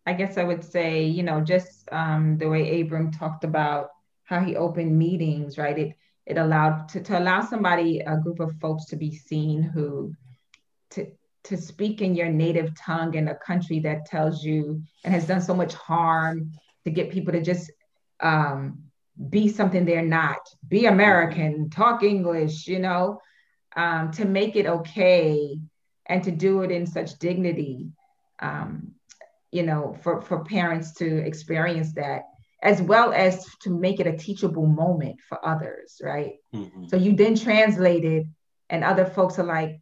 I 0.08 0.14
guess 0.14 0.38
I 0.38 0.44
would 0.46 0.64
say, 0.64 1.04
you 1.04 1.22
know, 1.22 1.42
just 1.42 1.90
um, 1.92 2.38
the 2.38 2.48
way 2.48 2.80
Abram 2.80 3.12
talked 3.12 3.44
about 3.44 3.90
how 4.24 4.40
he 4.40 4.56
opened 4.56 4.98
meetings, 4.98 5.58
right? 5.58 5.78
It 5.78 5.98
it 6.26 6.38
allowed 6.38 6.88
to, 6.90 7.02
to 7.02 7.20
allow 7.20 7.42
somebody, 7.42 8.00
a 8.00 8.18
group 8.18 8.40
of 8.40 8.58
folks 8.62 8.86
to 8.86 8.96
be 8.96 9.14
seen 9.14 9.62
who 9.62 10.14
to 10.92 11.12
to 11.44 11.58
speak 11.58 12.02
in 12.02 12.16
your 12.16 12.30
native 12.30 12.74
tongue 12.80 13.16
in 13.16 13.28
a 13.28 13.36
country 13.36 13.80
that 13.82 14.06
tells 14.06 14.46
you 14.46 14.82
and 15.04 15.14
has 15.14 15.28
done 15.28 15.42
so 15.42 15.54
much 15.54 15.74
harm 15.74 16.54
to 16.86 16.90
get 16.90 17.12
people 17.12 17.34
to 17.34 17.42
just 17.42 17.70
um, 18.20 18.84
be 19.30 19.48
something 19.48 19.86
they're 19.86 20.02
not, 20.02 20.40
be 20.68 20.86
American, 20.86 21.70
talk 21.70 22.04
English, 22.04 22.68
you 22.68 22.80
know, 22.80 23.22
um, 23.76 24.12
to 24.12 24.26
make 24.26 24.56
it 24.56 24.66
okay 24.66 25.60
and 26.06 26.24
to 26.24 26.32
do 26.32 26.62
it 26.62 26.72
in 26.72 26.86
such 26.86 27.20
dignity. 27.20 27.88
Um, 28.40 28.94
you 29.52 29.64
know, 29.64 29.96
for, 30.04 30.22
for 30.22 30.44
parents 30.44 30.94
to 30.96 31.26
experience 31.26 31.94
that, 31.94 32.24
as 32.62 32.82
well 32.82 33.14
as 33.14 33.46
to 33.62 33.70
make 33.70 34.00
it 34.00 34.08
a 34.08 34.18
teachable 34.18 34.66
moment 34.66 35.20
for 35.28 35.44
others, 35.46 36.02
right? 36.04 36.34
Mm-hmm. 36.54 36.88
So 36.88 36.98
you 36.98 37.16
then 37.16 37.36
translate 37.36 38.04
it, 38.04 38.28
and 38.70 38.84
other 38.84 39.06
folks 39.06 39.40
are 39.40 39.46
like, 39.46 39.80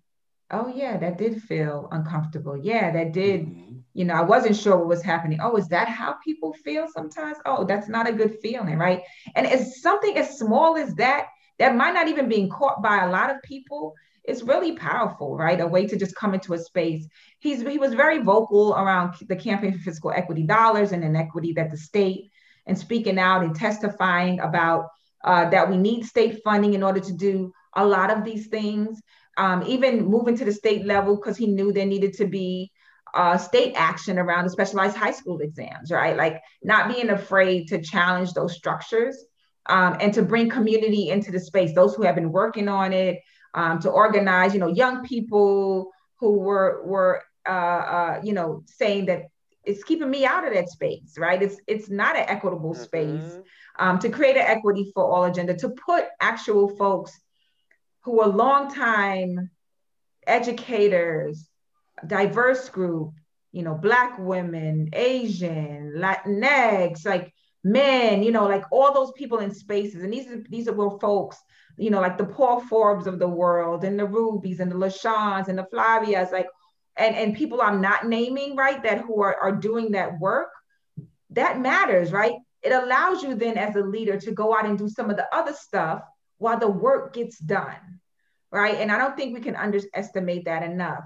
oh, 0.51 0.71
yeah, 0.73 0.97
that 0.97 1.17
did 1.17 1.41
feel 1.43 1.87
uncomfortable. 1.91 2.57
Yeah, 2.57 2.91
that 2.91 3.11
did, 3.11 3.41
mm-hmm. 3.41 3.77
you 3.93 4.05
know, 4.05 4.13
I 4.13 4.21
wasn't 4.21 4.55
sure 4.55 4.77
what 4.77 4.87
was 4.87 5.01
happening. 5.01 5.39
Oh, 5.41 5.55
is 5.57 5.67
that 5.69 5.87
how 5.87 6.15
people 6.23 6.53
feel 6.53 6.87
sometimes? 6.93 7.37
Oh, 7.45 7.65
that's 7.65 7.89
not 7.89 8.09
a 8.09 8.13
good 8.13 8.37
feeling, 8.41 8.77
right? 8.77 9.01
And 9.35 9.45
it's 9.45 9.81
something 9.81 10.17
as 10.17 10.37
small 10.37 10.77
as 10.77 10.93
that, 10.95 11.27
that 11.59 11.75
might 11.75 11.93
not 11.93 12.07
even 12.07 12.29
being 12.29 12.49
caught 12.49 12.81
by 12.81 13.03
a 13.03 13.11
lot 13.11 13.29
of 13.29 13.41
people 13.43 13.95
it's 14.27 14.43
really 14.43 14.73
powerful, 14.73 15.37
right? 15.37 15.59
A 15.59 15.67
way 15.67 15.85
to 15.87 15.95
just 15.95 16.15
come 16.15 16.33
into 16.33 16.53
a 16.53 16.57
space. 16.57 17.07
He's 17.39 17.61
he 17.61 17.77
was 17.77 17.93
very 17.93 18.19
vocal 18.19 18.73
around 18.73 19.15
the 19.27 19.35
campaign 19.35 19.73
for 19.73 19.79
fiscal 19.79 20.11
equity 20.11 20.43
dollars 20.43 20.91
and 20.91 21.03
inequity 21.03 21.53
that 21.53 21.71
the 21.71 21.77
state 21.77 22.31
and 22.65 22.77
speaking 22.77 23.19
out 23.19 23.43
and 23.43 23.55
testifying 23.55 24.39
about 24.39 24.87
uh, 25.23 25.49
that 25.49 25.69
we 25.69 25.77
need 25.77 26.05
state 26.05 26.41
funding 26.43 26.73
in 26.73 26.83
order 26.83 26.99
to 26.99 27.13
do 27.13 27.51
a 27.75 27.85
lot 27.85 28.11
of 28.11 28.23
these 28.23 28.47
things. 28.47 29.01
Um, 29.37 29.63
even 29.67 30.05
moving 30.05 30.37
to 30.37 30.45
the 30.45 30.51
state 30.51 30.85
level 30.85 31.17
because 31.17 31.35
he 31.35 31.47
knew 31.47 31.73
there 31.73 31.85
needed 31.85 32.13
to 32.13 32.25
be 32.25 32.71
uh, 33.13 33.37
state 33.37 33.73
action 33.75 34.17
around 34.17 34.45
the 34.45 34.49
specialized 34.49 34.95
high 34.95 35.11
school 35.11 35.39
exams, 35.39 35.91
right? 35.91 36.15
Like 36.15 36.41
not 36.63 36.93
being 36.93 37.09
afraid 37.09 37.67
to 37.69 37.81
challenge 37.81 38.33
those 38.33 38.55
structures 38.55 39.17
um, 39.67 39.97
and 39.99 40.13
to 40.13 40.21
bring 40.21 40.49
community 40.49 41.09
into 41.09 41.31
the 41.31 41.39
space. 41.39 41.73
Those 41.73 41.95
who 41.95 42.03
have 42.03 42.15
been 42.15 42.31
working 42.31 42.67
on 42.67 42.93
it, 42.93 43.19
um, 43.55 43.79
to 43.79 43.89
organize, 43.89 44.53
you 44.53 44.59
know, 44.59 44.67
young 44.67 45.03
people 45.05 45.91
who 46.19 46.37
were 46.39 46.83
were 46.85 47.23
uh, 47.47 47.51
uh, 47.51 48.21
you 48.23 48.33
know 48.33 48.63
saying 48.65 49.05
that 49.05 49.23
it's 49.63 49.83
keeping 49.83 50.09
me 50.09 50.25
out 50.25 50.45
of 50.45 50.53
that 50.53 50.69
space, 50.69 51.15
right? 51.17 51.41
It's 51.41 51.57
it's 51.65 51.89
not 51.89 52.17
an 52.17 52.25
equitable 52.27 52.73
mm-hmm. 52.73 52.83
space 52.83 53.39
um, 53.79 53.97
to 53.99 54.09
create 54.09 54.35
an 54.35 54.45
equity 54.45 54.91
for 54.93 55.03
all 55.03 55.23
agenda 55.23 55.55
to 55.55 55.69
put 55.69 56.05
actual 56.19 56.69
folks 56.75 57.17
who 58.05 58.21
are 58.21 58.29
longtime 58.29 59.49
educators, 60.25 61.47
diverse 62.07 62.69
group, 62.69 63.13
you 63.51 63.63
know, 63.63 63.75
black 63.75 64.17
women, 64.19 64.89
Asian, 64.93 65.93
Latinx, 65.97 67.05
like 67.05 67.33
men, 67.63 68.23
you 68.23 68.31
know, 68.31 68.47
like 68.47 68.63
all 68.71 68.93
those 68.93 69.11
people 69.13 69.39
in 69.39 69.53
spaces. 69.53 70.03
And 70.03 70.13
these 70.13 70.27
are 70.27 70.41
these 70.49 70.67
are 70.67 70.99
folks 70.99 71.37
you 71.77 71.89
know, 71.89 72.01
like 72.01 72.17
the 72.17 72.25
Paul 72.25 72.61
Forbes 72.61 73.07
of 73.07 73.19
the 73.19 73.27
world 73.27 73.83
and 73.83 73.99
the 73.99 74.05
Rubies 74.05 74.59
and 74.59 74.71
the 74.71 74.75
LaShawns 74.75 75.47
and 75.47 75.57
the 75.57 75.65
Flavias, 75.65 76.31
like, 76.31 76.47
and, 76.97 77.15
and 77.15 77.35
people 77.35 77.61
I'm 77.61 77.81
not 77.81 78.07
naming, 78.07 78.55
right, 78.55 78.81
that 78.83 79.01
who 79.01 79.21
are, 79.21 79.35
are 79.35 79.51
doing 79.51 79.91
that 79.91 80.19
work, 80.19 80.49
that 81.31 81.59
matters, 81.59 82.11
right? 82.11 82.33
It 82.63 82.71
allows 82.71 83.21
you 83.21 83.35
then 83.35 83.57
as 83.57 83.75
a 83.75 83.81
leader 83.81 84.17
to 84.21 84.31
go 84.31 84.55
out 84.55 84.65
and 84.65 84.77
do 84.77 84.87
some 84.87 85.09
of 85.09 85.17
the 85.17 85.27
other 85.35 85.53
stuff 85.53 86.01
while 86.37 86.59
the 86.59 86.69
work 86.69 87.13
gets 87.13 87.37
done, 87.39 87.99
right? 88.51 88.75
And 88.75 88.91
I 88.91 88.97
don't 88.97 89.15
think 89.15 89.33
we 89.33 89.41
can 89.41 89.55
underestimate 89.55 90.45
that 90.45 90.63
enough. 90.63 91.03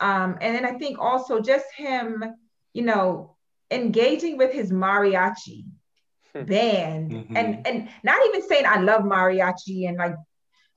Um, 0.00 0.38
and 0.40 0.54
then 0.54 0.64
I 0.64 0.78
think 0.78 0.98
also 0.98 1.40
just 1.40 1.66
him, 1.76 2.24
you 2.72 2.82
know, 2.82 3.36
engaging 3.70 4.36
with 4.38 4.52
his 4.52 4.72
mariachi, 4.72 5.64
Hmm. 6.34 6.44
band 6.44 7.10
mm-hmm. 7.10 7.36
and 7.36 7.66
and 7.66 7.88
not 8.04 8.24
even 8.28 8.46
saying 8.46 8.64
I 8.64 8.78
love 8.78 9.02
mariachi 9.02 9.88
and 9.88 9.96
like 9.96 10.14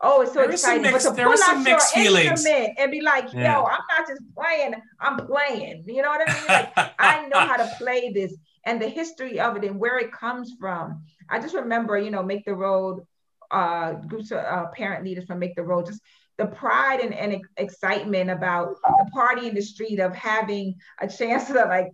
oh 0.02 0.22
it's 0.22 0.34
so 0.34 0.40
there 0.40 0.50
exciting 0.50 0.82
mixed, 0.82 1.06
but 1.06 1.16
to 1.16 1.24
pull 1.24 1.44
out 1.44 1.68
your 1.68 1.80
feelings. 1.80 2.26
instrument 2.44 2.74
and 2.80 2.90
be 2.92 3.02
like 3.02 3.32
yeah. 3.34 3.60
yo 3.60 3.66
I'm 3.66 3.80
not 3.96 4.08
just 4.08 4.24
playing 4.36 4.74
I'm 5.00 5.18
playing 5.28 5.84
you 5.86 6.02
know 6.02 6.10
what 6.10 6.28
I 6.28 6.34
mean 6.34 6.48
like 6.48 6.74
I 6.98 7.28
know 7.28 7.40
how 7.40 7.58
to 7.58 7.70
play 7.78 8.12
this 8.12 8.36
and 8.66 8.82
the 8.82 8.90
history 8.90 9.40
of 9.40 9.56
it 9.58 9.64
and 9.64 9.80
where 9.80 10.00
it 10.00 10.12
comes 10.12 10.54
from 10.60 11.04
I 11.30 11.40
just 11.40 11.54
remember 11.54 12.00
you 12.00 12.10
know 12.10 12.24
make 12.24 12.46
the 12.46 12.56
road 12.56 13.06
uh 13.54 13.94
groups 13.94 14.32
of 14.32 14.40
uh, 14.40 14.66
parent 14.68 15.04
leaders 15.06 15.26
from 15.26 15.40
make 15.40 15.56
the 15.56 15.64
road 15.64 15.86
just 15.86 16.02
the 16.38 16.46
pride 16.48 17.00
and, 17.00 17.14
and 17.14 17.42
excitement 17.58 18.30
about 18.30 18.76
the 18.84 19.12
party 19.12 19.48
in 19.48 19.56
the 19.56 19.62
street 19.62 20.00
of 20.00 20.16
having 20.16 20.76
a 21.00 21.08
chance 21.08 21.46
to 21.46 21.54
like 21.54 21.92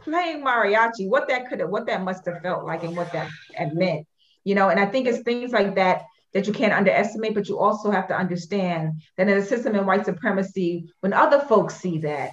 playing 0.00 0.44
mariachi, 0.44 1.08
what 1.08 1.28
that 1.28 1.48
could 1.48 1.60
have, 1.60 1.70
what 1.70 1.86
that 1.86 2.02
must 2.02 2.26
have 2.26 2.42
felt 2.42 2.64
like 2.64 2.82
and 2.82 2.96
what 2.96 3.12
that 3.12 3.30
meant, 3.74 4.06
you 4.44 4.54
know, 4.54 4.68
and 4.68 4.80
I 4.80 4.86
think 4.86 5.06
it's 5.06 5.20
things 5.20 5.52
like 5.52 5.76
that 5.76 6.02
that 6.34 6.46
you 6.46 6.52
can't 6.52 6.72
underestimate, 6.72 7.34
but 7.34 7.48
you 7.48 7.58
also 7.58 7.90
have 7.90 8.08
to 8.08 8.16
understand 8.16 9.00
that 9.16 9.28
in 9.28 9.38
a 9.38 9.42
system 9.42 9.74
in 9.74 9.86
white 9.86 10.04
supremacy, 10.04 10.92
when 11.00 11.12
other 11.12 11.40
folks 11.40 11.76
see 11.76 11.98
that, 11.98 12.32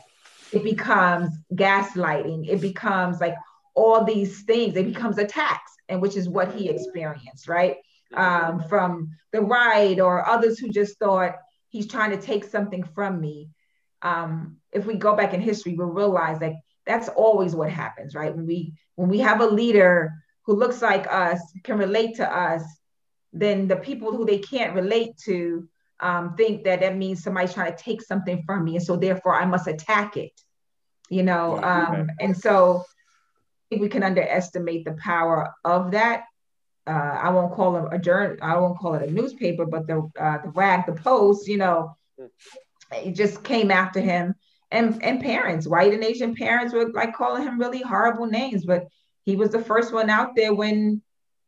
it 0.52 0.64
becomes 0.64 1.30
gaslighting. 1.54 2.48
It 2.50 2.62
becomes 2.62 3.22
like 3.22 3.36
all 3.76 4.04
these 4.04 4.44
things. 4.44 4.76
It 4.76 4.86
becomes 4.86 5.18
a 5.18 5.26
tax, 5.26 5.72
and 5.88 6.02
which 6.02 6.18
is 6.18 6.28
what 6.28 6.54
he 6.54 6.70
experienced, 6.70 7.48
right? 7.48 7.78
Um, 8.16 8.64
from 8.70 9.12
the 9.32 9.42
right 9.42 10.00
or 10.00 10.28
others 10.28 10.60
who 10.60 10.70
just 10.70 11.00
thought 11.00 11.36
he's 11.70 11.88
trying 11.88 12.12
to 12.12 12.22
take 12.22 12.46
something 12.46 12.84
from 12.84 13.20
me. 13.20 13.50
Um, 14.02 14.58
if 14.72 14.86
we 14.86 14.96
go 14.96 15.16
back 15.16 15.34
in 15.34 15.42
history, 15.42 15.74
we'll 15.74 15.88
realize 15.88 16.40
that 16.40 16.54
that's 16.86 17.10
always 17.10 17.56
what 17.56 17.70
happens, 17.70 18.16
right? 18.16 18.34
When 18.34 18.46
we 18.46 18.74
when 18.96 19.10
we 19.10 19.20
have 19.20 19.42
a 19.42 19.46
leader 19.46 20.14
who 20.46 20.56
looks 20.56 20.82
like 20.82 21.08
us, 21.12 21.40
can 21.64 21.78
relate 21.78 22.18
to 22.18 22.30
us, 22.30 22.64
then 23.32 23.68
the 23.68 23.78
people 23.78 24.12
who 24.12 24.26
they 24.26 24.38
can't 24.38 24.76
relate 24.76 25.18
to 25.26 25.68
um, 26.00 26.36
think 26.36 26.66
that 26.66 26.82
that 26.82 26.98
means 26.98 27.24
somebody's 27.24 27.54
trying 27.54 27.74
to 27.74 27.84
take 27.84 28.02
something 28.02 28.44
from 28.46 28.64
me, 28.64 28.76
and 28.76 28.86
so 28.86 28.96
therefore 28.96 29.36
I 29.36 29.46
must 29.46 29.68
attack 29.68 30.18
it. 30.18 30.40
You 31.10 31.24
know, 31.24 31.62
um, 31.64 32.10
and 32.20 32.36
so 32.36 32.86
we 33.72 33.90
can 33.90 34.04
underestimate 34.04 34.86
the 34.86 34.94
power 34.94 35.54
of 35.64 35.92
that. 35.92 36.24
Uh, 36.86 37.18
I 37.22 37.30
won't 37.30 37.54
call 37.54 37.78
it 37.78 37.86
a 37.92 38.00
journal. 38.00 38.38
I 38.42 38.58
won't 38.58 38.78
call 38.78 38.96
it 38.96 39.08
a 39.10 39.12
newspaper, 39.12 39.66
but 39.66 39.88
the 39.88 40.10
uh, 40.20 40.40
the 40.44 40.50
rag, 40.50 40.86
the 40.86 40.94
post, 40.94 41.48
you 41.48 41.58
know, 41.58 41.96
it 42.92 43.14
just 43.14 43.44
came 43.44 43.72
after 43.72 44.02
him 44.02 44.36
and 44.74 45.02
and 45.04 45.22
parents, 45.22 45.68
white 45.68 45.94
and 45.94 46.04
Asian 46.04 46.36
parents 46.36 46.74
were 46.74 46.92
like 46.92 47.16
calling 47.16 47.44
him 47.44 47.60
really 47.60 47.82
horrible 47.82 48.26
names. 48.26 48.66
But 48.66 48.88
he 49.24 49.36
was 49.36 49.52
the 49.52 49.64
first 49.64 49.94
one 49.94 50.10
out 50.10 50.36
there 50.36 50.54
when 50.54 51.02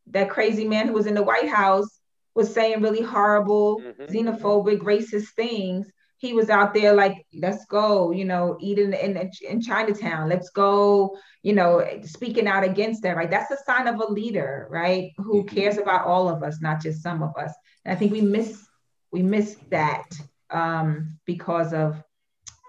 that 0.07 0.29
crazy 0.29 0.65
man 0.65 0.87
who 0.87 0.93
was 0.93 1.07
in 1.07 1.15
the 1.15 1.23
White 1.23 1.49
House 1.49 1.99
was 2.35 2.53
saying 2.53 2.81
really 2.81 3.01
horrible, 3.01 3.81
mm-hmm. 3.81 4.03
xenophobic, 4.03 4.79
racist 4.79 5.29
things. 5.35 5.91
He 6.17 6.33
was 6.33 6.49
out 6.49 6.73
there 6.73 6.93
like, 6.93 7.25
let's 7.33 7.65
go, 7.65 8.11
you 8.11 8.25
know, 8.25 8.57
eating 8.59 8.93
in, 8.93 9.17
in, 9.17 9.31
in 9.47 9.61
Chinatown. 9.61 10.29
Let's 10.29 10.49
go, 10.49 11.17
you 11.43 11.53
know, 11.53 11.85
speaking 12.03 12.47
out 12.47 12.63
against 12.63 13.03
that, 13.03 13.17
right? 13.17 13.29
That's 13.29 13.51
a 13.51 13.57
sign 13.65 13.87
of 13.87 13.99
a 13.99 14.11
leader, 14.11 14.67
right? 14.69 15.11
Who 15.17 15.43
mm-hmm. 15.43 15.55
cares 15.55 15.77
about 15.77 16.05
all 16.05 16.29
of 16.29 16.41
us, 16.41 16.61
not 16.61 16.81
just 16.81 17.03
some 17.03 17.21
of 17.21 17.35
us. 17.37 17.53
And 17.83 17.95
I 17.95 17.99
think 17.99 18.11
we 18.11 18.21
miss 18.21 18.65
we 19.11 19.21
miss 19.23 19.55
that 19.69 20.09
um, 20.49 21.17
because 21.25 21.73
of 21.73 22.03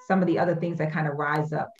some 0.06 0.20
of 0.20 0.28
the 0.28 0.38
other 0.38 0.54
things 0.54 0.78
that 0.78 0.92
kind 0.92 1.08
of 1.08 1.16
rise 1.16 1.52
up. 1.52 1.72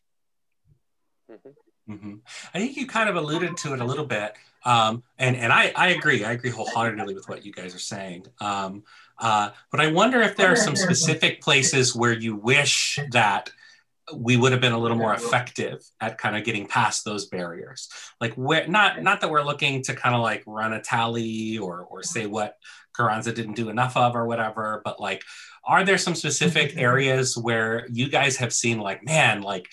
Mm-hmm. 1.31 1.93
mm-hmm. 1.93 2.15
I 2.53 2.59
think 2.59 2.75
you 2.75 2.85
kind 2.85 3.09
of 3.09 3.15
alluded 3.15 3.57
to 3.57 3.73
it 3.73 3.79
a 3.79 3.85
little 3.85 4.05
bit, 4.05 4.35
um, 4.65 5.03
and 5.17 5.35
and 5.35 5.53
I, 5.53 5.71
I 5.75 5.89
agree. 5.89 6.25
I 6.25 6.33
agree 6.33 6.49
wholeheartedly 6.49 7.13
with 7.13 7.29
what 7.29 7.45
you 7.45 7.53
guys 7.53 7.73
are 7.75 7.79
saying. 7.79 8.27
Um, 8.41 8.83
uh, 9.19 9.49
but 9.71 9.79
I 9.79 9.91
wonder 9.91 10.21
if 10.21 10.35
there 10.35 10.51
are 10.51 10.55
some 10.55 10.75
specific 10.75 11.41
places 11.47 11.95
where 11.95 12.13
you 12.13 12.35
wish 12.35 12.99
that 13.11 13.49
we 14.15 14.37
would 14.37 14.53
have 14.53 14.61
been 14.61 14.71
a 14.71 14.79
little 14.79 14.95
more 14.95 15.13
effective 15.13 15.83
at 15.99 16.17
kind 16.17 16.37
of 16.37 16.45
getting 16.45 16.65
past 16.65 17.03
those 17.03 17.25
barriers. 17.25 17.89
Like 18.21 18.37
we're 18.37 18.65
not 18.67 19.03
not 19.03 19.19
that 19.21 19.29
we're 19.29 19.43
looking 19.43 19.83
to 19.83 19.93
kind 19.93 20.15
of 20.15 20.21
like 20.21 20.43
run 20.47 20.71
a 20.71 20.81
tally 20.81 21.57
or 21.57 21.81
or 21.81 22.03
say 22.03 22.25
what 22.25 22.55
Carranza 22.97 23.31
didn't 23.31 23.55
do 23.55 23.69
enough 23.69 23.95
of 23.95 24.15
or 24.15 24.25
whatever 24.25 24.81
but 24.83 24.99
like 24.99 25.23
are 25.63 25.85
there 25.85 25.97
some 25.97 26.15
specific 26.15 26.73
areas 26.77 27.37
where 27.37 27.85
you 27.91 28.09
guys 28.09 28.37
have 28.37 28.51
seen 28.51 28.79
like 28.79 29.03
man 29.03 29.41
like 29.41 29.67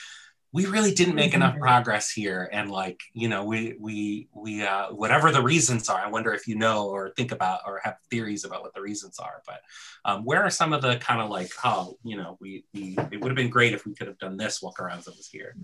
we 0.54 0.66
really 0.66 0.94
didn't 0.94 1.16
make 1.16 1.34
enough 1.34 1.54
mm-hmm. 1.54 1.62
progress 1.62 2.12
here 2.12 2.48
and 2.52 2.70
like 2.70 3.02
you 3.12 3.28
know 3.28 3.44
we 3.44 3.74
we 3.80 4.28
we 4.32 4.62
uh, 4.62 4.86
whatever 4.92 5.32
the 5.32 5.42
reasons 5.42 5.88
are 5.88 5.98
i 5.98 6.08
wonder 6.08 6.32
if 6.32 6.46
you 6.46 6.54
know 6.54 6.88
or 6.88 7.10
think 7.10 7.32
about 7.32 7.60
or 7.66 7.80
have 7.82 7.96
theories 8.08 8.44
about 8.44 8.62
what 8.62 8.72
the 8.72 8.80
reasons 8.80 9.18
are 9.18 9.42
but 9.46 9.60
um, 10.04 10.24
where 10.24 10.42
are 10.42 10.50
some 10.50 10.72
of 10.72 10.80
the 10.80 10.96
kind 10.96 11.20
of 11.20 11.28
like 11.28 11.50
oh 11.64 11.98
you 12.04 12.16
know 12.16 12.38
we, 12.40 12.64
we 12.72 12.96
it 13.10 13.20
would 13.20 13.30
have 13.30 13.36
been 13.36 13.50
great 13.50 13.74
if 13.74 13.84
we 13.84 13.94
could 13.94 14.06
have 14.06 14.18
done 14.18 14.36
this 14.36 14.62
while 14.62 14.72
Carranza 14.72 15.10
was 15.10 15.26
here 15.26 15.56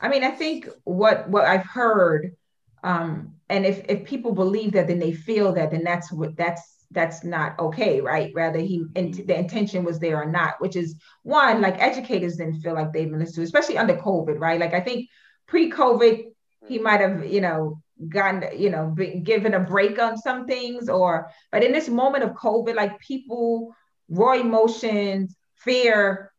i 0.00 0.08
mean 0.08 0.22
i 0.22 0.30
think 0.30 0.68
what 0.84 1.28
what 1.28 1.46
i've 1.46 1.66
heard 1.66 2.36
um, 2.84 3.36
and 3.48 3.64
if 3.64 3.82
if 3.88 4.04
people 4.04 4.32
believe 4.32 4.72
that 4.72 4.86
then 4.88 4.98
they 4.98 5.12
feel 5.12 5.54
that 5.54 5.70
then 5.70 5.82
that's 5.82 6.12
what 6.12 6.36
that's 6.36 6.83
that's 6.94 7.24
not 7.24 7.58
okay, 7.58 8.00
right? 8.00 8.32
Rather, 8.34 8.60
he 8.60 8.84
in, 8.94 9.10
mm-hmm. 9.10 9.26
the 9.26 9.38
intention 9.38 9.84
was 9.84 9.98
there 9.98 10.22
or 10.22 10.30
not, 10.30 10.54
which 10.60 10.76
is 10.76 10.94
one 11.22 11.60
like 11.60 11.80
educators 11.80 12.36
didn't 12.36 12.60
feel 12.60 12.74
like 12.74 12.92
they've 12.92 13.10
been 13.10 13.18
listened 13.18 13.36
to, 13.36 13.42
especially 13.42 13.76
under 13.76 13.96
COVID, 13.96 14.38
right? 14.38 14.60
Like 14.60 14.74
I 14.74 14.80
think 14.80 15.08
pre-COVID, 15.46 16.24
he 16.66 16.76
mm-hmm. 16.76 16.84
might 16.84 17.00
have 17.00 17.26
you 17.26 17.40
know 17.40 17.80
gotten 18.08 18.58
you 18.58 18.70
know 18.70 18.86
been 18.86 19.22
given 19.22 19.54
a 19.54 19.60
break 19.60 19.98
on 19.98 20.16
some 20.16 20.46
things, 20.46 20.88
or 20.88 21.30
but 21.50 21.64
in 21.64 21.72
this 21.72 21.88
moment 21.88 22.24
of 22.24 22.30
COVID, 22.30 22.74
like 22.74 22.98
people 23.00 23.74
raw 24.08 24.34
emotions, 24.34 25.36
fear, 25.56 26.32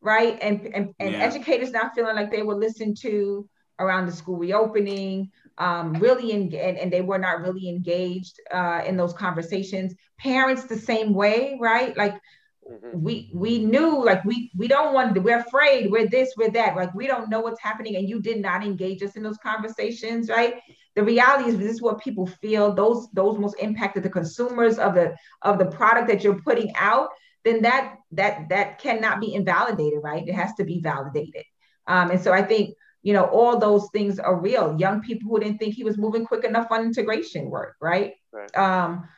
right, 0.00 0.38
and 0.40 0.66
and, 0.66 0.94
and 1.00 1.12
yeah. 1.12 1.18
educators 1.18 1.70
not 1.70 1.94
feeling 1.94 2.14
like 2.16 2.30
they 2.30 2.42
were 2.42 2.54
listened 2.54 2.98
to 2.98 3.48
around 3.78 4.06
the 4.06 4.12
school 4.12 4.36
reopening 4.36 5.30
um, 5.58 5.94
really 5.94 6.32
in, 6.32 6.54
and, 6.54 6.78
and, 6.78 6.92
they 6.92 7.02
were 7.02 7.18
not 7.18 7.42
really 7.42 7.68
engaged 7.68 8.40
uh, 8.52 8.82
in 8.86 8.96
those 8.96 9.12
conversations. 9.12 9.94
Parents 10.18 10.64
the 10.64 10.78
same 10.78 11.12
way, 11.12 11.58
right? 11.60 11.96
Like 11.96 12.14
mm-hmm. 12.70 13.00
we 13.00 13.30
we 13.34 13.64
knew 13.64 14.04
like 14.04 14.24
we 14.24 14.50
we 14.56 14.68
don't 14.68 14.94
want 14.94 15.14
to, 15.14 15.20
we're 15.20 15.40
afraid, 15.40 15.90
we're 15.90 16.08
this, 16.08 16.32
we're 16.36 16.50
that. 16.50 16.76
Like 16.76 16.94
we 16.94 17.06
don't 17.06 17.28
know 17.28 17.40
what's 17.40 17.60
happening, 17.60 17.96
and 17.96 18.08
you 18.08 18.20
did 18.20 18.40
not 18.40 18.64
engage 18.64 19.02
us 19.02 19.16
in 19.16 19.22
those 19.22 19.38
conversations, 19.38 20.28
right? 20.28 20.54
The 20.96 21.04
reality 21.04 21.50
is 21.50 21.58
this 21.58 21.72
is 21.72 21.82
what 21.82 22.00
people 22.00 22.26
feel. 22.26 22.74
Those 22.74 23.08
those 23.12 23.38
most 23.38 23.56
impacted 23.60 24.02
the 24.02 24.10
consumers 24.10 24.78
of 24.78 24.94
the 24.94 25.14
of 25.42 25.58
the 25.58 25.66
product 25.66 26.08
that 26.08 26.24
you're 26.24 26.40
putting 26.42 26.72
out. 26.76 27.08
Then 27.44 27.62
that 27.62 27.96
that 28.12 28.48
that 28.48 28.78
cannot 28.78 29.20
be 29.20 29.34
invalidated, 29.34 30.00
right? 30.02 30.26
It 30.26 30.34
has 30.34 30.54
to 30.54 30.64
be 30.64 30.80
validated. 30.80 31.44
Um, 31.86 32.10
and 32.10 32.20
so 32.20 32.32
I 32.32 32.42
think 32.42 32.74
you 33.02 33.12
know, 33.12 33.24
all 33.24 33.58
those 33.58 33.88
things 33.92 34.18
are 34.18 34.38
real. 34.38 34.76
Young 34.78 35.00
people 35.00 35.30
who 35.30 35.40
didn't 35.40 35.58
think 35.58 35.74
he 35.74 35.84
was 35.84 35.96
moving 35.96 36.24
quick 36.24 36.44
enough 36.44 36.68
on 36.70 36.84
integration 36.84 37.48
work, 37.50 37.76
right? 37.80 38.14
right. 38.32 38.54
Um, 38.56 39.08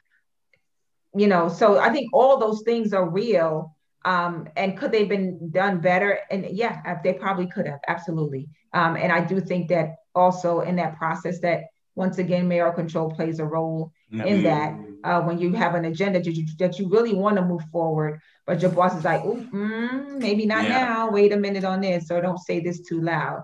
you 1.14 1.26
know, 1.26 1.48
so 1.48 1.78
I 1.78 1.90
think 1.90 2.10
all 2.12 2.38
those 2.38 2.62
things 2.62 2.92
are 2.92 3.08
real. 3.08 3.76
Um, 4.04 4.48
and 4.56 4.76
could 4.76 4.92
they 4.92 5.00
have 5.00 5.08
been 5.08 5.50
done 5.50 5.80
better? 5.80 6.20
And 6.30 6.46
yeah, 6.50 6.98
they 7.02 7.14
probably 7.14 7.46
could 7.46 7.66
have, 7.66 7.80
absolutely. 7.86 8.48
Um, 8.72 8.96
and 8.96 9.12
I 9.12 9.24
do 9.24 9.40
think 9.40 9.68
that 9.68 9.96
also 10.14 10.60
in 10.60 10.76
that 10.76 10.96
process 10.96 11.40
that 11.40 11.64
once 11.94 12.18
again, 12.18 12.48
mayoral 12.48 12.72
control 12.72 13.10
plays 13.10 13.38
a 13.38 13.44
role 13.44 13.92
mm-hmm. 14.12 14.26
in 14.26 14.42
that. 14.44 14.78
Uh, 15.04 15.20
when 15.20 15.38
you 15.38 15.52
have 15.52 15.74
an 15.74 15.84
agenda 15.84 16.20
that 16.20 16.32
you, 16.32 16.46
that 16.58 16.78
you 16.78 16.88
really 16.88 17.12
want 17.12 17.36
to 17.36 17.44
move 17.44 17.62
forward, 17.72 18.20
but 18.46 18.62
your 18.62 18.70
boss 18.70 18.96
is 18.96 19.04
like, 19.04 19.20
mm, 19.20 20.18
maybe 20.18 20.46
not 20.46 20.62
yeah. 20.62 20.84
now. 20.84 21.10
Wait 21.10 21.32
a 21.32 21.36
minute 21.36 21.64
on 21.64 21.80
this, 21.80 22.08
or 22.08 22.20
don't 22.20 22.38
say 22.38 22.60
this 22.60 22.80
too 22.82 23.00
loud. 23.00 23.42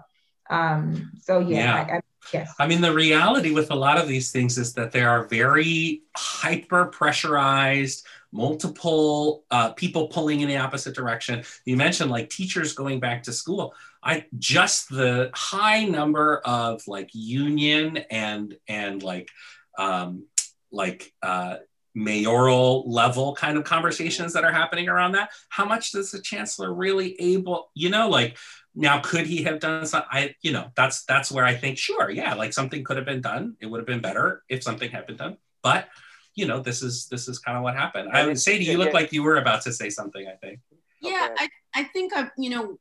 Um, 0.51 1.13
so 1.21 1.41
yeah, 1.41 1.57
yeah. 1.57 1.75
I, 1.75 1.97
I, 1.97 2.01
yes. 2.33 2.55
I 2.59 2.67
mean, 2.67 2.81
the 2.81 2.93
reality 2.93 3.53
with 3.53 3.71
a 3.71 3.75
lot 3.75 3.99
of 3.99 4.09
these 4.09 4.31
things 4.31 4.59
is 4.59 4.73
that 4.75 4.93
they 4.93 5.03
are 5.03 5.27
very 5.27 6.03
hyper 6.17 6.87
pressurized, 6.87 8.07
multiple 8.33 9.45
uh, 9.51 9.73
people 9.73 10.09
pulling 10.09 10.41
in 10.41 10.49
the 10.49 10.57
opposite 10.57 10.95
direction. 10.95 11.45
You 11.65 11.77
mentioned 11.77 12.11
like 12.11 12.31
teachers 12.31 12.73
going 12.73 13.01
back 13.01 13.23
to 13.25 13.33
school. 13.33 13.75
I 14.03 14.27
just 14.39 14.89
the 14.89 15.31
high 15.35 15.85
number 15.85 16.39
of 16.45 16.87
like 16.87 17.11
union 17.13 17.99
and 18.11 18.57
and 18.69 19.03
like 19.03 19.29
um, 19.79 20.27
like 20.71 21.13
uh, 21.23 21.57
mayoral 21.95 22.89
level 22.91 23.35
kind 23.35 23.59
of 23.59 23.65
conversations 23.65 24.33
that 24.33 24.45
are 24.45 24.53
happening 24.53 24.89
around 24.89 25.13
that. 25.13 25.31
How 25.49 25.65
much 25.65 25.93
does 25.93 26.11
the 26.13 26.21
chancellor 26.21 26.73
really 26.73 27.21
able, 27.21 27.71
you 27.75 27.91
know, 27.91 28.09
like 28.09 28.39
now, 28.81 29.01
could 29.01 29.27
he 29.27 29.43
have 29.43 29.59
done 29.59 29.85
something? 29.87 30.09
I, 30.11 30.35
you 30.41 30.53
know, 30.53 30.71
that's 30.77 31.05
that's 31.05 31.33
where 31.33 31.45
I 31.45 31.55
think, 31.55 31.79
sure, 31.79 32.11
yeah, 32.11 32.35
like 32.35 32.53
something 32.53 32.85
could 32.85 32.97
have 32.97 33.07
been 33.07 33.21
done. 33.21 33.57
It 33.61 33.67
would 33.67 33.79
have 33.79 33.87
been 33.87 34.01
better 34.01 34.45
if 34.49 34.63
something 34.63 34.89
had 34.89 35.05
been 35.05 35.17
done. 35.17 35.37
But 35.65 35.89
you 36.37 36.47
know, 36.47 36.61
this 36.61 36.81
is 36.81 37.09
this 37.09 37.27
is 37.27 37.41
kind 37.41 37.57
of 37.57 37.65
what 37.65 37.75
happened. 37.75 38.11
I 38.13 38.25
would 38.25 38.41
say 38.41 38.57
to 38.57 38.63
you, 38.65 38.79
look 38.79 38.93
like 38.93 39.13
you 39.13 39.25
were 39.25 39.37
about 39.37 39.63
to 39.63 39.73
say 39.73 39.91
something. 39.91 40.25
I 40.29 40.37
think. 40.37 40.61
Yeah, 41.03 41.29
I 41.37 41.49
I 41.75 41.85
think 41.85 42.13
I 42.17 42.31
you 42.39 42.51
know, 42.51 42.79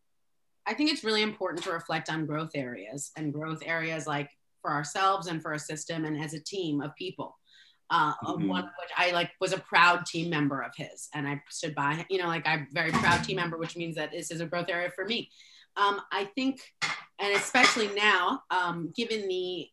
I 0.68 0.76
think 0.76 0.91
it's 0.91 1.04
really 1.04 1.24
important 1.24 1.64
to 1.64 1.72
reflect 1.72 2.12
on 2.12 2.28
growth 2.28 2.52
areas 2.54 3.12
and 3.18 3.34
growth 3.34 3.64
areas 3.66 4.06
like 4.06 4.30
for 4.62 4.72
ourselves 4.72 5.26
and 5.26 5.41
for 5.41 5.54
a 5.54 5.60
system 5.60 6.06
and 6.06 6.22
as 6.24 6.36
a 6.36 6.39
team 6.39 6.80
of 6.80 6.95
people. 6.95 7.36
Uh, 7.89 8.14
mm-hmm. 8.24 8.50
one 8.50 8.64
which 8.64 8.91
I 8.95 9.12
like 9.12 9.32
was 9.39 9.54
a 9.54 9.60
proud 9.60 10.06
team 10.06 10.30
member 10.30 10.62
of 10.62 10.74
his, 10.76 11.10
and 11.16 11.28
I 11.28 11.41
stood 11.50 11.74
by. 11.74 12.06
You 12.12 12.20
know, 12.20 12.28
like 12.28 12.45
I'm 12.45 12.68
very 12.72 12.91
proud 12.91 13.24
team 13.24 13.38
member, 13.38 13.58
which 13.58 13.76
means 13.76 13.95
that 13.95 14.12
this 14.12 14.30
is 14.30 14.41
a 14.41 14.45
growth 14.45 14.70
area 14.70 14.91
for 14.91 15.06
me. 15.06 15.32
Um, 15.78 16.01
I 16.11 16.25
think, 16.36 16.59
and 17.19 17.36
especially 17.36 17.89
now, 17.95 18.41
um, 18.49 18.91
given 18.95 19.28
the 19.28 19.67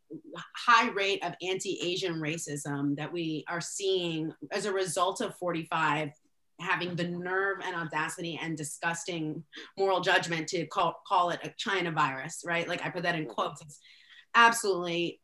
high 0.55 0.91
rate 0.91 1.25
of 1.25 1.35
anti 1.43 1.81
Asian 1.81 2.21
racism 2.21 2.97
that 2.97 3.13
we 3.13 3.45
are 3.49 3.61
seeing 3.61 4.33
as 4.53 4.67
a 4.67 4.73
result 4.73 5.21
of 5.21 5.35
45 5.37 6.11
having 6.61 6.95
the 6.95 7.05
nerve 7.05 7.59
and 7.65 7.75
audacity 7.75 8.39
and 8.41 8.57
disgusting 8.57 9.43
moral 9.77 10.01
judgment 10.01 10.47
to 10.49 10.67
call, 10.67 11.03
call 11.07 11.31
it 11.31 11.41
a 11.43 11.53
China 11.57 11.91
virus, 11.91 12.43
right? 12.47 12.69
Like 12.69 12.85
I 12.85 12.91
put 12.91 13.03
that 13.03 13.17
in 13.17 13.27
quotes. 13.27 13.61
It's 13.61 13.81
absolutely, 14.35 15.21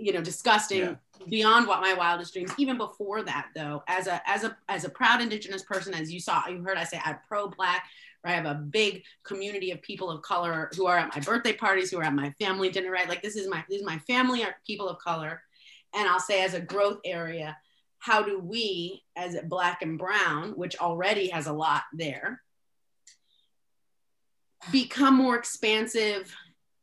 you 0.00 0.12
know, 0.12 0.20
disgusting 0.20 0.80
yeah. 0.80 0.94
beyond 1.28 1.66
what 1.66 1.80
my 1.80 1.92
wildest 1.92 2.32
dreams. 2.32 2.52
Even 2.58 2.78
before 2.78 3.22
that, 3.22 3.48
though, 3.54 3.82
as 3.86 4.06
a 4.06 4.20
as 4.28 4.44
a 4.44 4.56
as 4.68 4.84
a 4.84 4.88
proud 4.88 5.20
Indigenous 5.20 5.62
person, 5.62 5.94
as 5.94 6.12
you 6.12 6.20
saw, 6.20 6.46
you 6.48 6.62
heard 6.62 6.78
I 6.78 6.84
say 6.84 7.00
I'm 7.04 7.18
pro 7.28 7.48
Black, 7.48 7.84
right? 8.24 8.32
I 8.32 8.34
have 8.34 8.46
a 8.46 8.54
big 8.54 9.02
community 9.24 9.70
of 9.70 9.82
people 9.82 10.10
of 10.10 10.22
color 10.22 10.70
who 10.76 10.86
are 10.86 10.98
at 10.98 11.14
my 11.14 11.20
birthday 11.20 11.52
parties, 11.52 11.90
who 11.90 11.98
are 11.98 12.04
at 12.04 12.14
my 12.14 12.30
family 12.40 12.70
dinner, 12.70 12.90
right? 12.90 13.08
Like 13.08 13.22
this 13.22 13.36
is 13.36 13.48
my 13.48 13.62
this 13.68 13.80
is 13.80 13.86
my 13.86 13.98
family 14.00 14.42
are 14.42 14.54
people 14.66 14.88
of 14.88 14.98
color. 14.98 15.42
And 15.94 16.08
I'll 16.08 16.20
say 16.20 16.42
as 16.42 16.54
a 16.54 16.60
growth 16.60 17.00
area, 17.04 17.56
how 17.98 18.22
do 18.22 18.38
we 18.38 19.02
as 19.16 19.36
black 19.44 19.82
and 19.82 19.98
brown, 19.98 20.52
which 20.52 20.78
already 20.78 21.28
has 21.28 21.46
a 21.46 21.52
lot 21.52 21.82
there, 21.92 22.40
become 24.72 25.14
more 25.14 25.36
expansive 25.36 26.34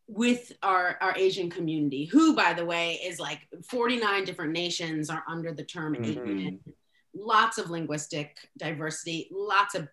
with 0.07 0.53
our, 0.63 0.97
our 1.01 1.13
Asian 1.17 1.49
community, 1.49 2.05
who, 2.05 2.35
by 2.35 2.53
the 2.53 2.65
way, 2.65 2.93
is 3.03 3.19
like 3.19 3.41
49 3.69 4.23
different 4.23 4.53
nations 4.53 5.09
are 5.09 5.23
under 5.27 5.53
the 5.53 5.63
term 5.63 5.95
mm-hmm. 5.95 6.03
Asian. 6.03 6.59
Lots 7.13 7.57
of 7.57 7.69
linguistic 7.69 8.37
diversity, 8.57 9.27
lots 9.31 9.75
of 9.75 9.87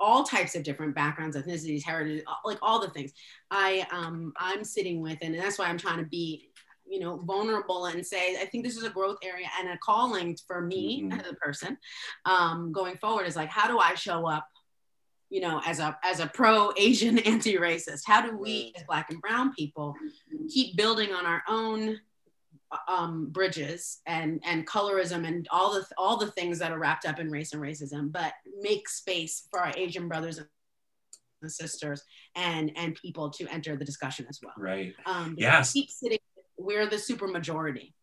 all 0.00 0.24
types 0.24 0.54
of 0.54 0.62
different 0.62 0.94
backgrounds, 0.94 1.36
ethnicities, 1.36 1.82
heritage, 1.82 2.24
like 2.44 2.58
all 2.60 2.80
the 2.80 2.90
things. 2.90 3.12
I 3.50 3.86
um, 3.90 4.32
I'm 4.36 4.64
sitting 4.64 5.00
with, 5.00 5.18
and 5.22 5.34
that's 5.34 5.58
why 5.58 5.66
I'm 5.66 5.78
trying 5.78 5.98
to 5.98 6.04
be, 6.04 6.50
you 6.86 7.00
know, 7.00 7.18
vulnerable 7.18 7.86
and 7.86 8.04
say 8.04 8.36
I 8.36 8.46
think 8.46 8.64
this 8.64 8.76
is 8.76 8.84
a 8.84 8.90
growth 8.90 9.18
area 9.22 9.46
and 9.58 9.68
a 9.68 9.78
calling 9.78 10.36
for 10.46 10.60
me 10.60 11.02
mm-hmm. 11.02 11.20
as 11.20 11.26
a 11.28 11.34
person 11.34 11.78
um, 12.24 12.72
going 12.72 12.96
forward. 12.96 13.26
Is 13.26 13.36
like 13.36 13.50
how 13.50 13.68
do 13.68 13.78
I 13.78 13.94
show 13.94 14.28
up, 14.28 14.46
you 15.30 15.40
know, 15.40 15.60
as 15.66 15.78
a 15.80 15.98
as 16.04 16.20
a 16.20 16.26
pro 16.26 16.72
Asian 16.76 17.18
anti 17.30 17.56
racist? 17.56 18.02
How 18.06 18.20
do 18.20 18.36
we 18.36 18.72
as 18.76 18.84
Black 18.84 19.10
and 19.10 19.20
Brown 19.20 19.52
people 19.54 19.94
keep 20.52 20.76
building 20.76 21.12
on 21.12 21.26
our 21.26 21.42
own 21.48 21.98
um, 22.88 23.26
bridges 23.30 24.00
and 24.06 24.40
and 24.44 24.66
colorism 24.66 25.26
and 25.26 25.46
all 25.50 25.74
the 25.74 25.86
all 25.98 26.16
the 26.16 26.30
things 26.32 26.58
that 26.58 26.72
are 26.72 26.78
wrapped 26.78 27.06
up 27.06 27.18
in 27.18 27.30
race 27.30 27.52
and 27.52 27.62
racism, 27.62 28.12
but 28.12 28.32
make 28.60 28.88
space 28.88 29.46
for 29.50 29.60
our 29.60 29.72
Asian 29.76 30.08
brothers 30.08 30.38
and 30.38 31.52
sisters 31.52 32.02
and 32.34 32.72
and 32.76 32.94
people 32.96 33.30
to 33.30 33.46
enter 33.48 33.76
the 33.76 33.84
discussion 33.84 34.26
as 34.28 34.40
well. 34.42 34.54
Right. 34.56 34.94
Um, 35.06 35.34
yes. 35.38 35.72
Keep 35.72 35.90
sitting. 35.90 36.18
We're 36.56 36.86
the 36.86 36.98
super 36.98 37.26
majority. 37.26 37.94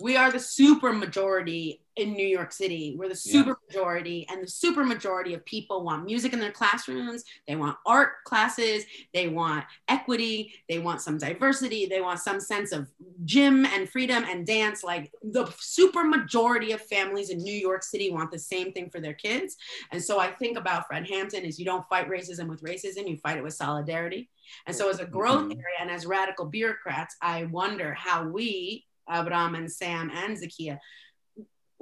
We 0.00 0.16
are 0.16 0.30
the 0.30 0.40
super 0.40 0.92
majority 0.92 1.80
in 1.96 2.12
New 2.12 2.26
York 2.26 2.52
City. 2.52 2.94
We're 2.98 3.08
the 3.08 3.16
super 3.16 3.50
yeah. 3.50 3.66
majority, 3.68 4.26
and 4.30 4.42
the 4.42 4.50
super 4.50 4.84
majority 4.84 5.32
of 5.32 5.42
people 5.46 5.82
want 5.82 6.04
music 6.04 6.34
in 6.34 6.38
their 6.38 6.52
classrooms. 6.52 7.24
They 7.48 7.56
want 7.56 7.78
art 7.86 8.22
classes. 8.24 8.84
They 9.14 9.28
want 9.28 9.64
equity. 9.88 10.52
They 10.68 10.78
want 10.78 11.00
some 11.00 11.16
diversity. 11.16 11.86
They 11.86 12.02
want 12.02 12.20
some 12.20 12.38
sense 12.38 12.72
of 12.72 12.88
gym 13.24 13.64
and 13.64 13.88
freedom 13.88 14.24
and 14.28 14.46
dance. 14.46 14.84
Like 14.84 15.10
the 15.22 15.50
super 15.58 16.04
majority 16.04 16.72
of 16.72 16.82
families 16.82 17.30
in 17.30 17.38
New 17.38 17.54
York 17.54 17.82
City 17.82 18.10
want 18.10 18.30
the 18.30 18.38
same 18.38 18.72
thing 18.72 18.90
for 18.90 19.00
their 19.00 19.14
kids. 19.14 19.56
And 19.90 20.02
so 20.02 20.18
I 20.20 20.30
think 20.30 20.58
about 20.58 20.86
Fred 20.86 21.08
Hampton 21.08 21.44
is 21.44 21.58
you 21.58 21.64
don't 21.64 21.88
fight 21.88 22.10
racism 22.10 22.48
with 22.48 22.62
racism, 22.62 23.08
you 23.08 23.16
fight 23.16 23.38
it 23.38 23.42
with 23.42 23.54
solidarity. 23.54 24.28
And 24.66 24.76
so 24.76 24.90
as 24.90 25.00
a 25.00 25.06
growth 25.06 25.44
mm-hmm. 25.44 25.52
area 25.52 25.76
and 25.80 25.90
as 25.90 26.04
radical 26.04 26.44
bureaucrats, 26.44 27.16
I 27.22 27.44
wonder 27.44 27.94
how 27.94 28.28
we, 28.28 28.84
Abraham 29.10 29.54
and 29.54 29.70
Sam 29.70 30.10
and 30.12 30.36
Zakiyah, 30.36 30.78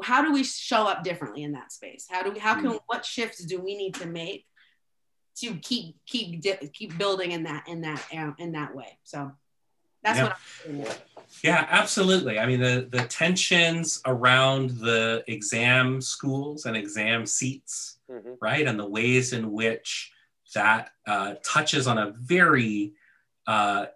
how 0.02 0.22
do 0.22 0.32
we 0.32 0.42
show 0.42 0.86
up 0.86 1.04
differently 1.04 1.42
in 1.42 1.52
that 1.52 1.72
space 1.72 2.06
how 2.10 2.22
do 2.22 2.30
we 2.30 2.38
how 2.38 2.54
can 2.54 2.72
mm. 2.72 2.80
what 2.86 3.04
shifts 3.04 3.44
do 3.44 3.60
we 3.60 3.76
need 3.76 3.94
to 3.94 4.06
make 4.06 4.46
to 5.36 5.54
keep 5.56 5.96
keep 6.06 6.42
keep 6.72 6.96
building 6.98 7.32
in 7.32 7.44
that 7.44 7.64
in 7.68 7.80
that 7.82 8.04
um, 8.16 8.34
in 8.38 8.52
that 8.52 8.74
way 8.74 8.98
so 9.04 9.30
that's 10.02 10.18
yeah. 10.18 10.24
what 10.24 10.36
I'm 10.68 10.98
yeah 11.42 11.66
absolutely 11.70 12.38
i 12.38 12.46
mean 12.46 12.60
the 12.60 12.88
the 12.90 13.04
tensions 13.04 14.00
around 14.06 14.70
the 14.70 15.24
exam 15.26 16.00
schools 16.00 16.66
and 16.66 16.76
exam 16.76 17.26
seats 17.26 17.98
mm-hmm. 18.10 18.32
right 18.40 18.66
and 18.66 18.78
the 18.78 18.88
ways 18.88 19.32
in 19.32 19.52
which 19.52 20.12
that 20.54 20.90
uh, 21.08 21.34
touches 21.42 21.88
on 21.88 21.98
a 21.98 22.12
very 22.12 22.92
uh, 23.48 23.86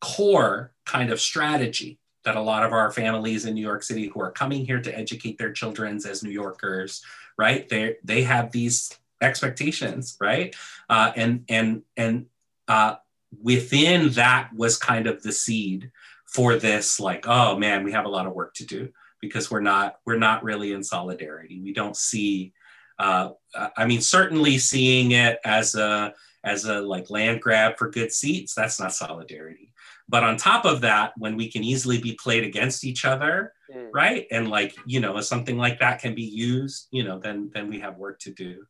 core 0.00 0.72
kind 0.84 1.10
of 1.10 1.20
strategy 1.20 1.98
that 2.26 2.36
a 2.36 2.40
lot 2.40 2.64
of 2.64 2.72
our 2.72 2.90
families 2.90 3.46
in 3.46 3.54
New 3.54 3.62
York 3.62 3.82
City 3.82 4.08
who 4.08 4.20
are 4.20 4.32
coming 4.32 4.66
here 4.66 4.82
to 4.82 4.98
educate 4.98 5.38
their 5.38 5.52
children 5.52 5.96
as 5.96 6.22
New 6.22 6.30
Yorkers, 6.30 7.02
right? 7.38 7.68
They 7.68 7.96
they 8.04 8.22
have 8.24 8.52
these 8.52 8.92
expectations, 9.22 10.18
right? 10.20 10.54
Uh, 10.90 11.12
and 11.16 11.44
and 11.48 11.82
and 11.96 12.26
uh, 12.68 12.96
within 13.42 14.10
that 14.10 14.50
was 14.54 14.76
kind 14.76 15.06
of 15.06 15.22
the 15.22 15.32
seed 15.32 15.92
for 16.26 16.56
this, 16.56 16.98
like, 16.98 17.26
oh 17.28 17.56
man, 17.56 17.84
we 17.84 17.92
have 17.92 18.04
a 18.04 18.10
lot 18.10 18.26
of 18.26 18.34
work 18.34 18.54
to 18.54 18.66
do 18.66 18.90
because 19.20 19.50
we're 19.50 19.60
not 19.60 20.00
we're 20.04 20.18
not 20.18 20.42
really 20.42 20.72
in 20.72 20.82
solidarity. 20.82 21.60
We 21.60 21.72
don't 21.72 21.96
see. 21.96 22.52
Uh, 22.98 23.30
I 23.76 23.86
mean, 23.86 24.00
certainly 24.00 24.58
seeing 24.58 25.12
it 25.12 25.38
as 25.44 25.76
a 25.76 26.12
as 26.42 26.64
a 26.64 26.80
like 26.80 27.08
land 27.08 27.40
grab 27.40 27.78
for 27.78 27.88
good 27.88 28.10
seats, 28.10 28.54
that's 28.54 28.80
not 28.80 28.92
solidarity. 28.92 29.65
But 30.08 30.22
on 30.22 30.36
top 30.36 30.64
of 30.64 30.80
that, 30.82 31.12
when 31.16 31.36
we 31.36 31.50
can 31.50 31.64
easily 31.64 31.98
be 31.98 32.16
played 32.22 32.44
against 32.44 32.84
each 32.84 33.04
other, 33.04 33.52
mm. 33.72 33.88
right? 33.92 34.26
And 34.30 34.48
like, 34.48 34.74
you 34.86 35.00
know, 35.00 35.20
something 35.20 35.58
like 35.58 35.80
that 35.80 36.00
can 36.00 36.14
be 36.14 36.22
used, 36.22 36.86
you 36.90 37.02
know, 37.02 37.18
then 37.18 37.50
then 37.52 37.68
we 37.68 37.80
have 37.80 37.96
work 37.96 38.20
to 38.20 38.30
do. 38.32 38.64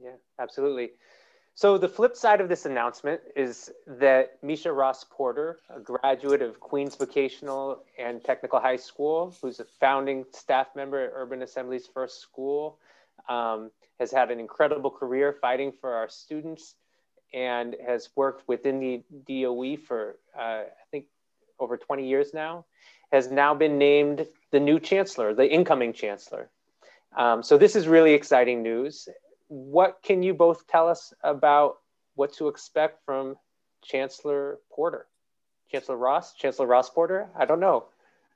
Yeah, 0.00 0.16
absolutely. 0.38 0.92
So 1.56 1.78
the 1.78 1.88
flip 1.88 2.16
side 2.16 2.40
of 2.40 2.48
this 2.48 2.66
announcement 2.66 3.20
is 3.36 3.70
that 3.86 4.42
Meisha 4.42 4.76
Ross 4.76 5.04
Porter, 5.04 5.60
a 5.74 5.78
graduate 5.78 6.42
of 6.42 6.58
Queens 6.58 6.96
Vocational 6.96 7.84
and 7.96 8.24
Technical 8.24 8.58
High 8.58 8.76
School, 8.76 9.36
who's 9.40 9.60
a 9.60 9.64
founding 9.78 10.24
staff 10.32 10.68
member 10.74 11.04
at 11.04 11.12
Urban 11.14 11.42
Assembly's 11.42 11.86
first 11.86 12.20
school, 12.20 12.80
um, 13.28 13.70
has 14.00 14.10
had 14.10 14.32
an 14.32 14.40
incredible 14.40 14.90
career 14.90 15.36
fighting 15.40 15.72
for 15.80 15.94
our 15.94 16.08
students 16.08 16.74
and 17.34 17.76
has 17.84 18.10
worked 18.14 18.46
within 18.48 18.78
the 18.78 19.02
DOE 19.26 19.76
for, 19.76 20.16
uh, 20.38 20.62
I 20.62 20.84
think, 20.90 21.06
over 21.58 21.76
20 21.76 22.06
years 22.06 22.32
now, 22.32 22.64
has 23.12 23.30
now 23.30 23.54
been 23.54 23.76
named 23.76 24.26
the 24.52 24.60
new 24.60 24.78
chancellor, 24.78 25.34
the 25.34 25.50
incoming 25.50 25.92
chancellor. 25.92 26.48
Um, 27.16 27.42
so 27.42 27.58
this 27.58 27.76
is 27.76 27.86
really 27.88 28.12
exciting 28.12 28.62
news. 28.62 29.08
What 29.48 29.98
can 30.02 30.22
you 30.22 30.32
both 30.32 30.66
tell 30.66 30.88
us 30.88 31.12
about 31.22 31.78
what 32.14 32.32
to 32.34 32.48
expect 32.48 33.04
from 33.04 33.36
Chancellor 33.82 34.58
Porter? 34.72 35.06
Chancellor 35.70 35.96
Ross? 35.96 36.34
Chancellor 36.34 36.66
Ross 36.66 36.88
Porter? 36.90 37.28
I 37.36 37.44
don't 37.44 37.60
know. 37.60 37.86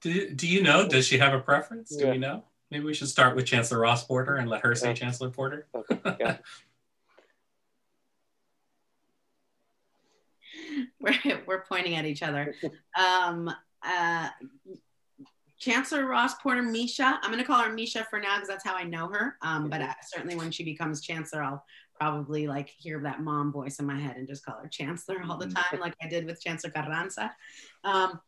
Do, 0.00 0.30
do 0.30 0.46
you 0.46 0.62
know? 0.62 0.88
Does 0.88 1.06
she 1.06 1.18
have 1.18 1.34
a 1.34 1.40
preference? 1.40 1.90
Do 1.90 2.04
yeah. 2.04 2.10
we 2.12 2.18
know? 2.18 2.44
Maybe 2.70 2.84
we 2.84 2.94
should 2.94 3.08
start 3.08 3.34
with 3.34 3.46
Chancellor 3.46 3.80
Ross 3.80 4.04
Porter 4.04 4.36
and 4.36 4.48
let 4.50 4.60
her 4.62 4.74
say 4.74 4.88
yeah. 4.88 4.94
Chancellor 4.94 5.30
Porter. 5.30 5.66
Okay. 5.74 6.16
Yeah. 6.20 6.36
we're, 11.00 11.42
we're 11.46 11.64
pointing 11.64 11.96
at 11.96 12.04
each 12.04 12.22
other. 12.22 12.54
Um, 12.98 13.50
uh, 13.82 14.28
Chancellor 15.58 16.06
Ross 16.06 16.34
Porter 16.34 16.62
Meisha. 16.62 17.18
I'm 17.20 17.32
going 17.32 17.42
to 17.42 17.44
call 17.44 17.62
her 17.62 17.70
Meisha 17.70 18.06
for 18.08 18.20
now 18.20 18.36
because 18.36 18.48
that's 18.48 18.64
how 18.64 18.74
I 18.74 18.84
know 18.84 19.08
her. 19.08 19.36
Um, 19.42 19.68
but 19.68 19.82
uh, 19.82 19.92
certainly 20.06 20.36
when 20.36 20.50
she 20.50 20.62
becomes 20.62 21.00
Chancellor, 21.00 21.42
I'll 21.42 21.64
probably 21.98 22.46
like 22.46 22.68
hear 22.68 23.00
that 23.00 23.22
mom 23.22 23.52
voice 23.52 23.80
in 23.80 23.86
my 23.86 23.98
head 23.98 24.16
and 24.16 24.28
just 24.28 24.44
call 24.44 24.56
her 24.62 24.68
Chancellor 24.68 25.20
all 25.28 25.36
the 25.36 25.46
mm-hmm. 25.46 25.76
time, 25.76 25.80
like 25.80 25.94
I 26.00 26.08
did 26.08 26.26
with 26.26 26.40
Chancellor 26.40 26.70
Carranza. 26.70 27.34
Um, 27.82 28.20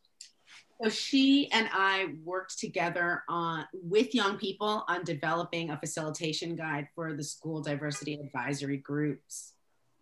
so 0.83 0.89
she 0.89 1.51
and 1.53 1.69
I 1.73 2.15
worked 2.25 2.59
together 2.59 3.23
on 3.29 3.67
with 3.75 4.15
young 4.15 4.39
people 4.39 4.85
on 4.89 5.05
developing 5.05 5.71
a 5.71 5.79
facilitation 5.79 6.57
guide 6.57 6.89
for 6.95 7.13
the 7.13 7.23
school 7.23 7.61
diversity 7.61 8.15
advisory 8.15 8.79
groups 8.79 9.53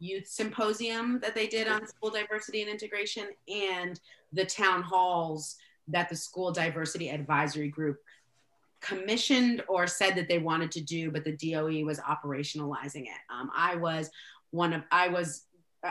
youth 0.01 0.26
symposium 0.26 1.18
that 1.20 1.34
they 1.34 1.46
did 1.46 1.68
on 1.68 1.86
school 1.86 2.11
diversity 2.11 2.62
and 2.62 2.70
integration 2.70 3.28
and 3.49 4.01
the 4.32 4.44
town 4.44 4.82
halls 4.82 5.57
that 5.88 6.09
the 6.09 6.16
school 6.16 6.53
diversity 6.53 7.09
advisory 7.09 7.68
group 7.68 7.99
commissioned 8.80 9.62
or 9.68 9.86
said 9.86 10.14
that 10.14 10.28
they 10.28 10.38
wanted 10.38 10.70
to 10.70 10.80
do 10.80 11.11
but 11.11 11.24
the 11.24 11.36
doe 11.36 11.84
was 11.84 11.99
operationalizing 12.01 13.03
it. 13.03 13.20
Um, 13.30 13.51
i 13.57 13.74
was 13.74 14.11
one 14.51 14.72
of 14.72 14.82
i 14.92 15.09
was 15.09 15.44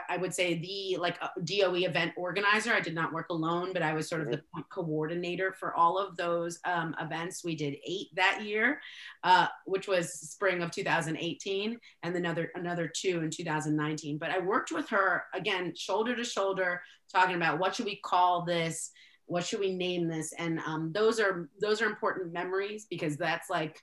I 0.10 0.18
would 0.18 0.34
say 0.34 0.56
the 0.56 0.98
like 1.00 1.18
uh, 1.22 1.30
DOE 1.46 1.86
event 1.86 2.12
organizer. 2.18 2.74
I 2.74 2.82
did 2.82 2.94
not 2.94 3.14
work 3.14 3.30
alone, 3.30 3.72
but 3.72 3.82
I 3.82 3.94
was 3.94 4.10
sort 4.10 4.22
of 4.22 4.32
the 4.32 4.42
coordinator 4.70 5.54
for 5.54 5.74
all 5.76 5.98
of 5.98 6.18
those 6.18 6.60
um, 6.66 6.94
events. 7.00 7.44
We 7.44 7.56
did 7.56 7.78
eight 7.86 8.08
that 8.16 8.44
year, 8.44 8.82
uh, 9.24 9.48
which 9.66 9.88
was 9.88 10.12
spring 10.12 10.62
of 10.62 10.72
2018, 10.72 11.80
and 12.04 12.16
then 12.16 12.26
another 12.26 12.52
another 12.56 12.92
two 12.94 13.22
in 13.22 13.30
2019. 13.30 14.18
But 14.18 14.32
I 14.32 14.40
worked 14.40 14.74
with 14.74 14.90
her 14.90 15.24
again, 15.34 15.74
shoulder 15.74 16.16
to 16.18 16.24
shoulder, 16.24 16.82
talking 17.10 17.36
about 17.36 17.58
what 17.58 17.76
should 17.76 17.86
we 17.86 18.02
call 18.04 18.44
this, 18.44 18.92
what 19.26 19.46
should 19.46 19.62
we 19.62 19.74
name 19.74 20.10
this, 20.10 20.34
and 20.38 20.60
um, 20.68 20.92
those 20.94 21.18
are 21.18 21.50
those 21.62 21.82
are 21.82 21.86
important 21.86 22.34
memories 22.34 22.88
because 22.90 23.16
that's 23.16 23.50
like 23.50 23.82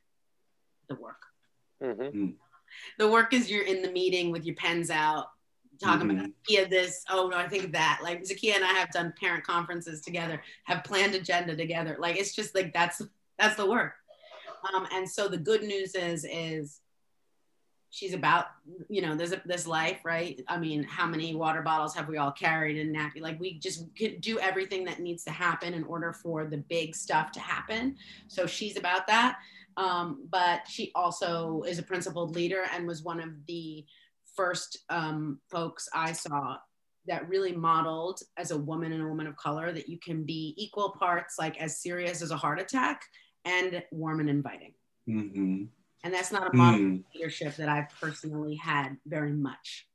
the 0.90 0.96
work. 0.96 1.22
Mm-hmm. 1.82 2.02
Mm. 2.02 2.34
The 2.98 3.08
work 3.08 3.32
is 3.32 3.50
you're 3.50 3.64
in 3.64 3.82
the 3.82 3.90
meeting 3.90 4.30
with 4.30 4.44
your 4.44 4.56
pens 4.56 4.90
out 4.90 5.28
talking 5.82 6.08
mm-hmm. 6.08 6.18
about 6.18 6.30
Zakiyah 6.48 6.70
this, 6.70 7.04
oh 7.10 7.28
no, 7.28 7.36
I 7.36 7.48
think 7.48 7.72
that. 7.72 8.00
Like 8.02 8.22
Zakiyah 8.22 8.56
and 8.56 8.64
I 8.64 8.72
have 8.72 8.90
done 8.90 9.12
parent 9.18 9.44
conferences 9.44 10.00
together, 10.00 10.42
have 10.64 10.84
planned 10.84 11.14
agenda 11.14 11.56
together. 11.56 11.96
Like 11.98 12.16
it's 12.16 12.34
just 12.34 12.54
like 12.54 12.72
that's 12.72 13.02
that's 13.38 13.56
the 13.56 13.68
work. 13.68 13.94
Um, 14.74 14.86
and 14.92 15.08
so 15.08 15.28
the 15.28 15.36
good 15.36 15.62
news 15.62 15.94
is 15.94 16.24
is 16.24 16.80
she's 17.94 18.12
about 18.12 18.46
you 18.88 19.00
know 19.00 19.14
there's 19.14 19.32
a, 19.32 19.40
this 19.44 19.68
life 19.68 20.00
right 20.04 20.42
i 20.48 20.58
mean 20.58 20.82
how 20.82 21.06
many 21.06 21.32
water 21.32 21.62
bottles 21.62 21.94
have 21.94 22.08
we 22.08 22.16
all 22.16 22.32
carried 22.32 22.76
in 22.76 22.92
nappy 22.92 23.20
like 23.20 23.38
we 23.38 23.56
just 23.60 23.86
do 24.18 24.36
everything 24.40 24.84
that 24.84 24.98
needs 24.98 25.22
to 25.22 25.30
happen 25.30 25.72
in 25.72 25.84
order 25.84 26.12
for 26.12 26.44
the 26.44 26.56
big 26.56 26.96
stuff 26.96 27.30
to 27.30 27.38
happen 27.38 27.96
so 28.26 28.46
she's 28.46 28.76
about 28.76 29.06
that 29.06 29.38
um, 29.76 30.26
but 30.30 30.60
she 30.68 30.92
also 30.94 31.62
is 31.66 31.78
a 31.78 31.82
principled 31.82 32.34
leader 32.34 32.64
and 32.72 32.86
was 32.86 33.02
one 33.02 33.20
of 33.20 33.30
the 33.46 33.84
first 34.36 34.78
um, 34.90 35.40
folks 35.50 35.88
I 35.94 36.12
saw 36.12 36.56
that 37.06 37.28
really 37.28 37.52
modeled 37.52 38.20
as 38.36 38.50
a 38.50 38.58
woman 38.58 38.92
and 38.92 39.02
a 39.02 39.06
woman 39.06 39.26
of 39.26 39.36
color 39.36 39.72
that 39.72 39.88
you 39.88 39.98
can 39.98 40.24
be 40.24 40.54
equal 40.56 40.90
parts, 40.98 41.36
like 41.38 41.60
as 41.60 41.80
serious 41.80 42.22
as 42.22 42.30
a 42.30 42.36
heart 42.36 42.60
attack 42.60 43.02
and 43.44 43.82
warm 43.90 44.20
and 44.20 44.30
inviting. 44.30 44.72
Mm-hmm. 45.08 45.64
And 46.02 46.14
that's 46.14 46.32
not 46.32 46.52
a 46.52 46.56
model 46.56 46.80
mm. 46.80 47.04
leadership 47.14 47.56
that 47.56 47.68
I've 47.68 47.88
personally 48.00 48.56
had 48.56 48.96
very 49.06 49.32
much 49.32 49.86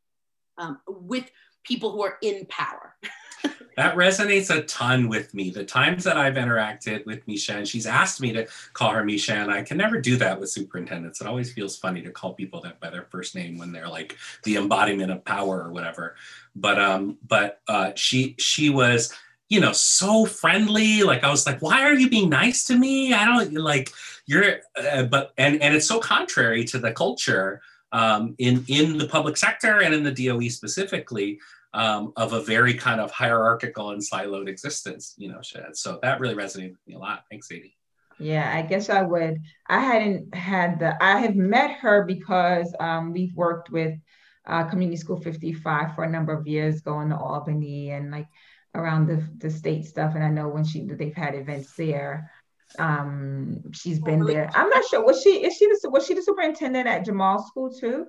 um, 0.58 0.80
with 0.88 1.30
people 1.64 1.92
who 1.92 2.04
are 2.04 2.18
in 2.22 2.46
power. 2.48 2.96
that 3.78 3.96
resonates 3.96 4.54
a 4.54 4.64
ton 4.64 5.08
with 5.08 5.34
me. 5.34 5.50
The 5.50 5.64
times 5.64 6.04
that 6.04 6.18
I've 6.18 6.36
interacted 6.36 7.06
with 7.06 7.26
Meisha, 7.26 7.56
and 7.56 7.68
she's 7.68 7.86
asked 7.86 8.20
me 8.20 8.34
to 8.34 8.48
call 8.74 8.92
her 8.92 9.04
Meisha, 9.04 9.34
and 9.34 9.52
I 9.52 9.62
can 9.64 9.78
never 9.78 10.02
do 10.02 10.18
that 10.18 10.40
with 10.40 10.50
superintendents. 10.50 11.22
It 11.22 11.28
always 11.28 11.54
feels 11.54 11.78
funny 11.78 12.02
to 12.02 12.12
call 12.12 12.34
people 12.34 12.62
that 12.62 12.80
by 12.80 12.90
their 12.90 13.06
first 13.06 13.36
name 13.36 13.58
when 13.58 13.72
they're 13.72 13.88
like 13.88 14.18
the 14.44 14.58
embodiment 14.58 15.12
of 15.12 15.24
power 15.24 15.64
or 15.64 15.72
whatever. 15.72 16.16
But 16.56 16.80
um, 16.80 17.18
but 17.26 17.62
uh, 17.68 17.92
she 17.96 18.36
she 18.38 18.70
was 18.70 19.14
you 19.48 19.60
know 19.60 19.72
so 19.72 20.26
friendly. 20.26 21.04
Like 21.04 21.24
I 21.24 21.30
was 21.30 21.46
like, 21.46 21.62
why 21.62 21.84
are 21.84 21.94
you 21.94 22.10
being 22.10 22.30
nice 22.30 22.66
to 22.66 22.78
me? 22.78 23.14
I 23.14 23.26
don't 23.26 23.54
like 23.54 23.92
you're. 24.26 24.58
Uh, 24.76 25.04
but 25.04 25.34
and 25.38 25.62
and 25.62 25.76
it's 25.76 25.88
so 25.88 26.00
contrary 26.00 26.66
to 26.66 26.80
the 26.80 26.92
culture 26.92 27.62
um, 27.92 28.36
in 28.38 28.64
in 28.68 28.98
the 28.98 29.08
public 29.08 29.38
sector 29.38 29.82
and 29.82 29.94
in 29.94 30.04
the 30.04 30.12
DOE 30.12 30.50
specifically 30.50 31.40
um, 31.74 32.14
of 32.16 32.34
a 32.34 32.42
very 32.42 32.74
kind 32.74 33.00
of 33.00 33.12
hierarchical 33.12 33.92
and 33.92 34.02
siloed 34.02 34.48
existence, 34.48 35.14
you 35.18 35.30
know, 35.30 35.42
Shad. 35.42 35.76
So 35.76 36.00
that 36.02 36.20
really 36.20 36.36
resonated 36.36 36.72
with 36.72 36.88
me 36.88 36.96
a 36.96 37.00
lot. 37.00 37.24
Thanks, 37.30 37.48
Sadye. 37.48 37.74
Yeah, 38.20 38.52
I 38.54 38.64
guess 38.64 38.90
I 38.90 39.02
would. 39.02 39.42
I 39.68 39.80
hadn't 39.80 40.34
had 40.36 40.80
the, 40.80 41.02
I 41.02 41.20
have 41.20 41.36
met 41.36 41.72
her 41.80 42.04
because 42.04 42.74
um, 42.80 43.14
we've 43.14 43.34
worked 43.34 43.70
with 43.70 43.98
uh, 44.46 44.66
Community 44.66 44.98
School 44.98 45.22
55 45.22 45.96
for 45.96 46.04
a 46.04 46.10
number 46.10 46.34
of 46.34 46.48
years, 46.48 46.82
going 46.82 47.10
to 47.10 47.18
Albany 47.18 47.92
and 47.92 48.12
like 48.12 48.28
around 48.76 49.08
the, 49.08 49.24
the 49.38 49.50
state 49.50 49.86
stuff. 49.86 50.16
And 50.16 50.24
I 50.24 50.30
know 50.30 50.50
when 50.50 50.66
she, 50.66 50.86
they've 50.86 51.16
had 51.16 51.36
events 51.36 51.74
there, 51.76 52.30
um, 52.78 53.72
she's 53.72 54.00
been 54.00 54.26
there. 54.26 54.50
I'm 54.54 54.70
not 54.70 54.86
sure. 54.86 55.04
Was 55.04 55.22
she, 55.22 55.44
is 55.44 55.56
she, 55.56 55.66
the, 55.66 55.90
was 55.90 56.06
she 56.06 56.14
the 56.14 56.22
superintendent 56.22 56.88
at 56.88 57.06
Jamal 57.06 57.44
School 57.44 57.72
too? 57.72 58.08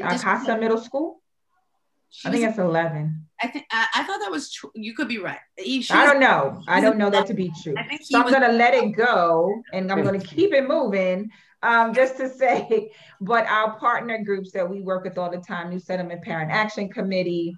Uh, 0.00 0.18
Casa 0.18 0.56
Middle 0.56 0.78
School? 0.78 1.20
I 2.24 2.30
think 2.30 2.44
it's 2.44 2.58
11. 2.58 3.26
I 3.42 3.48
think 3.48 3.66
I, 3.70 3.86
I, 3.96 4.04
thought 4.04 4.20
that 4.20 4.30
was 4.30 4.50
true. 4.50 4.70
You 4.74 4.94
could 4.94 5.08
be 5.08 5.18
right. 5.18 5.38
I 5.58 6.06
don't 6.06 6.20
know. 6.20 6.62
I 6.68 6.80
don't 6.80 6.96
know 6.96 7.10
that 7.10 7.26
to 7.26 7.34
be 7.34 7.52
true. 7.62 7.74
So 8.02 8.20
I'm 8.20 8.30
gonna 8.30 8.52
let 8.52 8.72
it 8.72 8.92
go, 8.92 9.52
and 9.72 9.90
I'm 9.92 10.02
gonna 10.02 10.20
keep 10.20 10.52
it 10.52 10.66
moving. 10.66 11.30
Um, 11.62 11.92
just 11.92 12.16
to 12.18 12.30
say, 12.30 12.92
but 13.20 13.46
our 13.46 13.78
partner 13.78 14.22
groups 14.22 14.52
that 14.52 14.68
we 14.68 14.80
work 14.80 15.04
with 15.04 15.18
all 15.18 15.30
the 15.30 15.38
time, 15.38 15.68
New 15.68 15.78
Settlement 15.80 16.22
Parent 16.22 16.50
Action 16.50 16.88
Committee, 16.88 17.56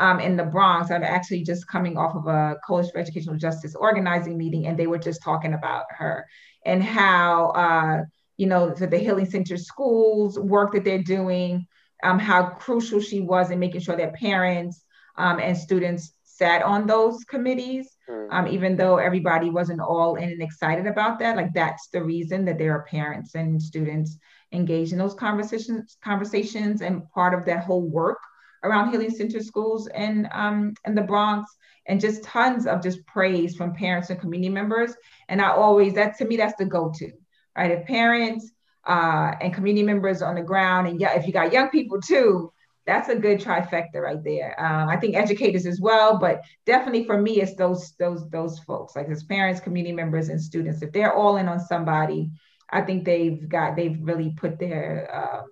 um, 0.00 0.18
in 0.18 0.36
the 0.36 0.44
Bronx. 0.44 0.90
I'm 0.90 1.04
actually 1.04 1.44
just 1.44 1.68
coming 1.68 1.96
off 1.96 2.16
of 2.16 2.26
a 2.26 2.56
Coalition 2.66 2.92
for 2.92 2.98
Educational 2.98 3.36
Justice 3.36 3.74
organizing 3.74 4.36
meeting, 4.38 4.66
and 4.66 4.76
they 4.76 4.86
were 4.86 4.98
just 4.98 5.22
talking 5.22 5.52
about 5.52 5.84
her 5.90 6.26
and 6.64 6.82
how, 6.82 7.50
uh, 7.50 8.02
you 8.36 8.46
know, 8.46 8.74
for 8.74 8.86
the 8.86 8.98
Healing 8.98 9.28
Center 9.28 9.58
schools 9.58 10.38
work 10.38 10.72
that 10.72 10.84
they're 10.84 11.02
doing, 11.02 11.66
um, 12.02 12.18
how 12.18 12.44
crucial 12.44 13.00
she 13.00 13.20
was 13.20 13.50
in 13.50 13.58
making 13.58 13.82
sure 13.82 13.96
that 13.96 14.14
parents 14.14 14.82
um, 15.16 15.38
and 15.38 15.56
students 15.56 16.14
sat 16.24 16.62
on 16.62 16.86
those 16.86 17.22
committees, 17.24 17.94
hmm. 18.08 18.26
um, 18.30 18.46
even 18.46 18.76
though 18.76 18.96
everybody 18.96 19.50
wasn't 19.50 19.80
all 19.80 20.14
in 20.14 20.30
and 20.30 20.42
excited 20.42 20.86
about 20.86 21.18
that. 21.18 21.36
Like 21.36 21.52
that's 21.52 21.88
the 21.88 22.02
reason 22.02 22.46
that 22.46 22.56
there 22.56 22.72
are 22.72 22.84
parents 22.84 23.34
and 23.34 23.62
students 23.62 24.16
engaged 24.52 24.92
in 24.92 24.98
those 24.98 25.14
conversations, 25.14 25.98
conversations, 26.02 26.80
and 26.80 27.06
part 27.10 27.34
of 27.34 27.44
that 27.44 27.64
whole 27.64 27.82
work 27.82 28.18
around 28.62 28.90
Healing 28.90 29.10
Center 29.10 29.40
schools 29.40 29.88
in 29.88 30.28
um, 30.32 30.74
in 30.86 30.94
the 30.94 31.02
Bronx, 31.02 31.50
and 31.86 32.00
just 32.00 32.22
tons 32.22 32.66
of 32.66 32.82
just 32.82 33.04
praise 33.06 33.56
from 33.56 33.74
parents 33.74 34.10
and 34.10 34.20
community 34.20 34.50
members. 34.50 34.94
And 35.28 35.40
I 35.40 35.50
always 35.50 35.94
that 35.94 36.16
to 36.18 36.24
me 36.24 36.36
that's 36.36 36.56
the 36.58 36.64
go-to, 36.64 37.12
right? 37.56 37.70
If 37.70 37.86
parents 37.86 38.50
uh, 38.86 39.32
and 39.40 39.54
community 39.54 39.84
members 39.84 40.22
on 40.22 40.34
the 40.34 40.42
ground, 40.42 40.88
and 40.88 41.00
yeah, 41.00 41.18
if 41.18 41.26
you 41.26 41.32
got 41.32 41.52
young 41.52 41.70
people 41.70 42.00
too, 42.00 42.52
that's 42.86 43.08
a 43.08 43.16
good 43.16 43.40
trifecta 43.40 43.96
right 43.96 44.22
there. 44.24 44.58
Um, 44.58 44.88
I 44.88 44.96
think 44.96 45.14
educators 45.14 45.66
as 45.66 45.80
well, 45.80 46.18
but 46.18 46.42
definitely 46.66 47.04
for 47.04 47.20
me, 47.20 47.40
it's 47.40 47.54
those 47.54 47.92
those 47.98 48.28
those 48.30 48.58
folks, 48.60 48.96
like 48.96 49.08
as 49.08 49.22
parents, 49.22 49.60
community 49.60 49.94
members, 49.94 50.28
and 50.28 50.40
students. 50.40 50.82
If 50.82 50.92
they're 50.92 51.14
all 51.14 51.36
in 51.36 51.48
on 51.48 51.60
somebody, 51.60 52.30
I 52.70 52.80
think 52.82 53.04
they've 53.04 53.48
got 53.48 53.76
they've 53.76 53.98
really 54.00 54.30
put 54.36 54.58
their 54.58 55.08
um, 55.14 55.50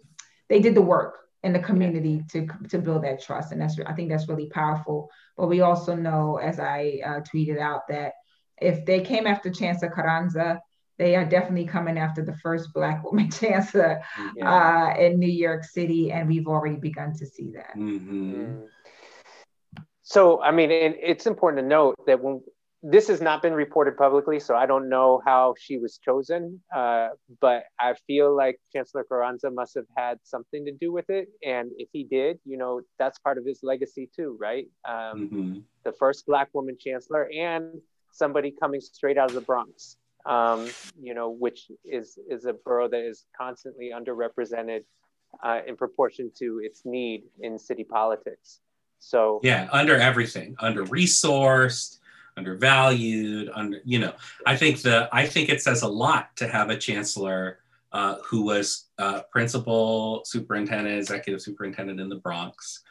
they 0.49 0.61
did 0.61 0.75
the 0.75 0.83
work 0.83 1.28
in 1.49 1.55
the 1.55 1.67
community 1.67 2.23
to 2.31 2.47
to 2.69 2.79
build 2.79 3.03
that 3.05 3.23
trust, 3.23 3.53
and 3.53 3.61
that's 3.61 3.79
I 3.87 3.95
think 3.95 4.11
that's 4.11 4.29
really 4.29 4.49
powerful. 4.49 5.11
But 5.37 5.49
we 5.49 5.63
also 5.63 5.97
know, 5.97 6.37
as 6.37 6.61
I 6.61 7.01
uh, 7.05 7.21
tweeted 7.21 7.59
out, 7.59 7.89
that 7.89 8.13
if 8.61 8.85
they 8.85 9.01
came 9.01 9.27
after 9.27 9.51
Chancellor 9.51 9.91
Carranza, 9.91 10.61
they 10.99 11.17
are 11.17 11.25
definitely 11.25 11.67
coming 11.67 11.99
after 11.99 12.25
the 12.25 12.37
first 12.37 12.73
Black 12.75 13.03
woman 13.07 13.31
chancellor 13.31 14.03
yeah. 14.37 14.95
uh, 14.95 15.01
in 15.01 15.19
New 15.19 15.33
York 15.33 15.65
City, 15.65 16.13
and 16.13 16.29
we've 16.29 16.47
already 16.47 16.77
begun 16.77 17.15
to 17.15 17.27
see 17.27 17.51
that. 17.53 17.75
Mm-hmm. 17.77 18.35
Mm. 18.35 18.67
So, 20.03 20.41
I 20.41 20.53
mean, 20.53 20.71
it's 20.71 21.27
important 21.27 21.63
to 21.63 21.69
note 21.69 21.95
that 22.07 22.23
when 22.23 22.41
this 22.83 23.09
has 23.09 23.21
not 23.21 23.43
been 23.43 23.55
reported 23.55 23.97
publicly, 23.97 24.39
so 24.39 24.55
I 24.55 24.67
don't 24.67 24.89
know 24.89 25.21
how 25.25 25.55
she 25.59 25.79
was 25.79 25.99
chosen, 25.99 26.61
uh, 26.75 27.09
but 27.41 27.65
I 27.81 27.95
feel 28.07 28.37
like 28.37 28.61
Chancellor 28.73 29.05
Carranza 29.05 29.51
must 29.51 29.75
have 29.75 29.87
had 29.97 30.19
something 30.23 30.65
to 30.65 30.73
do 30.73 30.93
with 30.93 31.11
it. 31.11 31.29
And 31.45 31.71
if 31.77 31.89
he 31.93 32.05
did, 32.05 32.39
you 32.45 32.57
know, 32.57 32.83
that's 32.99 33.19
part 33.19 33.37
of 33.37 33.45
his 33.45 33.61
legacy 33.63 34.09
too, 34.15 34.37
right? 34.41 34.67
Um, 34.89 34.95
mm-hmm. 34.95 35.59
The 35.85 35.93
first 35.93 36.27
Black 36.27 36.49
woman 36.53 36.77
chancellor 36.79 37.29
and 37.37 37.81
somebody 38.13 38.53
coming 38.53 38.81
straight 38.81 39.19
out 39.19 39.29
of 39.29 39.35
the 39.35 39.41
Bronx 39.41 39.97
um, 40.29 40.69
you 41.01 41.15
know, 41.15 41.31
which 41.31 41.71
is 41.85 42.19
is 42.29 42.45
a 42.45 42.53
borough 42.53 42.89
that 42.89 43.01
is 43.01 43.25
constantly 43.37 43.91
underrepresented 43.95 44.85
uh, 45.43 45.61
in 45.67 45.77
proportion 45.77 46.31
to 46.39 46.61
its 46.63 46.83
need 46.85 47.25
in 47.41 47.59
city 47.59 47.85
politics. 47.85 48.61
So 48.99 49.41
yeah, 49.43 49.69
under 49.73 49.97
everything, 49.97 50.57
under 50.59 50.85
resourced, 50.85 51.98
undervalued, 52.39 53.51
under 53.55 53.81
you 53.85 53.99
know, 53.99 54.15
I 54.47 54.57
think 54.57 54.81
the 54.83 55.09
I 55.13 55.27
think 55.27 55.51
it 55.51 55.61
says 55.61 55.83
a 55.83 55.89
lot 55.89 56.35
to 56.37 56.49
have 56.49 56.71
a 56.71 56.79
chancellor 56.79 57.59
uh, 57.93 58.17
who 58.25 58.43
was 58.43 58.87
uh, 58.99 59.23
principal 59.31 60.23
superintendent, 60.25 60.99
executive 60.99 61.43
superintendent 61.43 62.01
in 62.01 62.09
the 62.09 62.17
Bronx. 62.17 62.83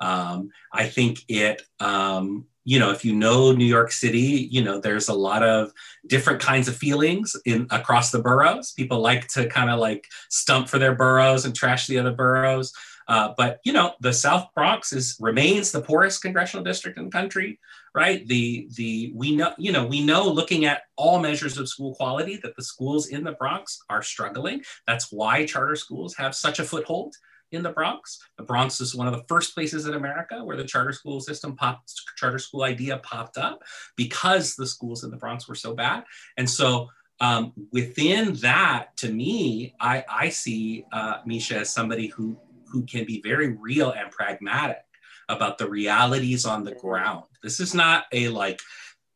Um, 0.00 0.50
I 0.72 0.86
think 0.86 1.24
it 1.28 1.62
um, 1.80 2.46
you 2.64 2.78
know 2.78 2.90
if 2.90 3.04
you 3.04 3.14
know 3.14 3.52
new 3.52 3.64
york 3.66 3.92
city 3.92 4.48
you 4.50 4.64
know 4.64 4.80
there's 4.80 5.08
a 5.08 5.14
lot 5.14 5.42
of 5.42 5.70
different 6.06 6.40
kinds 6.40 6.66
of 6.66 6.74
feelings 6.76 7.36
in 7.44 7.66
across 7.70 8.10
the 8.10 8.22
boroughs. 8.22 8.72
People 8.72 9.00
like 9.00 9.28
to 9.28 9.48
kind 9.48 9.70
of 9.70 9.78
like 9.78 10.06
stump 10.30 10.68
for 10.68 10.78
their 10.78 10.94
boroughs 10.94 11.44
and 11.44 11.54
trash 11.54 11.86
the 11.86 11.98
other 11.98 12.12
boroughs. 12.12 12.72
Uh, 13.06 13.34
but 13.36 13.60
you 13.64 13.72
know 13.72 13.92
the 14.00 14.12
south 14.12 14.48
bronx 14.54 14.92
is 14.92 15.16
remains 15.20 15.72
the 15.72 15.80
poorest 15.80 16.22
congressional 16.22 16.64
district 16.64 16.98
in 16.98 17.04
the 17.04 17.10
country 17.10 17.58
right 17.94 18.26
the 18.26 18.68
the 18.76 19.12
we 19.14 19.34
know 19.34 19.52
you 19.58 19.72
know 19.72 19.86
we 19.86 20.04
know 20.04 20.28
looking 20.28 20.64
at 20.64 20.82
all 20.96 21.18
measures 21.18 21.58
of 21.58 21.68
school 21.68 21.94
quality 21.94 22.38
that 22.42 22.56
the 22.56 22.62
schools 22.62 23.08
in 23.08 23.24
the 23.24 23.32
bronx 23.32 23.80
are 23.88 24.02
struggling 24.02 24.62
that's 24.86 25.12
why 25.12 25.46
charter 25.46 25.76
schools 25.76 26.14
have 26.16 26.34
such 26.34 26.58
a 26.58 26.64
foothold 26.64 27.14
in 27.54 27.62
the 27.62 27.70
Bronx. 27.70 28.20
The 28.36 28.42
Bronx 28.42 28.80
is 28.80 28.94
one 28.94 29.06
of 29.06 29.14
the 29.14 29.24
first 29.28 29.54
places 29.54 29.86
in 29.86 29.94
America 29.94 30.44
where 30.44 30.56
the 30.56 30.64
charter 30.64 30.92
school 30.92 31.20
system 31.20 31.56
popped, 31.56 31.92
charter 32.16 32.38
school 32.38 32.64
idea 32.64 32.98
popped 32.98 33.38
up 33.38 33.62
because 33.96 34.54
the 34.54 34.66
schools 34.66 35.04
in 35.04 35.10
the 35.10 35.16
Bronx 35.16 35.48
were 35.48 35.54
so 35.54 35.74
bad. 35.74 36.04
And 36.36 36.48
so 36.48 36.88
um, 37.20 37.52
within 37.72 38.34
that, 38.34 38.96
to 38.98 39.12
me, 39.12 39.74
I, 39.80 40.04
I 40.10 40.28
see 40.28 40.84
uh, 40.92 41.22
Meisha 41.26 41.60
as 41.60 41.70
somebody 41.70 42.08
who, 42.08 42.36
who 42.66 42.84
can 42.84 43.04
be 43.04 43.22
very 43.22 43.56
real 43.56 43.92
and 43.92 44.10
pragmatic 44.10 44.83
about 45.28 45.58
the 45.58 45.68
realities 45.68 46.44
on 46.44 46.64
the 46.64 46.74
ground. 46.74 47.24
This 47.42 47.60
is 47.60 47.74
not 47.74 48.04
a 48.12 48.28
like, 48.28 48.60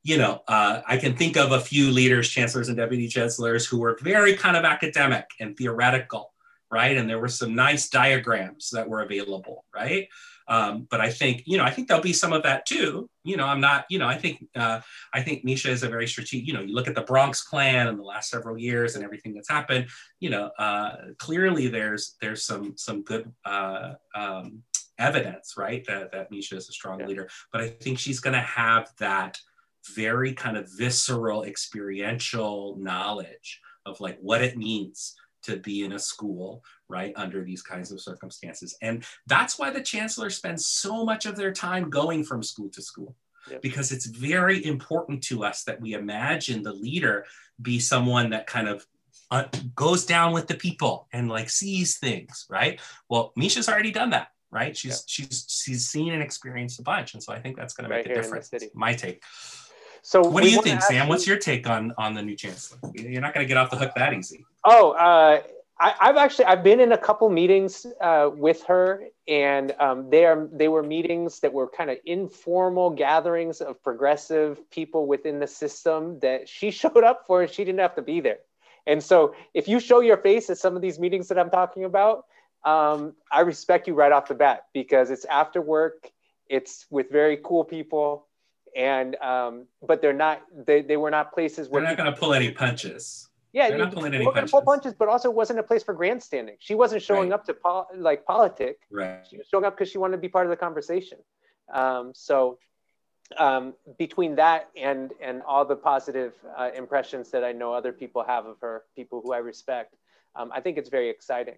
you 0.02 0.16
know, 0.16 0.42
uh, 0.48 0.82
I 0.86 0.96
can 0.96 1.16
think 1.16 1.36
of 1.36 1.52
a 1.52 1.60
few 1.60 1.90
leaders, 1.90 2.28
chancellors 2.28 2.68
and 2.68 2.76
deputy 2.76 3.08
chancellors, 3.08 3.66
who 3.66 3.78
were 3.78 3.98
very 4.02 4.34
kind 4.34 4.56
of 4.56 4.64
academic 4.64 5.26
and 5.40 5.56
theoretical 5.56 6.32
right? 6.70 6.96
And 6.96 7.08
there 7.08 7.18
were 7.18 7.28
some 7.28 7.54
nice 7.54 7.88
diagrams 7.88 8.70
that 8.70 8.88
were 8.88 9.00
available, 9.00 9.64
right? 9.74 10.08
Um, 10.48 10.86
but 10.90 11.00
I 11.00 11.10
think, 11.10 11.42
you 11.46 11.58
know, 11.58 11.64
I 11.64 11.70
think 11.70 11.88
there'll 11.88 12.02
be 12.02 12.14
some 12.14 12.32
of 12.32 12.42
that 12.44 12.64
too. 12.64 13.08
You 13.22 13.36
know, 13.36 13.44
I'm 13.44 13.60
not, 13.60 13.84
you 13.90 13.98
know, 13.98 14.08
I 14.08 14.16
think, 14.16 14.46
uh, 14.56 14.80
I 15.12 15.22
think 15.22 15.44
Meisha 15.44 15.68
is 15.68 15.82
a 15.82 15.88
very 15.88 16.06
strategic, 16.06 16.46
you 16.46 16.54
know, 16.54 16.62
you 16.62 16.74
look 16.74 16.88
at 16.88 16.94
the 16.94 17.02
Bronx 17.02 17.44
plan 17.44 17.86
in 17.86 17.98
the 17.98 18.02
last 18.02 18.30
several 18.30 18.56
years 18.56 18.94
and 18.94 19.04
everything 19.04 19.34
that's 19.34 19.50
happened, 19.50 19.88
you 20.20 20.30
know, 20.30 20.50
uh, 20.58 20.96
clearly 21.18 21.68
there's, 21.68 22.16
there's 22.22 22.44
some, 22.44 22.74
some 22.78 23.02
good, 23.02 23.30
uh, 23.44 23.94
um, 24.14 24.62
evidence, 24.98 25.54
right? 25.56 25.84
That, 25.86 26.12
that 26.12 26.30
Meisha 26.30 26.54
is 26.54 26.68
a 26.68 26.72
strong 26.72 27.00
yeah. 27.00 27.06
leader, 27.06 27.28
but 27.52 27.60
I 27.60 27.68
think 27.68 27.98
she's 27.98 28.20
going 28.20 28.34
to 28.34 28.40
have 28.40 28.90
that 28.98 29.38
very 29.94 30.32
kind 30.32 30.56
of 30.56 30.68
visceral 30.76 31.44
experiential 31.44 32.76
knowledge 32.78 33.60
of 33.86 34.00
like 34.00 34.18
what 34.20 34.42
it 34.42 34.56
means 34.56 35.14
to 35.42 35.56
be 35.56 35.84
in 35.84 35.92
a 35.92 35.98
school, 35.98 36.62
right, 36.88 37.12
under 37.16 37.44
these 37.44 37.62
kinds 37.62 37.92
of 37.92 38.00
circumstances. 38.00 38.76
And 38.82 39.04
that's 39.26 39.58
why 39.58 39.70
the 39.70 39.82
chancellor 39.82 40.30
spends 40.30 40.66
so 40.66 41.04
much 41.04 41.26
of 41.26 41.36
their 41.36 41.52
time 41.52 41.90
going 41.90 42.24
from 42.24 42.42
school 42.42 42.68
to 42.70 42.82
school. 42.82 43.14
Yep. 43.50 43.62
Because 43.62 43.92
it's 43.92 44.06
very 44.06 44.64
important 44.66 45.22
to 45.24 45.44
us 45.44 45.64
that 45.64 45.80
we 45.80 45.94
imagine 45.94 46.62
the 46.62 46.72
leader 46.72 47.24
be 47.62 47.78
someone 47.78 48.30
that 48.30 48.46
kind 48.46 48.68
of 48.68 48.84
uh, 49.30 49.44
goes 49.74 50.04
down 50.04 50.32
with 50.32 50.48
the 50.48 50.54
people 50.54 51.08
and 51.12 51.28
like 51.28 51.48
sees 51.48 51.98
things, 51.98 52.46
right? 52.50 52.80
Well, 53.08 53.32
Meisha's 53.38 53.68
already 53.68 53.90
done 53.90 54.10
that, 54.10 54.28
right? 54.50 54.76
She's 54.76 54.92
yep. 54.92 55.00
she's 55.06 55.46
she's 55.48 55.88
seen 55.88 56.12
and 56.12 56.22
experienced 56.22 56.78
a 56.80 56.82
bunch, 56.82 57.14
and 57.14 57.22
so 57.22 57.32
I 57.32 57.40
think 57.40 57.56
that's 57.56 57.74
going 57.74 57.90
right 57.90 58.02
to 58.02 58.08
make 58.08 58.18
a 58.18 58.22
difference. 58.22 58.50
My 58.74 58.94
take. 58.94 59.22
So, 60.02 60.22
what 60.22 60.42
do 60.42 60.50
you 60.50 60.62
think, 60.62 60.82
Sam? 60.82 61.04
You... 61.04 61.08
What's 61.08 61.26
your 61.26 61.38
take 61.38 61.68
on 61.68 61.92
on 61.98 62.14
the 62.14 62.22
new 62.22 62.36
chancellor? 62.36 62.78
You're 62.94 63.20
not 63.20 63.34
going 63.34 63.44
to 63.44 63.48
get 63.48 63.56
off 63.56 63.70
the 63.70 63.76
hook 63.76 63.92
that 63.96 64.14
easy. 64.14 64.44
Oh, 64.64 64.92
uh, 64.92 65.42
I, 65.80 65.94
have 66.00 66.16
actually 66.16 66.46
I've 66.46 66.64
been 66.64 66.80
in 66.80 66.92
a 66.92 66.98
couple 66.98 67.28
meetings 67.30 67.86
uh, 68.00 68.30
with 68.32 68.64
her, 68.64 69.04
and 69.28 69.74
um, 69.78 70.10
they 70.10 70.24
are 70.24 70.48
they 70.52 70.68
were 70.68 70.82
meetings 70.82 71.40
that 71.40 71.52
were 71.52 71.68
kind 71.68 71.90
of 71.90 71.98
informal 72.04 72.90
gatherings 72.90 73.60
of 73.60 73.82
progressive 73.82 74.58
people 74.70 75.06
within 75.06 75.38
the 75.38 75.46
system 75.46 76.18
that 76.20 76.48
she 76.48 76.70
showed 76.80 77.04
up 77.04 77.24
for, 77.26 77.42
and 77.42 77.50
she 77.50 77.64
didn't 77.64 77.80
have 77.80 77.94
to 77.96 78.02
be 78.02 78.20
there. 78.20 78.38
And 78.86 79.02
so, 79.02 79.34
if 79.54 79.68
you 79.68 79.78
show 79.78 80.00
your 80.00 80.16
face 80.16 80.50
at 80.50 80.58
some 80.58 80.74
of 80.74 80.82
these 80.82 80.98
meetings 80.98 81.28
that 81.28 81.38
I'm 81.38 81.50
talking 81.50 81.84
about, 81.84 82.24
um, 82.64 83.14
I 83.30 83.40
respect 83.40 83.86
you 83.86 83.94
right 83.94 84.12
off 84.12 84.28
the 84.28 84.34
bat 84.34 84.64
because 84.72 85.10
it's 85.10 85.24
after 85.24 85.60
work 85.60 86.10
it's 86.48 86.86
with 86.90 87.10
very 87.10 87.38
cool 87.42 87.64
people, 87.64 88.26
and 88.76 89.16
um, 89.16 89.66
but 89.86 90.00
they're 90.00 90.12
not. 90.12 90.42
They, 90.66 90.82
they 90.82 90.96
were 90.96 91.10
not 91.10 91.32
places 91.32 91.68
where 91.68 91.82
they're 91.82 91.90
not 91.90 91.98
going 91.98 92.12
to 92.12 92.18
pull 92.18 92.34
any 92.34 92.50
punches. 92.50 93.28
Yeah, 93.52 93.68
they're 93.68 93.78
not 93.78 93.92
pulling 93.92 94.14
any 94.14 94.24
punches. 94.24 94.50
Pull 94.50 94.62
punches, 94.62 94.94
but 94.94 95.08
also 95.08 95.30
wasn't 95.30 95.58
a 95.58 95.62
place 95.62 95.82
for 95.82 95.94
grandstanding. 95.94 96.56
She 96.58 96.74
wasn't 96.74 97.02
showing 97.02 97.30
right. 97.30 97.34
up 97.36 97.44
to 97.46 97.54
pol- 97.54 97.88
like 97.96 98.24
politic. 98.24 98.78
Right. 98.90 99.26
She 99.28 99.38
was 99.38 99.46
showing 99.48 99.64
up 99.64 99.76
because 99.76 99.90
she 99.90 99.98
wanted 99.98 100.16
to 100.16 100.20
be 100.20 100.28
part 100.28 100.46
of 100.46 100.50
the 100.50 100.56
conversation. 100.56 101.18
Um, 101.72 102.12
so 102.14 102.58
um, 103.38 103.74
between 103.98 104.36
that 104.36 104.70
and 104.76 105.12
and 105.20 105.42
all 105.42 105.64
the 105.64 105.76
positive 105.76 106.34
uh, 106.56 106.70
impressions 106.74 107.30
that 107.30 107.44
I 107.44 107.52
know 107.52 107.72
other 107.72 107.92
people 107.92 108.24
have 108.26 108.46
of 108.46 108.56
her, 108.60 108.84
people 108.96 109.20
who 109.22 109.32
I 109.32 109.38
respect, 109.38 109.96
um, 110.34 110.50
I 110.54 110.60
think 110.60 110.78
it's 110.78 110.88
very 110.88 111.10
exciting. 111.10 111.56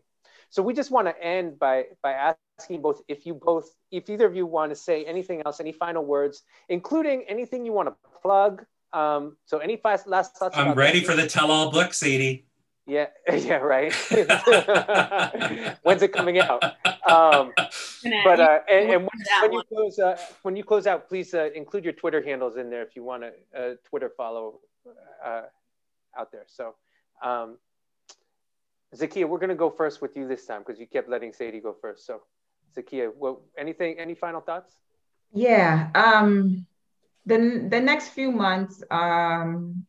So 0.50 0.62
we 0.62 0.74
just 0.74 0.90
want 0.90 1.06
to 1.06 1.22
end 1.22 1.58
by 1.58 1.86
by 2.02 2.34
asking 2.58 2.82
both 2.82 3.02
if 3.08 3.24
you 3.24 3.34
both 3.34 3.70
if 3.90 4.10
either 4.10 4.26
of 4.26 4.34
you 4.34 4.46
want 4.46 4.70
to 4.72 4.76
say 4.76 5.04
anything 5.04 5.42
else, 5.46 5.60
any 5.60 5.72
final 5.72 6.04
words, 6.04 6.42
including 6.68 7.24
anything 7.28 7.64
you 7.64 7.72
want 7.72 7.88
to 7.88 7.94
plug. 8.20 8.64
Um, 8.92 9.36
so 9.46 9.58
any 9.58 9.80
last 10.06 10.36
thoughts? 10.36 10.56
I'm 10.56 10.74
ready 10.74 11.00
that? 11.00 11.06
for 11.06 11.14
the 11.14 11.28
tell-all 11.28 11.70
book, 11.70 11.90
Sadye. 11.90 12.42
Yeah, 12.86 13.06
yeah, 13.32 13.56
right. 13.56 13.94
When's 15.84 16.02
it 16.02 16.12
coming 16.12 16.40
out? 16.40 16.64
Um, 17.08 17.52
but 18.24 18.40
uh, 18.40 18.58
and, 18.68 18.90
and 18.90 19.02
when, 19.02 19.42
when, 19.42 19.52
you 19.52 19.62
close, 19.72 19.98
uh, 20.00 20.16
when 20.42 20.56
you 20.56 20.64
close 20.64 20.88
out, 20.88 21.08
please 21.08 21.32
uh, 21.32 21.50
include 21.54 21.84
your 21.84 21.92
Twitter 21.92 22.20
handles 22.20 22.56
in 22.56 22.68
there 22.68 22.82
if 22.82 22.96
you 22.96 23.04
want 23.04 23.22
to 23.22 23.30
a, 23.54 23.76
Twitter 23.88 24.10
follow 24.16 24.58
uh, 25.24 25.42
out 26.18 26.32
there. 26.32 26.46
So, 26.48 26.74
um, 27.22 27.58
Zakiyah, 28.94 29.28
we're 29.28 29.38
going 29.38 29.50
to 29.50 29.54
go 29.54 29.70
first 29.70 30.02
with 30.02 30.16
you 30.16 30.26
this 30.26 30.46
time 30.46 30.62
because 30.66 30.80
you 30.80 30.86
kept 30.86 31.08
letting 31.08 31.32
Sadye 31.32 31.62
go 31.62 31.74
first. 31.80 32.06
So, 32.06 32.22
Zakiyah, 32.76 33.14
what, 33.16 33.38
anything, 33.56 33.98
any 33.98 34.14
final 34.14 34.40
thoughts? 34.40 34.74
Yeah. 35.32 35.90
Um, 35.94 36.66
the 37.26 37.66
the 37.70 37.80
next 37.80 38.08
few 38.08 38.32
months, 38.32 38.82
um, 38.90 39.86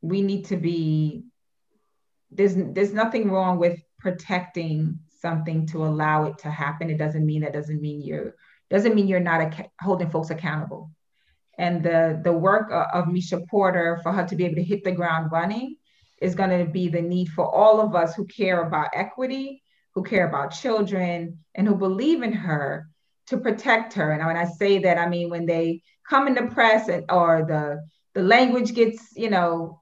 we 0.00 0.22
need 0.22 0.46
to 0.46 0.56
be 0.56 1.24
there's 2.30 2.54
there's 2.54 2.92
nothing 2.92 3.30
wrong 3.30 3.58
with 3.58 3.82
protecting 3.98 4.98
something 5.20 5.66
to 5.66 5.84
allow 5.84 6.24
it 6.24 6.38
to 6.38 6.50
happen. 6.50 6.90
It 6.90 6.98
doesn't 6.98 7.24
mean 7.24 7.42
that 7.42 7.52
doesn't 7.52 7.80
mean 7.80 8.02
you're 8.02 8.34
doesn't 8.70 8.94
mean 8.94 9.08
you're 9.08 9.20
not 9.20 9.54
holding 9.80 10.10
folks 10.10 10.30
accountable. 10.30 10.90
And 11.58 11.82
the 11.82 12.20
the 12.22 12.32
work 12.32 12.70
of, 12.70 13.06
Meisha 13.06 13.46
Porter 13.48 14.00
for 14.02 14.12
her 14.12 14.26
to 14.26 14.36
be 14.36 14.44
able 14.44 14.56
to 14.56 14.62
hit 14.62 14.84
the 14.84 14.92
ground 14.92 15.30
running 15.30 15.76
is 16.22 16.34
going 16.34 16.56
to 16.56 16.70
be 16.70 16.88
the 16.88 17.02
need 17.02 17.28
for 17.28 17.44
all 17.44 17.80
of 17.80 17.94
us 17.94 18.14
who 18.14 18.24
care 18.26 18.62
about 18.62 18.90
equity, 18.94 19.62
who 19.94 20.02
care 20.02 20.28
about 20.28 20.52
children, 20.52 21.38
and 21.54 21.66
who 21.66 21.74
believe 21.74 22.22
in 22.22 22.32
her 22.32 22.88
to 23.26 23.36
protect 23.38 23.94
her. 23.94 24.12
And 24.12 24.24
when 24.24 24.36
I 24.36 24.44
say 24.44 24.78
that, 24.78 24.98
I 24.98 25.08
mean 25.08 25.30
when 25.30 25.46
they 25.46 25.82
come 26.08 26.26
in 26.28 26.34
the 26.34 26.46
press 26.54 26.88
and, 26.88 27.04
or 27.10 27.44
the 27.46 27.82
the 28.14 28.22
language 28.22 28.74
gets, 28.74 29.16
you 29.16 29.30
know, 29.30 29.80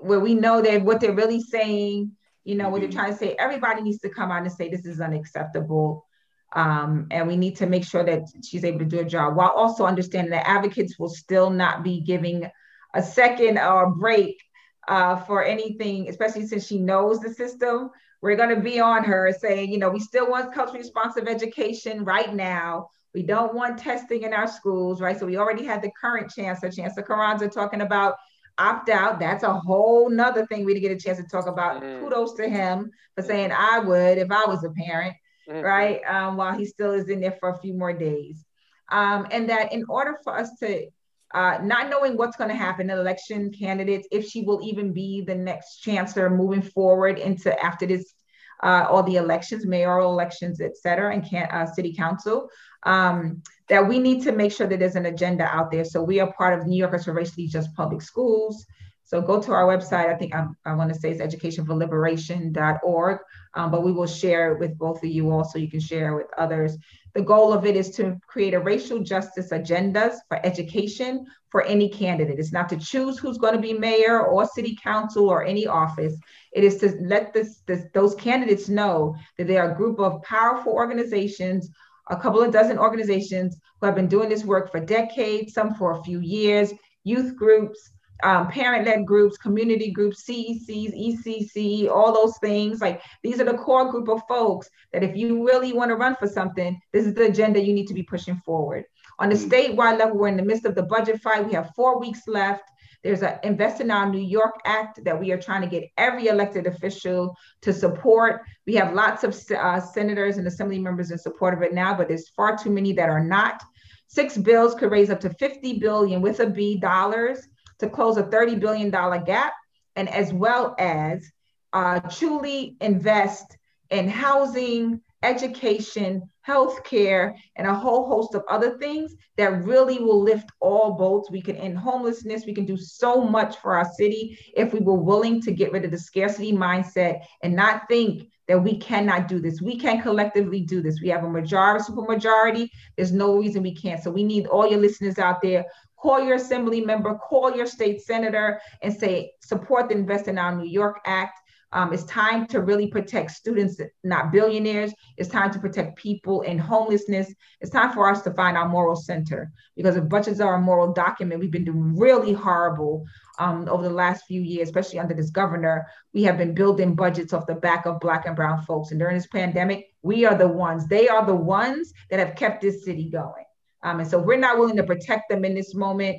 where 0.00 0.20
we 0.20 0.34
know 0.34 0.62
that 0.62 0.82
what 0.82 1.00
they're 1.00 1.12
really 1.12 1.40
saying, 1.40 2.12
you 2.44 2.54
know, 2.54 2.64
mm-hmm. 2.64 2.72
what 2.72 2.80
they're 2.80 2.90
trying 2.90 3.12
to 3.12 3.18
say, 3.18 3.34
everybody 3.38 3.82
needs 3.82 3.98
to 4.00 4.08
come 4.08 4.30
out 4.30 4.42
and 4.42 4.52
say 4.52 4.68
this 4.68 4.86
is 4.86 5.00
unacceptable. 5.00 6.06
Um, 6.52 7.08
and 7.10 7.26
we 7.26 7.36
need 7.36 7.56
to 7.56 7.66
make 7.66 7.84
sure 7.84 8.04
that 8.04 8.22
she's 8.44 8.64
able 8.64 8.78
to 8.78 8.84
do 8.84 9.00
a 9.00 9.04
job 9.04 9.34
while 9.34 9.50
also 9.50 9.86
understanding 9.86 10.30
that 10.30 10.48
advocates 10.48 10.98
will 10.98 11.08
still 11.08 11.50
not 11.50 11.82
be 11.82 12.00
giving 12.00 12.48
a 12.94 13.02
second 13.02 13.58
or 13.58 13.84
a 13.84 13.90
break 13.90 14.40
uh, 14.88 15.16
for 15.16 15.44
anything, 15.44 16.08
especially 16.08 16.46
since 16.46 16.66
she 16.66 16.78
knows 16.78 17.20
the 17.20 17.32
system. 17.32 17.90
We're 18.22 18.36
going 18.36 18.54
to 18.54 18.60
be 18.60 18.80
on 18.80 19.04
her 19.04 19.34
saying, 19.38 19.70
you 19.70 19.78
know, 19.78 19.90
we 19.90 20.00
still 20.00 20.30
want 20.30 20.54
culturally 20.54 20.78
responsive 20.78 21.28
education 21.28 22.04
right 22.04 22.34
now. 22.34 22.88
We 23.12 23.22
don't 23.22 23.54
want 23.54 23.78
testing 23.78 24.22
in 24.22 24.32
our 24.32 24.48
schools, 24.48 25.00
right? 25.00 25.18
So 25.18 25.26
we 25.26 25.36
already 25.36 25.64
had 25.64 25.82
the 25.82 25.90
current 26.00 26.32
chancellor, 26.34 26.70
Chancellor 26.70 27.02
Carranza, 27.04 27.48
talking 27.48 27.82
about 27.82 28.14
opt 28.58 28.88
out. 28.88 29.18
That's 29.18 29.44
a 29.44 29.52
whole 29.52 30.08
nother 30.08 30.46
thing 30.46 30.64
we 30.64 30.74
didn't 30.74 30.88
get 30.88 30.96
a 30.96 31.00
chance 31.00 31.18
to 31.18 31.24
talk 31.24 31.46
about. 31.46 31.82
Mm. 31.82 32.00
Kudos 32.00 32.34
to 32.34 32.48
him 32.48 32.90
for 33.14 33.22
saying 33.22 33.52
I 33.52 33.78
would 33.80 34.18
if 34.18 34.30
I 34.30 34.46
was 34.46 34.64
a 34.64 34.70
parent, 34.70 35.14
mm-hmm. 35.48 35.60
right? 35.60 36.00
Um, 36.04 36.36
while 36.36 36.56
he 36.56 36.64
still 36.64 36.92
is 36.92 37.08
in 37.08 37.20
there 37.20 37.36
for 37.38 37.50
a 37.50 37.58
few 37.58 37.74
more 37.74 37.92
days. 37.92 38.44
Um, 38.90 39.26
and 39.30 39.48
that 39.48 39.72
in 39.72 39.84
order 39.88 40.18
for 40.24 40.38
us 40.38 40.50
to 40.60 40.86
uh, 41.34 41.58
not 41.62 41.90
knowing 41.90 42.16
what's 42.16 42.36
going 42.36 42.50
to 42.50 42.56
happen, 42.56 42.90
election 42.90 43.52
candidates, 43.52 44.06
if 44.12 44.26
she 44.26 44.42
will 44.42 44.60
even 44.62 44.92
be 44.92 45.20
the 45.20 45.34
next 45.34 45.78
chancellor 45.78 46.30
moving 46.30 46.62
forward 46.62 47.18
into 47.18 47.52
after 47.62 47.86
this, 47.86 48.14
uh, 48.62 48.86
all 48.88 49.02
the 49.02 49.16
elections, 49.16 49.66
mayoral 49.66 50.12
elections, 50.12 50.60
et 50.60 50.76
cetera, 50.76 51.12
and 51.12 51.28
can, 51.28 51.48
uh, 51.50 51.66
city 51.66 51.92
council 51.94 52.48
um, 52.84 53.42
that 53.68 53.86
we 53.86 53.98
need 53.98 54.22
to 54.22 54.32
make 54.32 54.52
sure 54.52 54.66
that 54.66 54.78
there's 54.78 54.96
an 54.96 55.06
agenda 55.06 55.44
out 55.44 55.70
there. 55.70 55.84
So 55.84 56.02
we 56.02 56.20
are 56.20 56.32
part 56.32 56.58
of 56.58 56.66
New 56.66 56.76
Yorkers 56.76 57.04
for 57.04 57.12
Racially 57.12 57.46
Just 57.48 57.74
Public 57.74 58.00
Schools. 58.00 58.64
So 59.02 59.20
go 59.20 59.40
to 59.40 59.52
our 59.52 59.64
website. 59.64 60.08
I 60.08 60.16
think 60.16 60.34
I, 60.34 60.46
I 60.64 60.74
want 60.74 60.92
to 60.92 60.98
say 60.98 61.10
it's 61.10 61.20
educationforliberation.org, 61.20 63.18
um, 63.56 63.70
but 63.70 63.82
we 63.82 63.92
will 63.92 64.06
share 64.06 64.52
it 64.52 64.58
with 64.58 64.76
both 64.78 65.02
of 65.02 65.10
you 65.10 65.30
also. 65.30 65.58
You 65.58 65.70
can 65.70 65.80
share 65.80 66.14
with 66.14 66.26
others. 66.36 66.76
The 67.14 67.22
goal 67.22 67.52
of 67.52 67.64
it 67.64 67.76
is 67.76 67.90
to 67.96 68.18
create 68.26 68.54
a 68.54 68.60
racial 68.60 69.00
justice 69.00 69.50
agendas 69.50 70.16
for 70.28 70.44
education 70.44 71.26
for 71.50 71.62
any 71.62 71.88
candidate. 71.88 72.38
It's 72.40 72.52
not 72.52 72.68
to 72.70 72.76
choose 72.76 73.18
who's 73.18 73.38
going 73.38 73.54
to 73.54 73.60
be 73.60 73.72
mayor 73.72 74.26
or 74.26 74.46
city 74.46 74.76
council 74.82 75.28
or 75.28 75.44
any 75.44 75.66
office. 75.66 76.16
It 76.52 76.64
is 76.64 76.78
to 76.78 76.96
let 77.00 77.32
this, 77.32 77.62
this, 77.66 77.84
those 77.94 78.16
candidates 78.16 78.68
know 78.68 79.14
that 79.38 79.46
they 79.46 79.56
are 79.56 79.70
a 79.70 79.76
group 79.76 80.00
of 80.00 80.22
powerful 80.22 80.72
organizations 80.72 81.70
a 82.10 82.16
couple 82.16 82.42
of 82.42 82.52
dozen 82.52 82.78
organizations 82.78 83.56
who 83.80 83.86
have 83.86 83.94
been 83.94 84.08
doing 84.08 84.28
this 84.28 84.44
work 84.44 84.70
for 84.70 84.80
decades, 84.80 85.54
some 85.54 85.74
for 85.74 85.92
a 85.92 86.02
few 86.02 86.20
years, 86.20 86.72
youth 87.04 87.36
groups, 87.36 87.90
um, 88.24 88.48
parent-led 88.48 89.06
groups, 89.06 89.36
community 89.36 89.90
groups, 89.90 90.24
CECs, 90.24 90.66
ECC, 90.66 91.90
all 91.90 92.12
those 92.12 92.36
things. 92.38 92.80
Like 92.80 93.02
these 93.22 93.38
are 93.38 93.44
the 93.44 93.54
core 93.54 93.90
group 93.90 94.08
of 94.08 94.22
folks 94.26 94.68
that 94.92 95.04
if 95.04 95.14
you 95.14 95.46
really 95.46 95.74
want 95.74 95.90
to 95.90 95.96
run 95.96 96.16
for 96.16 96.26
something, 96.26 96.80
this 96.92 97.06
is 97.06 97.14
the 97.14 97.26
agenda 97.26 97.62
you 97.62 97.74
need 97.74 97.86
to 97.88 97.94
be 97.94 98.02
pushing 98.02 98.36
forward. 98.44 98.84
On 99.18 99.28
the 99.28 99.36
mm. 99.36 99.48
statewide 99.48 99.98
level, 99.98 100.16
we're 100.16 100.28
in 100.28 100.38
the 100.38 100.42
midst 100.42 100.64
of 100.64 100.74
the 100.74 100.82
budget 100.82 101.20
fight. 101.20 101.46
We 101.46 101.52
have 101.52 101.72
four 101.76 102.00
weeks 102.00 102.22
left. 102.26 102.64
There's 103.02 103.22
an 103.22 103.38
Invest 103.42 103.82
in 103.82 103.90
Our 103.90 104.08
New 104.08 104.22
York 104.22 104.54
Act 104.64 105.04
that 105.04 105.20
we 105.20 105.30
are 105.30 105.40
trying 105.40 105.60
to 105.60 105.68
get 105.68 105.84
every 105.98 106.28
elected 106.28 106.66
official 106.66 107.36
to 107.60 107.74
support. 107.74 108.40
We 108.66 108.74
have 108.76 108.94
lots 108.94 109.22
of 109.22 109.38
uh, 109.50 109.80
senators 109.80 110.38
and 110.38 110.46
assembly 110.46 110.78
members 110.78 111.10
in 111.10 111.18
support 111.18 111.52
of 111.52 111.62
it 111.62 111.74
now, 111.74 111.94
but 111.94 112.08
there's 112.08 112.30
far 112.30 112.56
too 112.56 112.70
many 112.70 112.94
that 112.94 113.10
are 113.10 113.22
not. 113.22 113.62
Six 114.06 114.38
bills 114.38 114.74
could 114.74 114.90
raise 114.90 115.10
up 115.10 115.20
to 115.20 115.30
50 115.30 115.78
billion 115.78 116.22
with 116.22 116.40
a 116.40 116.46
B 116.46 116.78
dollars 116.78 117.46
to 117.84 117.90
close 117.90 118.16
a 118.16 118.24
$30 118.24 118.58
billion 118.58 118.90
gap, 118.90 119.52
and 119.96 120.08
as 120.08 120.32
well 120.32 120.74
as 120.78 121.30
uh, 121.72 122.00
truly 122.00 122.76
invest 122.80 123.56
in 123.90 124.08
housing, 124.08 125.00
education, 125.22 126.22
healthcare, 126.46 127.34
and 127.56 127.66
a 127.66 127.74
whole 127.74 128.06
host 128.06 128.34
of 128.34 128.42
other 128.48 128.78
things 128.78 129.14
that 129.36 129.64
really 129.64 129.98
will 129.98 130.20
lift 130.20 130.50
all 130.60 130.92
boats. 130.92 131.30
We 131.30 131.40
can 131.40 131.56
end 131.56 131.78
homelessness. 131.78 132.44
We 132.44 132.54
can 132.54 132.66
do 132.66 132.76
so 132.76 133.22
much 133.22 133.56
for 133.58 133.76
our 133.76 133.90
city 133.98 134.38
if 134.56 134.72
we 134.72 134.80
were 134.80 134.94
willing 134.94 135.40
to 135.42 135.52
get 135.52 135.72
rid 135.72 135.84
of 135.84 135.90
the 135.90 135.98
scarcity 135.98 136.52
mindset 136.52 137.22
and 137.42 137.56
not 137.56 137.88
think 137.88 138.28
that 138.46 138.62
we 138.62 138.76
cannot 138.76 139.26
do 139.26 139.40
this. 139.40 139.62
We 139.62 139.76
can 139.76 140.02
collectively 140.02 140.60
do 140.60 140.82
this. 140.82 141.00
We 141.00 141.08
have 141.08 141.24
a 141.24 141.30
majority, 141.30 141.84
super 141.84 142.02
majority. 142.02 142.70
There's 142.96 143.12
no 143.12 143.36
reason 143.36 143.62
we 143.62 143.74
can't. 143.74 144.02
So 144.02 144.10
we 144.10 144.22
need 144.24 144.46
all 144.46 144.68
your 144.68 144.80
listeners 144.80 145.18
out 145.18 145.40
there. 145.40 145.64
Call 146.04 146.22
your 146.22 146.34
assembly 146.34 146.82
member, 146.82 147.14
call 147.14 147.56
your 147.56 147.64
state 147.64 148.02
senator, 148.02 148.60
and 148.82 148.92
say, 148.92 149.32
support 149.40 149.88
the 149.88 149.94
Invest 149.94 150.28
in 150.28 150.36
Our 150.36 150.54
New 150.54 150.68
York 150.68 151.00
Act. 151.06 151.40
Um, 151.72 151.94
it's 151.94 152.04
time 152.04 152.46
to 152.48 152.60
really 152.60 152.88
protect 152.88 153.30
students, 153.30 153.80
not 154.04 154.30
billionaires. 154.30 154.92
It's 155.16 155.30
time 155.30 155.50
to 155.52 155.58
protect 155.58 155.96
people 155.96 156.42
in 156.42 156.58
homelessness. 156.58 157.34
It's 157.62 157.70
time 157.70 157.90
for 157.90 158.06
us 158.06 158.20
to 158.24 158.34
find 158.34 158.54
our 158.54 158.68
moral 158.68 158.96
center 158.96 159.50
because 159.76 159.96
if 159.96 160.06
budgets 160.06 160.40
are 160.40 160.56
a 160.56 160.60
moral 160.60 160.92
document, 160.92 161.40
we've 161.40 161.50
been 161.50 161.64
doing 161.64 161.96
really 161.96 162.34
horrible 162.34 163.06
um, 163.38 163.66
over 163.70 163.82
the 163.82 163.88
last 163.88 164.26
few 164.26 164.42
years, 164.42 164.68
especially 164.68 164.98
under 164.98 165.14
this 165.14 165.30
governor. 165.30 165.86
We 166.12 166.22
have 166.24 166.36
been 166.36 166.54
building 166.54 166.94
budgets 166.94 167.32
off 167.32 167.46
the 167.46 167.54
back 167.54 167.86
of 167.86 167.98
Black 167.98 168.26
and 168.26 168.36
Brown 168.36 168.62
folks. 168.64 168.90
And 168.90 169.00
during 169.00 169.16
this 169.16 169.26
pandemic, 169.28 169.86
we 170.02 170.26
are 170.26 170.36
the 170.36 170.48
ones, 170.48 170.86
they 170.86 171.08
are 171.08 171.24
the 171.24 171.34
ones 171.34 171.94
that 172.10 172.18
have 172.18 172.36
kept 172.36 172.60
this 172.60 172.84
city 172.84 173.08
going. 173.08 173.43
Um, 173.84 174.00
and 174.00 174.08
so 174.08 174.18
we're 174.18 174.38
not 174.38 174.58
willing 174.58 174.76
to 174.76 174.82
protect 174.82 175.28
them 175.28 175.44
in 175.44 175.54
this 175.54 175.74
moment. 175.74 176.16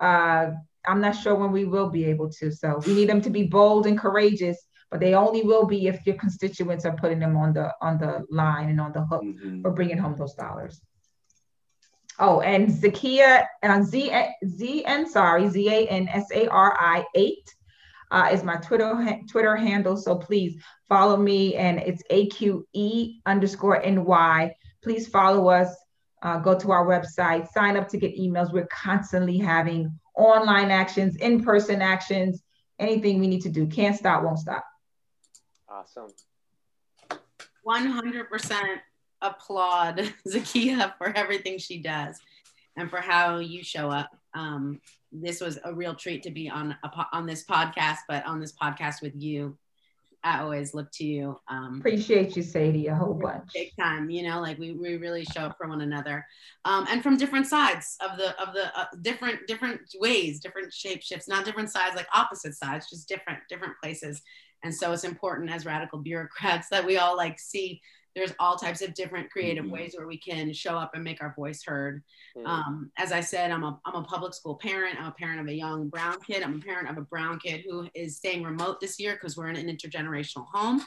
Uh, 0.00 0.50
I'm 0.86 1.00
not 1.00 1.12
sure 1.12 1.34
when 1.34 1.52
we 1.52 1.64
will 1.64 1.88
be 1.88 2.04
able 2.04 2.28
to. 2.32 2.52
So 2.52 2.82
we 2.86 2.94
need 2.94 3.08
them 3.08 3.22
to 3.22 3.30
be 3.30 3.44
bold 3.44 3.86
and 3.86 3.98
courageous 3.98 4.58
but 4.94 5.00
they 5.00 5.14
only 5.14 5.42
will 5.42 5.66
be 5.66 5.88
if 5.88 6.06
your 6.06 6.14
constituents 6.14 6.84
are 6.84 6.94
putting 6.94 7.18
them 7.18 7.36
on 7.36 7.52
the 7.52 7.68
on 7.80 7.98
the 7.98 8.24
line 8.30 8.68
and 8.68 8.80
on 8.80 8.92
the 8.92 9.04
hook 9.04 9.24
mm-hmm. 9.24 9.60
for 9.60 9.72
bringing 9.72 9.98
home 9.98 10.14
those 10.16 10.34
dollars. 10.34 10.80
Oh, 12.20 12.42
and 12.42 12.68
Zakiyah 12.68 13.44
uh, 13.64 13.82
Z 13.82 14.12
Z 14.46 14.84
N 14.86 15.10
sorry 15.10 15.48
Z 15.48 15.68
A 15.68 15.88
N 15.88 16.06
S 16.06 16.26
A 16.32 16.46
R 16.46 16.76
I 16.78 17.04
eight 17.16 17.52
uh, 18.12 18.28
is 18.30 18.44
my 18.44 18.54
Twitter 18.54 18.94
ha- 18.94 19.18
Twitter 19.28 19.56
handle. 19.56 19.96
So 19.96 20.14
please 20.14 20.62
follow 20.88 21.16
me, 21.16 21.56
and 21.56 21.80
it's 21.80 22.04
A 22.10 22.28
Q 22.28 22.64
E 22.72 23.18
underscore 23.26 23.82
N 23.82 24.04
Y. 24.04 24.54
Please 24.80 25.08
follow 25.08 25.48
us. 25.48 25.74
Uh, 26.24 26.38
go 26.38 26.58
to 26.58 26.72
our 26.72 26.86
website, 26.86 27.46
sign 27.48 27.76
up 27.76 27.86
to 27.86 27.98
get 27.98 28.18
emails. 28.18 28.50
We're 28.50 28.66
constantly 28.68 29.36
having 29.36 30.00
online 30.16 30.70
actions, 30.70 31.16
in 31.16 31.44
person 31.44 31.82
actions, 31.82 32.42
anything 32.78 33.20
we 33.20 33.26
need 33.26 33.42
to 33.42 33.50
do. 33.50 33.66
Can't 33.66 33.94
stop, 33.94 34.24
won't 34.24 34.38
stop. 34.38 34.64
Awesome. 35.68 36.08
100% 37.66 38.78
applaud 39.20 39.98
Zakiyah 40.28 40.96
for 40.96 41.14
everything 41.14 41.58
she 41.58 41.82
does 41.82 42.18
and 42.76 42.88
for 42.88 43.02
how 43.02 43.38
you 43.38 43.62
show 43.62 43.90
up. 43.90 44.10
Um, 44.32 44.80
this 45.12 45.42
was 45.42 45.58
a 45.64 45.74
real 45.74 45.94
treat 45.94 46.22
to 46.22 46.30
be 46.30 46.48
on 46.48 46.74
a, 46.82 47.06
on 47.12 47.26
this 47.26 47.44
podcast, 47.44 47.98
but 48.08 48.24
on 48.26 48.40
this 48.40 48.52
podcast 48.52 49.02
with 49.02 49.14
you 49.14 49.58
I 50.24 50.40
always 50.40 50.72
look 50.72 50.90
to 50.92 51.04
you. 51.04 51.38
Um, 51.48 51.76
Appreciate 51.80 52.34
you, 52.34 52.42
Sadye, 52.42 52.90
a 52.90 52.94
whole 52.94 53.12
bunch. 53.12 53.52
Big 53.52 53.72
time, 53.78 54.08
you 54.08 54.22
know, 54.22 54.40
like 54.40 54.58
we, 54.58 54.72
we 54.72 54.96
really 54.96 55.24
show 55.24 55.42
up 55.42 55.58
for 55.58 55.68
one 55.68 55.82
another, 55.82 56.24
um, 56.64 56.86
and 56.88 57.02
from 57.02 57.18
different 57.18 57.46
sides 57.46 57.96
of 58.00 58.16
the 58.16 58.30
of 58.40 58.54
the 58.54 58.76
uh, 58.78 58.86
different 59.02 59.46
different 59.46 59.82
ways, 60.00 60.40
different 60.40 60.72
shape 60.72 61.02
shifts, 61.02 61.28
not 61.28 61.44
different 61.44 61.70
sides, 61.70 61.94
like 61.94 62.08
opposite 62.14 62.54
sides, 62.54 62.88
just 62.88 63.06
different 63.06 63.40
different 63.50 63.74
places. 63.82 64.22
And 64.62 64.74
so 64.74 64.92
it's 64.92 65.04
important 65.04 65.50
as 65.50 65.66
radical 65.66 65.98
bureaucrats 65.98 66.68
that 66.70 66.86
we 66.86 66.96
all 66.96 67.16
like 67.16 67.38
see 67.38 67.82
there's 68.14 68.32
all 68.38 68.56
types 68.56 68.82
of 68.82 68.94
different 68.94 69.30
creative 69.30 69.64
mm-hmm. 69.64 69.74
ways 69.74 69.94
where 69.96 70.06
we 70.06 70.18
can 70.18 70.52
show 70.52 70.76
up 70.76 70.92
and 70.94 71.02
make 71.02 71.22
our 71.22 71.34
voice 71.36 71.62
heard. 71.64 72.02
Mm-hmm. 72.36 72.46
Um, 72.46 72.90
as 72.96 73.12
I 73.12 73.20
said, 73.20 73.50
I'm 73.50 73.64
a, 73.64 73.78
I'm 73.84 73.96
a 73.96 74.04
public 74.04 74.34
school 74.34 74.56
parent. 74.56 74.98
I'm 75.00 75.08
a 75.08 75.12
parent 75.12 75.40
of 75.40 75.48
a 75.48 75.54
young 75.54 75.88
brown 75.88 76.20
kid. 76.20 76.42
I'm 76.42 76.56
a 76.56 76.60
parent 76.60 76.88
of 76.88 76.96
a 76.96 77.02
brown 77.02 77.38
kid 77.38 77.64
who 77.68 77.88
is 77.94 78.16
staying 78.16 78.42
remote 78.42 78.80
this 78.80 79.00
year 79.00 79.14
because 79.14 79.36
we're 79.36 79.48
in 79.48 79.56
an 79.56 79.66
intergenerational 79.66 80.46
home. 80.52 80.82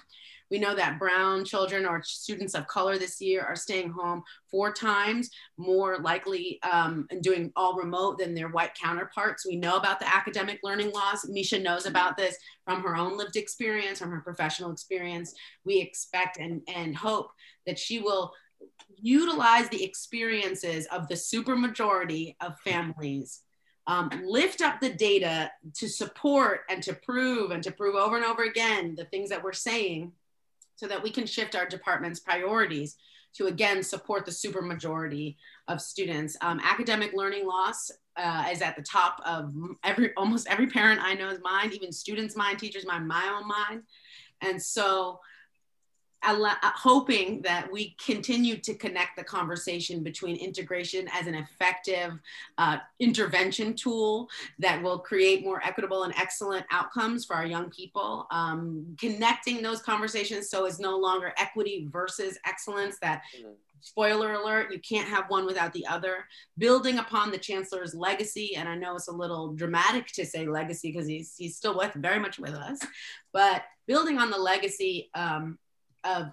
We 0.50 0.60
know 0.60 0.76
that 0.76 1.00
brown 1.00 1.46
children 1.46 1.86
or 1.86 2.02
students 2.04 2.54
of 2.54 2.68
color 2.68 2.98
this 2.98 3.20
year 3.22 3.42
are 3.42 3.56
staying 3.56 3.92
home 3.92 4.24
four 4.50 4.72
times 4.72 5.30
more 5.58 6.00
likely 6.00 6.60
um, 6.64 7.08
and 7.10 7.22
doing 7.22 7.52
all 7.56 7.76
remote 7.76 8.18
than 8.18 8.34
their 8.34 8.50
white 8.50 8.74
counterparts. 8.76 9.46
We 9.46 9.58
know 9.58 9.78
about 9.78 10.00
the 10.00 10.14
academic 10.14 10.60
learning 10.64 10.92
loss. 10.92 11.26
Meisha 11.26 11.62
knows 11.62 11.86
about 11.86 12.18
this 12.18 12.38
from 12.66 12.82
her 12.84 12.96
own 12.96 13.18
lived 13.18 13.36
experience, 13.36 14.00
from 14.00 14.12
her 14.12 14.22
professional 14.22 14.72
experience. 14.72 15.34
We 15.66 15.80
expect 15.80 16.38
and, 16.38 16.62
and 16.74 16.96
hope 16.96 17.32
that 17.66 17.80
she 17.80 18.00
will 18.00 18.32
utilize 18.96 19.70
the 19.70 19.84
experiences 19.84 20.88
of 20.88 21.08
the 21.08 21.16
supermajority 21.16 22.36
of 22.42 22.60
families 22.62 23.44
um, 23.88 24.10
lift 24.26 24.62
up 24.62 24.82
the 24.82 24.90
data 24.90 25.50
to 25.76 25.88
support 25.88 26.62
and 26.70 26.84
to 26.84 26.94
prove 26.94 27.52
and 27.52 27.64
to 27.64 27.72
prove 27.72 27.96
over 27.96 28.18
and 28.18 28.26
over 28.26 28.44
again 28.44 28.96
the 28.96 29.06
things 29.06 29.30
that 29.30 29.44
we're 29.44 29.54
saying 29.54 30.12
so 30.78 30.88
that 30.88 31.04
we 31.04 31.12
can 31.12 31.26
shift 31.26 31.56
our 31.56 31.68
department's 31.68 32.22
priorities 32.22 32.96
to 33.36 33.48
again 33.48 33.84
support 33.84 34.26
the 34.26 34.32
supermajority 34.32 35.36
of 35.68 35.82
students. 35.82 36.38
Um, 36.42 36.62
academic 36.64 37.12
learning 37.14 37.46
loss 37.46 37.92
uh, 38.16 38.46
is 38.52 38.62
at 38.62 38.76
the 38.76 38.82
top 38.82 39.22
of 39.26 39.54
every 39.84 40.12
almost 40.16 40.48
every 40.48 40.68
parent 40.68 41.02
I 41.04 41.14
know's 41.14 41.40
mind, 41.42 41.74
even 41.74 41.92
students' 41.92 42.36
mind, 42.36 42.60
teachers' 42.60 42.86
mind, 42.86 43.08
my 43.08 43.38
own 43.38 43.48
mind. 43.48 43.84
And 44.42 44.62
so 44.62 45.20
hoping 46.24 47.42
that 47.42 47.72
we 47.72 47.96
continue 48.04 48.58
to 48.58 48.74
connect 48.74 49.18
the 49.18 49.24
conversation 49.24 50.04
between 50.04 50.36
integration 50.36 51.08
as 51.14 51.28
an 51.28 51.36
effective 51.36 52.14
uh, 52.58 52.78
intervention 53.00 53.74
tool 53.74 54.30
that 54.60 54.82
will 54.82 55.00
create 55.00 55.44
more 55.44 55.62
equitable 55.64 56.04
and 56.04 56.14
excellent 56.18 56.66
outcomes 56.72 57.26
for 57.26 57.36
our 57.36 57.46
young 57.46 57.70
people. 57.70 58.28
Um, 58.32 58.96
connecting 59.00 59.62
those 59.62 59.82
conversations 59.82 60.50
so 60.50 60.66
it's 60.66 60.80
no 60.80 60.98
longer 60.98 61.34
equity 61.38 61.88
versus 61.92 62.38
excellence 62.46 62.98
that 63.00 63.22
mm-hmm. 63.38 63.52
spoiler 63.80 64.34
alert 64.34 64.72
you 64.72 64.80
can't 64.80 65.08
have 65.08 65.26
one 65.30 65.46
without 65.46 65.74
the 65.74 65.86
other 65.86 66.26
building 66.58 67.00
upon 67.00 67.32
the 67.32 67.38
chancellor's 67.38 67.96
legacy 67.96 68.56
and 68.56 68.68
i 68.68 68.76
know 68.76 68.96
it's 68.96 69.08
a 69.08 69.12
little 69.12 69.54
dramatic 69.54 70.08
to 70.08 70.26
say 70.26 70.46
legacy 70.48 70.92
because 70.92 71.08
he's, 71.08 71.36
he's 71.38 71.56
still 71.56 71.78
with 71.78 71.94
very 71.96 72.20
much 72.20 72.40
with 72.40 72.54
us 72.54 72.80
but 73.34 73.64
building 73.88 74.18
on 74.18 74.30
the 74.30 74.38
legacy 74.38 75.10
um, 75.16 75.58
of 76.08 76.32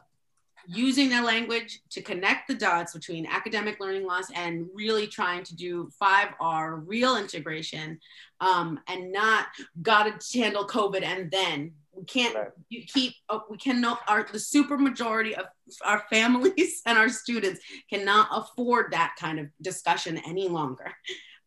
using 0.67 1.09
their 1.09 1.23
language 1.23 1.81
to 1.91 2.03
connect 2.03 2.49
the 2.49 2.55
dots 2.55 2.95
between 2.95 3.27
academic 3.27 3.81
learning 3.81 4.07
loss 4.07 4.31
and 4.35 4.67
really 4.75 5.07
trying 5.07 5.43
to 5.45 5.55
do 5.55 5.91
5R 6.01 6.83
real 6.87 7.17
integration 7.17 7.99
um, 8.41 8.81
and 8.89 9.13
not 9.13 9.47
got 9.83 10.21
to 10.21 10.39
handle 10.39 10.67
COVID 10.67 11.03
and 11.03 11.31
then 11.31 11.73
we 11.93 12.05
can't 12.05 12.35
right. 12.35 12.49
you 12.71 12.83
keep 12.87 13.15
uh, 13.29 13.39
we 13.49 13.57
cannot 13.57 14.01
our 14.09 14.27
the 14.33 14.39
super 14.39 14.77
majority 14.77 15.35
of 15.37 15.47
our 15.85 16.03
families 16.11 16.83
and 16.87 16.99
our 16.99 17.09
students 17.09 17.61
cannot 17.89 18.29
afford 18.33 18.93
that 18.93 19.15
kind 19.19 19.39
of 19.39 19.47
discussion 19.63 20.19
any 20.27 20.49
longer 20.49 20.93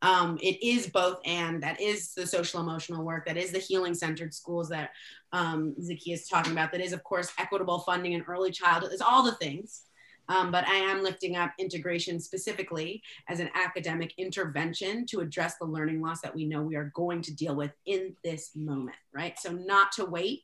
um, 0.01 0.37
it 0.41 0.63
is 0.63 0.87
both 0.87 1.19
and 1.25 1.61
that 1.63 1.81
is 1.81 2.13
the 2.13 2.27
social 2.27 2.61
emotional 2.61 3.03
work 3.03 3.25
that 3.25 3.37
is 3.37 3.51
the 3.51 3.59
healing 3.59 3.93
centered 3.93 4.33
schools 4.33 4.69
that 4.69 4.91
um, 5.33 5.75
is 5.77 6.27
talking 6.27 6.51
about 6.51 6.71
that 6.71 6.81
is 6.81 6.93
of 6.93 7.03
course 7.03 7.31
equitable 7.37 7.79
funding 7.79 8.13
in 8.13 8.21
early 8.23 8.51
childhood 8.51 8.93
is 8.93 9.01
all 9.01 9.23
the 9.23 9.33
things 9.33 9.83
um, 10.29 10.51
but 10.51 10.67
I 10.67 10.75
am 10.75 11.03
lifting 11.03 11.35
up 11.35 11.53
integration 11.57 12.19
specifically 12.19 13.01
as 13.29 13.39
an 13.39 13.49
academic 13.55 14.13
intervention 14.17 15.05
to 15.07 15.21
address 15.21 15.55
the 15.57 15.65
learning 15.65 16.01
loss 16.01 16.21
that 16.21 16.35
we 16.35 16.45
know 16.45 16.61
we 16.61 16.75
are 16.75 16.91
going 16.95 17.21
to 17.23 17.35
deal 17.35 17.55
with 17.55 17.71
in 17.85 18.15
this 18.23 18.51
moment, 18.55 18.97
right? 19.13 19.39
So, 19.39 19.51
not 19.51 19.93
to 19.93 20.05
wait. 20.05 20.41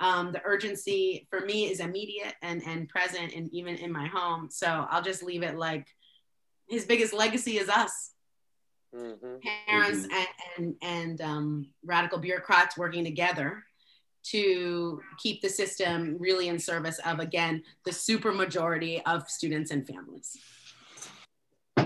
Um, 0.00 0.32
the 0.32 0.42
urgency 0.44 1.26
for 1.30 1.40
me 1.40 1.70
is 1.70 1.80
immediate 1.80 2.34
and, 2.42 2.62
and 2.64 2.88
present, 2.88 3.34
and 3.34 3.52
even 3.52 3.76
in 3.76 3.90
my 3.90 4.06
home. 4.06 4.50
So, 4.50 4.86
I'll 4.88 5.02
just 5.02 5.24
leave 5.24 5.42
it 5.42 5.56
like 5.56 5.88
his 6.68 6.84
biggest 6.84 7.12
legacy 7.12 7.58
is 7.58 7.68
us 7.68 8.13
mm-hmm. 8.94 9.36
parents 9.66 10.06
mm-hmm. 10.06 10.24
and 10.58 10.74
and, 10.82 11.20
and 11.20 11.20
um, 11.20 11.66
radical 11.84 12.18
bureaucrats 12.18 12.76
working 12.76 13.04
together 13.04 13.62
to 14.24 15.00
keep 15.18 15.42
the 15.42 15.48
system 15.48 16.16
really 16.18 16.48
in 16.48 16.58
service 16.58 16.98
of 17.04 17.20
again 17.20 17.62
the 17.84 17.92
super 17.92 18.32
majority 18.32 19.02
of 19.04 19.28
students 19.28 19.70
and 19.70 19.86
families 19.86 20.36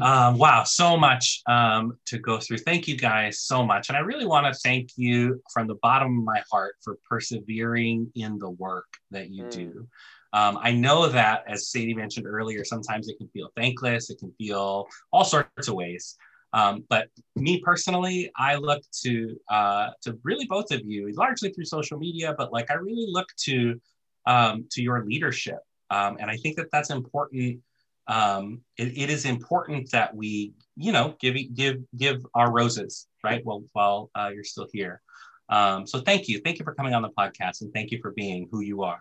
um, 0.00 0.38
wow 0.38 0.62
so 0.64 0.96
much 0.96 1.42
um, 1.48 1.98
to 2.04 2.18
go 2.18 2.38
through 2.38 2.58
thank 2.58 2.86
you 2.86 2.96
guys 2.96 3.40
so 3.40 3.64
much 3.64 3.88
and 3.88 3.96
i 3.96 4.00
really 4.00 4.26
want 4.26 4.46
to 4.46 4.58
thank 4.60 4.90
you 4.96 5.42
from 5.52 5.66
the 5.66 5.74
bottom 5.76 6.18
of 6.18 6.24
my 6.24 6.42
heart 6.50 6.76
for 6.84 6.96
persevering 7.08 8.10
in 8.14 8.38
the 8.38 8.50
work 8.50 8.86
that 9.10 9.30
you 9.30 9.44
mm. 9.44 9.50
do 9.50 9.88
um, 10.32 10.58
I 10.60 10.72
know 10.72 11.08
that, 11.08 11.44
as 11.48 11.70
Sadye 11.74 11.96
mentioned 11.96 12.26
earlier, 12.26 12.64
sometimes 12.64 13.08
it 13.08 13.16
can 13.16 13.28
feel 13.28 13.50
thankless. 13.56 14.10
It 14.10 14.18
can 14.18 14.32
feel 14.32 14.86
all 15.10 15.24
sorts 15.24 15.68
of 15.68 15.74
ways. 15.74 16.16
Um, 16.52 16.84
but 16.88 17.08
me 17.36 17.60
personally, 17.60 18.30
I 18.36 18.56
look 18.56 18.82
to 19.02 19.36
uh, 19.50 19.90
to 20.02 20.18
really 20.22 20.46
both 20.46 20.70
of 20.70 20.80
you, 20.84 21.12
largely 21.14 21.50
through 21.50 21.66
social 21.66 21.98
media, 21.98 22.34
but 22.38 22.52
like 22.52 22.70
I 22.70 22.74
really 22.74 23.06
look 23.08 23.28
to 23.44 23.80
um, 24.26 24.66
to 24.72 24.82
your 24.82 25.04
leadership, 25.04 25.60
um, 25.90 26.16
and 26.20 26.30
I 26.30 26.36
think 26.36 26.56
that 26.56 26.70
that's 26.72 26.90
important. 26.90 27.60
Um, 28.06 28.62
it, 28.78 28.96
it 28.96 29.10
is 29.10 29.26
important 29.26 29.90
that 29.90 30.14
we, 30.14 30.54
you 30.76 30.92
know, 30.92 31.14
give 31.20 31.36
give 31.54 31.76
give 31.96 32.24
our 32.34 32.50
roses 32.50 33.06
right 33.22 33.44
while 33.44 33.64
while 33.72 34.10
uh, 34.14 34.30
you're 34.32 34.44
still 34.44 34.68
here. 34.72 35.02
Um, 35.50 35.86
so 35.86 36.00
thank 36.00 36.28
you, 36.28 36.40
thank 36.40 36.58
you 36.58 36.64
for 36.64 36.74
coming 36.74 36.94
on 36.94 37.02
the 37.02 37.10
podcast, 37.10 37.60
and 37.60 37.72
thank 37.74 37.90
you 37.90 37.98
for 38.00 38.12
being 38.12 38.48
who 38.50 38.60
you 38.60 38.82
are. 38.82 39.00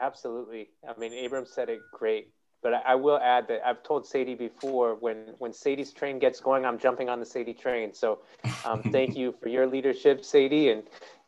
Absolutely. 0.00 0.70
I 0.86 0.98
mean, 0.98 1.24
Abram 1.24 1.46
said 1.46 1.70
it 1.70 1.80
great 1.92 2.28
but 2.64 2.82
I, 2.86 2.94
will 2.94 3.18
add 3.18 3.46
that 3.48 3.60
I've 3.64 3.82
told 3.82 4.06
Sadye 4.06 4.38
before 4.38 4.94
when 4.94 5.34
when 5.38 5.52
Sadye's 5.52 5.92
train 5.92 6.18
gets 6.18 6.40
going, 6.40 6.64
I'm 6.64 6.78
jumping 6.78 7.10
on 7.10 7.20
the 7.20 7.26
Sadye 7.26 7.56
train. 7.56 7.92
So 7.92 8.20
um, 8.64 8.82
thank 8.90 9.16
you 9.16 9.34
for 9.40 9.50
your 9.50 9.66
leadership, 9.66 10.22
Sadye, 10.22 10.72
and 10.72 10.82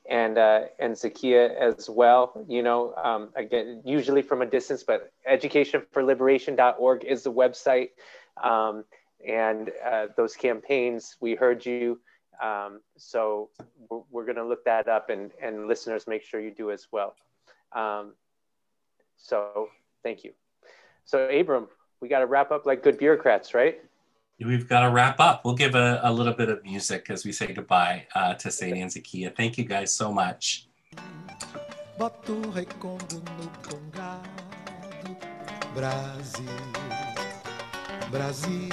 and 0.08 0.38
uh, 0.38 0.60
and 0.78 0.94
Zakiyah 0.94 1.54
as 1.54 1.90
well. 1.90 2.42
You 2.48 2.62
know, 2.62 2.94
um, 2.94 3.28
again, 3.36 3.82
usually 3.84 4.22
from 4.22 4.40
a 4.40 4.46
distance, 4.46 4.82
but 4.82 5.12
educationforliberation.org 5.30 7.04
is 7.04 7.22
the 7.22 7.32
website, 7.32 7.90
um, 8.42 8.84
and 9.28 9.70
uh, 9.86 10.06
those 10.16 10.34
campaigns. 10.34 11.16
We 11.20 11.34
heard 11.34 11.66
you, 11.66 12.00
um, 12.42 12.80
so 12.96 13.50
we're, 13.90 14.00
we're 14.10 14.24
going 14.24 14.36
to 14.36 14.46
look 14.46 14.64
that 14.64 14.88
up, 14.88 15.10
and 15.10 15.32
and 15.42 15.68
listeners, 15.68 16.06
make 16.06 16.22
sure 16.22 16.40
you 16.40 16.50
do 16.50 16.70
as 16.70 16.86
well. 16.90 17.14
Um, 17.72 18.14
so 19.18 19.68
thank 20.02 20.24
you. 20.24 20.32
So, 21.06 21.28
Abram, 21.28 21.68
we 22.00 22.08
got 22.08 22.18
to 22.18 22.26
wrap 22.26 22.50
up 22.50 22.66
like 22.66 22.82
good 22.82 22.98
bureaucrats, 22.98 23.54
right? 23.54 23.80
We've 24.44 24.68
got 24.68 24.80
to 24.80 24.90
wrap 24.90 25.20
up. 25.20 25.44
We'll 25.44 25.54
give 25.54 25.76
a, 25.76 26.00
a 26.02 26.12
little 26.12 26.34
bit 26.34 26.48
of 26.48 26.62
music 26.64 27.06
as 27.08 27.24
we 27.24 27.32
say 27.32 27.46
goodbye 27.52 28.06
uh, 28.14 28.34
to 28.34 28.48
Sadye 28.48 28.82
and 28.82 28.90
Zakiyah. 28.90 29.34
Thank 29.34 29.56
you 29.56 29.64
guys 29.64 29.94
so 29.94 30.12
much. 30.12 30.66
Brasil, 35.74 36.44
Brasil, 38.10 38.70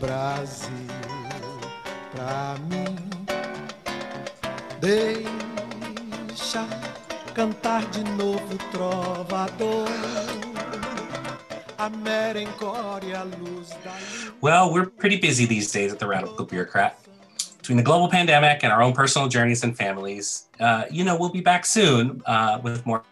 Brasil, 0.00 0.70
pra 2.14 2.56
mim. 2.68 2.96
Deixa 4.80 6.66
cantar 7.34 7.84
de 7.90 8.04
novo 8.04 8.58
trovador 8.72 10.45
Well, 14.40 14.72
we're 14.72 14.86
pretty 14.86 15.16
busy 15.16 15.46
these 15.46 15.70
days 15.70 15.92
at 15.92 15.98
the 15.98 16.06
Radical 16.06 16.44
Bureaucrat. 16.44 16.98
Between 17.58 17.76
the 17.76 17.82
global 17.82 18.08
pandemic 18.08 18.62
and 18.62 18.72
our 18.72 18.82
own 18.82 18.92
personal 18.92 19.28
journeys 19.28 19.64
and 19.64 19.76
families, 19.76 20.46
uh, 20.60 20.84
you 20.90 21.04
know, 21.04 21.16
we'll 21.16 21.30
be 21.30 21.40
back 21.40 21.66
soon 21.66 22.22
uh, 22.26 22.60
with 22.62 22.84
more 22.86 23.02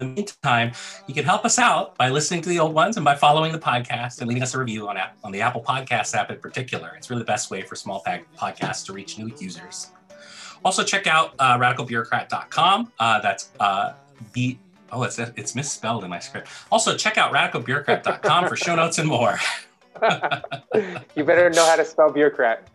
in 0.00 0.10
the 0.10 0.14
meantime, 0.14 0.70
you 1.08 1.14
can 1.14 1.24
help 1.24 1.44
us 1.44 1.58
out 1.58 1.98
by 1.98 2.08
listening 2.08 2.40
to 2.42 2.48
the 2.48 2.60
old 2.60 2.72
ones 2.72 2.96
and 2.96 3.04
by 3.04 3.16
following 3.16 3.50
the 3.50 3.58
podcast 3.58 4.20
and 4.20 4.28
leaving 4.28 4.44
us 4.44 4.54
a 4.54 4.58
review 4.58 4.88
on, 4.88 4.96
on 5.24 5.32
the 5.32 5.40
Apple 5.40 5.60
Podcast 5.60 6.14
app 6.14 6.30
in 6.30 6.38
particular. 6.38 6.94
It's 6.96 7.10
really 7.10 7.22
the 7.22 7.26
best 7.26 7.50
way 7.50 7.62
for 7.62 7.74
small 7.74 8.04
podcasts 8.36 8.86
to 8.86 8.92
reach 8.92 9.18
new 9.18 9.34
users. 9.40 9.90
Also, 10.64 10.84
check 10.84 11.08
out 11.08 11.34
uh, 11.40 11.58
radicalbureaucrat.com. 11.58 12.92
Uh, 13.00 13.20
that's 13.20 13.50
uh, 13.58 13.94
B. 14.32 14.60
Oh, 14.92 15.02
it's 15.02 15.18
it's 15.18 15.54
misspelled 15.54 16.04
in 16.04 16.10
my 16.10 16.18
script. 16.18 16.48
Also, 16.70 16.96
check 16.96 17.18
out 17.18 17.32
radicalbureaucrat.com 17.32 18.48
for 18.48 18.56
show 18.56 18.74
notes 18.74 18.98
and 18.98 19.08
more. 19.08 19.38
you 21.14 21.24
better 21.24 21.50
know 21.50 21.66
how 21.66 21.76
to 21.76 21.84
spell 21.84 22.10
bureaucrat. 22.10 22.68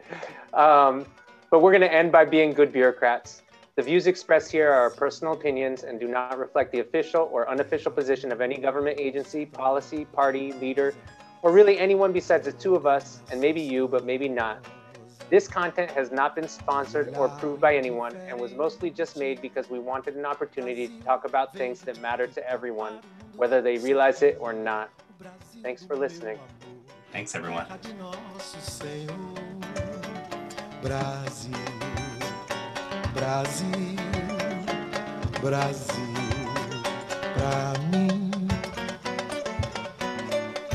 Um, 0.53 1.05
but 1.49 1.61
we're 1.61 1.71
going 1.71 1.81
to 1.81 1.93
end 1.93 2.11
by 2.11 2.25
being 2.25 2.53
good 2.53 2.71
bureaucrats. 2.71 3.43
The 3.75 3.81
views 3.81 4.05
expressed 4.05 4.51
here 4.51 4.71
are 4.71 4.89
personal 4.91 5.33
opinions 5.33 5.83
and 5.83 5.99
do 5.99 6.07
not 6.07 6.37
reflect 6.37 6.71
the 6.71 6.79
official 6.79 7.29
or 7.31 7.49
unofficial 7.49 7.91
position 7.91 8.31
of 8.31 8.39
any 8.39 8.57
government 8.57 8.99
agency, 8.99 9.45
policy, 9.45 10.05
party, 10.05 10.53
leader, 10.53 10.93
or 11.41 11.51
really 11.51 11.79
anyone 11.79 12.13
besides 12.13 12.45
the 12.45 12.51
two 12.51 12.75
of 12.75 12.85
us, 12.85 13.21
and 13.31 13.41
maybe 13.41 13.61
you, 13.61 13.87
but 13.87 14.05
maybe 14.05 14.29
not. 14.29 14.63
This 15.29 15.47
content 15.47 15.91
has 15.91 16.11
not 16.11 16.35
been 16.35 16.47
sponsored 16.47 17.13
or 17.15 17.25
approved 17.25 17.61
by 17.61 17.75
anyone 17.75 18.15
and 18.27 18.39
was 18.39 18.53
mostly 18.53 18.89
just 18.89 19.17
made 19.17 19.41
because 19.41 19.69
we 19.69 19.79
wanted 19.79 20.15
an 20.15 20.25
opportunity 20.25 20.87
to 20.87 21.03
talk 21.03 21.25
about 21.25 21.55
things 21.55 21.81
that 21.81 21.99
matter 22.01 22.27
to 22.27 22.49
everyone, 22.49 22.99
whether 23.35 23.61
they 23.61 23.77
realize 23.77 24.21
it 24.21 24.37
or 24.39 24.53
not. 24.53 24.89
Thanks 25.63 25.83
for 25.83 25.95
listening. 25.95 26.37
Thanks, 27.11 27.35
everyone. 27.35 27.65
Brasil, 30.83 31.53
Brasil, 35.41 35.93
pra 37.35 37.73
mim. 37.91 38.22